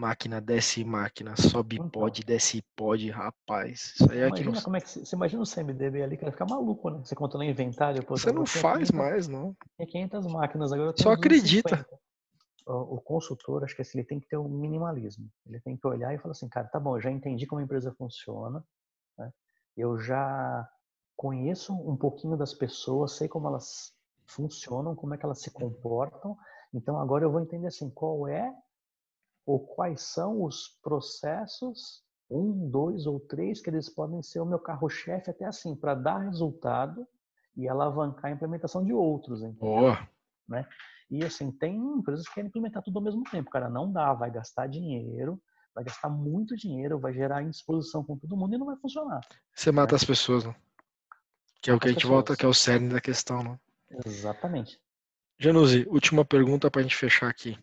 máquina, 0.00 0.40
desce 0.40 0.82
máquina, 0.82 1.36
sobe 1.36 1.76
então, 1.76 1.90
pod, 1.90 2.24
desce 2.24 2.62
pod, 2.74 3.10
rapaz. 3.10 3.92
Isso 3.94 4.10
aí 4.10 4.20
é 4.20 4.28
imagina 4.28 4.52
que 4.52 4.64
como 4.64 4.76
é 4.76 4.80
que 4.80 4.88
você 4.88 5.14
imagina 5.14 5.42
o 5.42 5.46
CMDB 5.46 6.02
ali 6.02 6.16
que 6.16 6.24
vai 6.24 6.32
ficar 6.32 6.46
maluco, 6.46 6.88
né? 6.88 7.00
Você 7.04 7.14
conta 7.14 7.36
no 7.36 7.44
inventário, 7.44 8.02
pô, 8.04 8.16
Você 8.16 8.32
não 8.32 8.46
faz 8.46 8.88
500, 8.88 8.90
mais, 8.92 9.28
não. 9.28 9.54
Tem 9.76 9.86
500 9.86 10.26
máquinas 10.26 10.72
agora. 10.72 10.94
Só 10.96 11.12
acredita 11.12 11.86
o 12.66 13.00
consultor, 13.00 13.64
acho 13.64 13.74
que 13.74 13.82
assim, 13.82 13.98
ele 13.98 14.06
tem 14.06 14.20
que 14.20 14.28
ter 14.28 14.36
um 14.36 14.48
minimalismo. 14.48 15.28
Ele 15.46 15.60
tem 15.60 15.76
que 15.76 15.86
olhar 15.86 16.14
e 16.14 16.18
falar 16.18 16.32
assim, 16.32 16.48
cara, 16.48 16.68
tá 16.68 16.78
bom, 16.78 16.96
eu 16.96 17.00
já 17.00 17.10
entendi 17.10 17.46
como 17.46 17.60
a 17.60 17.64
empresa 17.64 17.92
funciona, 17.98 18.64
né? 19.18 19.30
eu 19.76 19.98
já 19.98 20.68
conheço 21.16 21.74
um 21.74 21.96
pouquinho 21.96 22.36
das 22.36 22.54
pessoas, 22.54 23.16
sei 23.16 23.28
como 23.28 23.48
elas 23.48 23.92
funcionam, 24.26 24.94
como 24.94 25.14
é 25.14 25.18
que 25.18 25.24
elas 25.24 25.40
se 25.40 25.50
comportam, 25.50 26.36
então 26.72 26.98
agora 26.98 27.24
eu 27.24 27.32
vou 27.32 27.40
entender 27.40 27.66
assim, 27.66 27.90
qual 27.90 28.28
é 28.28 28.54
ou 29.50 29.58
quais 29.58 30.02
são 30.02 30.44
os 30.44 30.78
processos, 30.80 32.04
um, 32.30 32.70
dois 32.70 33.04
ou 33.04 33.18
três, 33.18 33.60
que 33.60 33.68
eles 33.68 33.88
podem 33.88 34.22
ser 34.22 34.38
o 34.38 34.46
meu 34.46 34.60
carro-chefe 34.60 35.28
até 35.28 35.44
assim, 35.44 35.74
para 35.74 35.96
dar 35.96 36.18
resultado 36.18 37.04
e 37.56 37.68
alavancar 37.68 38.26
a 38.26 38.34
implementação 38.34 38.84
de 38.84 38.92
outros. 38.92 39.42
Entendeu? 39.42 39.58
Boa. 39.58 40.08
Né? 40.48 40.64
E 41.10 41.24
assim, 41.24 41.50
tem 41.50 41.76
empresas 41.76 42.28
que 42.28 42.34
querem 42.34 42.46
implementar 42.46 42.80
tudo 42.84 42.98
ao 42.98 43.04
mesmo 43.04 43.24
tempo, 43.24 43.50
cara. 43.50 43.68
Não 43.68 43.92
dá, 43.92 44.14
vai 44.14 44.30
gastar 44.30 44.68
dinheiro, 44.68 45.42
vai 45.74 45.82
gastar 45.82 46.08
muito 46.08 46.54
dinheiro, 46.54 47.00
vai 47.00 47.12
gerar 47.12 47.42
indisposição 47.42 48.04
com 48.04 48.16
todo 48.16 48.36
mundo 48.36 48.54
e 48.54 48.58
não 48.58 48.66
vai 48.66 48.76
funcionar. 48.76 49.20
Você 49.52 49.72
mata 49.72 49.94
né? 49.94 49.96
as 49.96 50.04
pessoas, 50.04 50.44
não? 50.44 50.54
Que 51.60 51.70
é 51.70 51.74
o 51.74 51.80
que 51.80 51.88
a 51.88 51.90
gente 51.90 52.02
pessoas. 52.02 52.14
volta, 52.14 52.36
que 52.36 52.46
é 52.46 52.48
o 52.48 52.54
cerne 52.54 52.88
da 52.90 53.00
questão, 53.00 53.42
não? 53.42 53.60
Exatamente. 54.06 54.80
Januzzi, 55.36 55.84
última 55.88 56.24
pergunta 56.24 56.70
para 56.70 56.80
a 56.80 56.82
gente 56.84 56.96
fechar 56.96 57.28
aqui. 57.28 57.58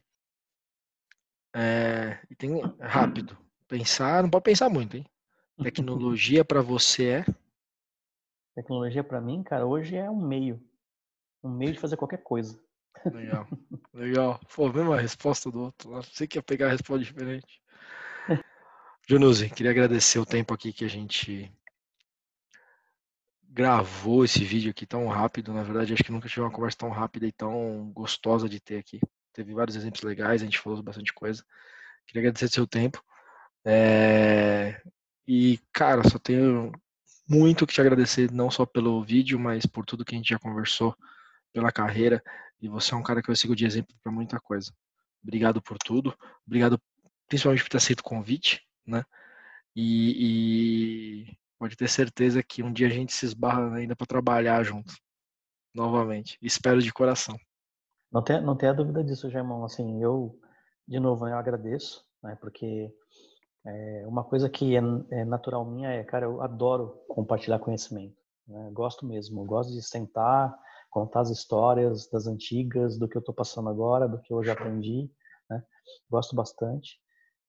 É, 1.59 2.19
tem 2.37 2.51
rápido. 2.79 3.35
Pensar, 3.67 4.21
não 4.21 4.29
pode 4.29 4.43
pensar 4.43 4.69
muito, 4.69 4.95
hein? 4.95 5.05
Tecnologia 5.63 6.45
para 6.45 6.61
você 6.61 7.07
é? 7.07 7.25
Tecnologia 8.53 9.03
para 9.03 9.19
mim, 9.19 9.41
cara, 9.41 9.65
hoje 9.65 9.95
é 9.95 10.07
um 10.07 10.21
meio. 10.21 10.63
Um 11.43 11.49
meio 11.49 11.73
de 11.73 11.79
fazer 11.79 11.97
qualquer 11.97 12.21
coisa. 12.21 12.61
Legal, 13.11 13.47
legal. 13.91 14.39
Pô, 14.55 14.71
mesma 14.71 15.01
resposta 15.01 15.49
do 15.49 15.61
outro. 15.61 15.89
Não 15.89 16.03
sei 16.03 16.27
que 16.27 16.37
ia 16.37 16.43
pegar 16.43 16.67
a 16.67 16.71
resposta 16.71 17.03
diferente. 17.03 17.59
Junuzzi, 19.07 19.49
queria 19.49 19.71
agradecer 19.71 20.19
o 20.19 20.25
tempo 20.25 20.53
aqui 20.53 20.71
que 20.71 20.85
a 20.85 20.89
gente 20.89 21.51
gravou 23.49 24.23
esse 24.23 24.43
vídeo 24.43 24.69
aqui 24.69 24.85
tão 24.85 25.07
rápido. 25.07 25.51
Na 25.51 25.63
verdade, 25.63 25.93
acho 25.93 26.03
que 26.03 26.11
nunca 26.11 26.29
tive 26.29 26.41
uma 26.41 26.51
conversa 26.51 26.77
tão 26.77 26.89
rápida 26.89 27.25
e 27.25 27.31
tão 27.31 27.91
gostosa 27.93 28.47
de 28.47 28.59
ter 28.59 28.77
aqui. 28.77 28.99
Teve 29.37 29.53
vários 29.53 29.75
exemplos 29.75 30.01
legais, 30.01 30.41
a 30.41 30.45
gente 30.45 30.57
falou 30.57 30.81
bastante 30.81 31.13
coisa. 31.13 31.45
Queria 32.07 32.21
agradecer 32.21 32.47
seu 32.47 32.65
tempo. 32.65 33.03
É... 33.63 34.81
E, 35.27 35.59
cara, 35.71 36.01
só 36.09 36.17
tenho 36.17 36.71
muito 37.29 37.67
que 37.67 37.73
te 37.75 37.79
agradecer, 37.79 38.31
não 38.31 38.49
só 38.49 38.65
pelo 38.65 39.03
vídeo, 39.03 39.37
mas 39.37 39.63
por 39.67 39.85
tudo 39.85 40.03
que 40.03 40.15
a 40.15 40.17
gente 40.17 40.29
já 40.29 40.39
conversou, 40.39 40.97
pela 41.53 41.71
carreira. 41.71 42.23
E 42.59 42.67
você 42.67 42.95
é 42.95 42.97
um 42.97 43.03
cara 43.03 43.21
que 43.21 43.29
eu 43.29 43.35
sigo 43.35 43.55
de 43.55 43.63
exemplo 43.63 43.95
para 44.01 44.11
muita 44.11 44.39
coisa. 44.39 44.73
Obrigado 45.21 45.61
por 45.61 45.77
tudo. 45.77 46.17
Obrigado 46.43 46.81
principalmente 47.27 47.61
por 47.61 47.69
ter 47.69 47.77
aceito 47.77 47.99
o 47.99 48.03
convite, 48.03 48.65
né? 48.87 49.05
E, 49.75 51.27
e 51.27 51.37
pode 51.59 51.75
ter 51.75 51.87
certeza 51.87 52.41
que 52.41 52.63
um 52.63 52.73
dia 52.73 52.87
a 52.87 52.89
gente 52.89 53.13
se 53.13 53.23
esbarra 53.23 53.75
ainda 53.75 53.95
para 53.95 54.07
trabalhar 54.07 54.63
junto, 54.63 54.95
novamente. 55.75 56.39
Espero 56.41 56.81
de 56.81 56.91
coração. 56.91 57.37
Não 58.11 58.23
tenha, 58.23 58.41
não 58.41 58.55
tenha 58.55 58.73
dúvida 58.73 59.03
disso, 59.03 59.29
Germão. 59.29 59.63
Assim, 59.63 60.01
eu, 60.01 60.39
de 60.87 60.99
novo, 60.99 61.27
eu 61.27 61.35
agradeço, 61.35 62.03
né? 62.23 62.37
Porque 62.39 62.91
é, 63.65 64.07
uma 64.07 64.23
coisa 64.23 64.49
que 64.49 64.75
é, 64.75 64.81
é, 65.11 65.25
natural 65.25 65.65
minha 65.65 65.89
é, 65.89 66.03
cara, 66.03 66.25
eu 66.25 66.41
adoro 66.41 67.03
compartilhar 67.09 67.59
conhecimento. 67.59 68.15
Né? 68.47 68.69
Gosto 68.71 69.05
mesmo, 69.05 69.45
gosto 69.45 69.73
de 69.73 69.81
sentar, 69.81 70.57
contar 70.89 71.21
as 71.21 71.29
histórias 71.29 72.09
das 72.09 72.27
antigas, 72.27 72.97
do 72.97 73.07
que 73.07 73.17
eu 73.17 73.19
estou 73.19 73.35
passando 73.35 73.69
agora, 73.69 74.07
do 74.07 74.21
que 74.21 74.33
eu 74.33 74.43
já 74.43 74.53
aprendi. 74.53 75.11
Né? 75.49 75.61
Gosto 76.09 76.33
bastante. 76.33 76.97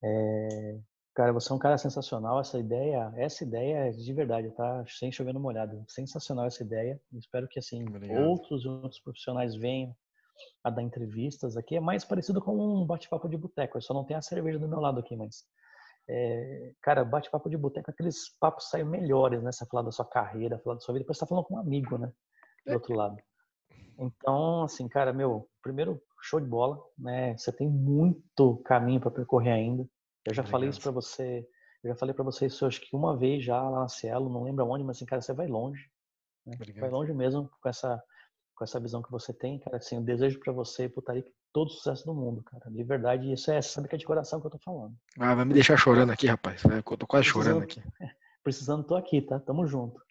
É, 0.03 0.79
cara, 1.15 1.33
você 1.33 1.53
é 1.53 1.55
um 1.55 1.59
cara 1.59 1.79
sensacional. 1.79 2.41
Essa 2.41 2.59
ideia, 2.59 3.13
essa 3.17 3.45
ideia 3.45 3.89
é 3.89 3.91
de 3.91 4.13
verdade, 4.13 4.51
tá? 4.57 4.85
Sem 4.89 5.13
chover 5.13 5.33
no 5.33 5.41
molhado. 5.41 5.85
Sensacional 5.87 6.47
essa 6.47 6.65
ideia. 6.65 7.01
Espero 7.13 7.47
que 7.47 7.61
assim 7.61 7.87
Obrigado. 7.89 8.27
outros 8.27 8.67
outros 8.67 9.01
profissionais 9.01 9.55
venham 9.55 9.95
a 10.63 10.71
dar 10.71 10.83
entrevistas 10.83 11.57
aqui. 11.57 11.77
É 11.77 11.81
mais 11.81 12.05
parecido 12.05 12.41
com 12.41 12.57
um 12.57 12.87
bate-papo 12.87 13.29
de 13.29 13.37
boteco. 13.37 13.79
Eu 13.79 13.83
só 13.83 13.95
não 13.95 14.05
tenho 14.05 14.19
a 14.19 14.23
cerveja 14.23 14.59
do 14.59 14.69
meu 14.69 14.81
lado 14.81 15.01
aqui, 15.01 15.17
mas 15.17 15.45
é, 16.09 16.73
cara, 16.81 17.05
bate-papo 17.05 17.51
de 17.51 17.57
boteco, 17.57 17.91
aqueles 17.91 18.35
papos 18.41 18.71
saem 18.71 18.85
melhores, 18.85 19.43
né? 19.43 19.53
Você 19.53 19.67
falar 19.67 19.83
da 19.83 19.93
sua 19.93 20.07
carreira, 20.07 20.59
falar 20.59 20.77
da 20.77 20.81
sua 20.81 20.95
vida, 20.95 21.05
depois 21.05 21.19
você 21.19 21.25
tá 21.25 21.29
falando 21.29 21.45
com 21.45 21.55
um 21.55 21.59
amigo, 21.59 21.99
né? 21.99 22.11
Do 22.67 22.75
outro 22.75 22.95
lado. 22.95 23.17
Então, 23.99 24.63
assim, 24.63 24.89
cara, 24.89 25.13
meu, 25.13 25.49
primeiro, 25.63 26.01
show 26.23 26.41
de 26.41 26.47
bola, 26.47 26.83
né? 26.97 27.37
Você 27.37 27.53
tem 27.53 27.69
muito 27.69 28.57
caminho 28.65 29.01
para 29.01 29.11
percorrer 29.11 29.53
ainda. 29.53 29.83
Eu 30.25 30.35
já 30.35 30.43
Obrigado. 30.43 30.51
falei 30.51 30.69
isso 30.71 30.81
para 30.81 30.93
você, 30.93 31.47
eu 31.83 31.91
já 31.91 31.97
falei 31.97 32.15
para 32.15 32.25
você 32.25 32.47
isso 32.47 32.65
acho 32.65 32.81
que 32.81 32.95
uma 32.95 33.17
vez 33.17 33.45
já 33.45 33.61
lá 33.63 33.81
na 33.81 33.89
Cielo, 33.89 34.31
não 34.31 34.45
lembro 34.45 34.67
onde, 34.67 34.85
mas 34.85 34.97
assim, 34.97 35.07
cara, 35.07 35.21
você 35.21 35.33
vai 35.33 35.47
longe. 35.47 35.91
Né? 36.47 36.57
Vai 36.79 36.91
longe 36.91 37.13
mesmo 37.13 37.51
com 37.61 37.69
essa 37.69 38.03
com 38.59 38.65
essa 38.65 38.81
visão 38.81 39.01
que 39.01 39.11
você 39.11 39.33
tem, 39.33 39.61
cara, 39.61 39.77
assim, 39.77 39.97
eu 39.97 40.03
desejo 40.03 40.41
para 40.41 40.53
você 40.53 40.85
e 40.85 40.89
pro 40.89 41.01
Tarik 41.01 41.33
todo 41.53 41.69
o 41.69 41.71
sucesso 41.71 42.05
do 42.05 42.13
mundo, 42.13 42.43
cara. 42.43 42.69
De 42.69 42.83
verdade, 42.83 43.33
isso 43.33 43.51
é, 43.53 43.63
sabe 43.63 43.87
que 43.87 43.95
é 43.95 43.99
de 43.99 44.05
coração 44.05 44.41
que 44.41 44.49
eu 44.49 44.51
tô 44.51 44.59
falando. 44.59 44.97
Ah, 45.17 45.35
vai 45.35 45.45
me 45.45 45.55
deixar 45.55 45.77
chorando 45.77 46.11
aqui, 46.11 46.27
rapaz. 46.27 46.63
Eu 46.65 46.83
tô 46.83 47.07
quase 47.07 47.33
precisando, 47.33 47.45
chorando 47.45 47.63
aqui. 47.63 47.83
Precisando, 48.43 48.85
tô 48.85 48.97
aqui, 48.97 49.23
tá? 49.23 49.39
Tamo 49.39 49.67
junto. 49.67 50.03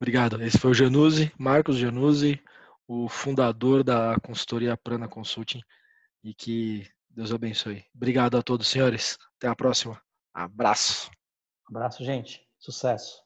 Obrigado. 0.00 0.42
Esse 0.42 0.58
foi 0.58 0.72
o 0.72 0.74
Januzzi, 0.74 1.32
Marcos 1.38 1.76
Januzzi, 1.76 2.42
o 2.88 3.08
fundador 3.08 3.84
da 3.84 4.16
consultoria 4.20 4.76
Prana 4.76 5.06
Consulting. 5.06 5.60
E 6.24 6.34
que 6.34 6.88
Deus 7.10 7.32
abençoe. 7.32 7.84
Obrigado 7.94 8.36
a 8.36 8.42
todos, 8.42 8.66
senhores. 8.66 9.18
Até 9.36 9.46
a 9.46 9.54
próxima. 9.54 10.00
Abraço. 10.34 11.10
Abraço, 11.68 12.04
gente. 12.04 12.40
Sucesso. 12.58 13.22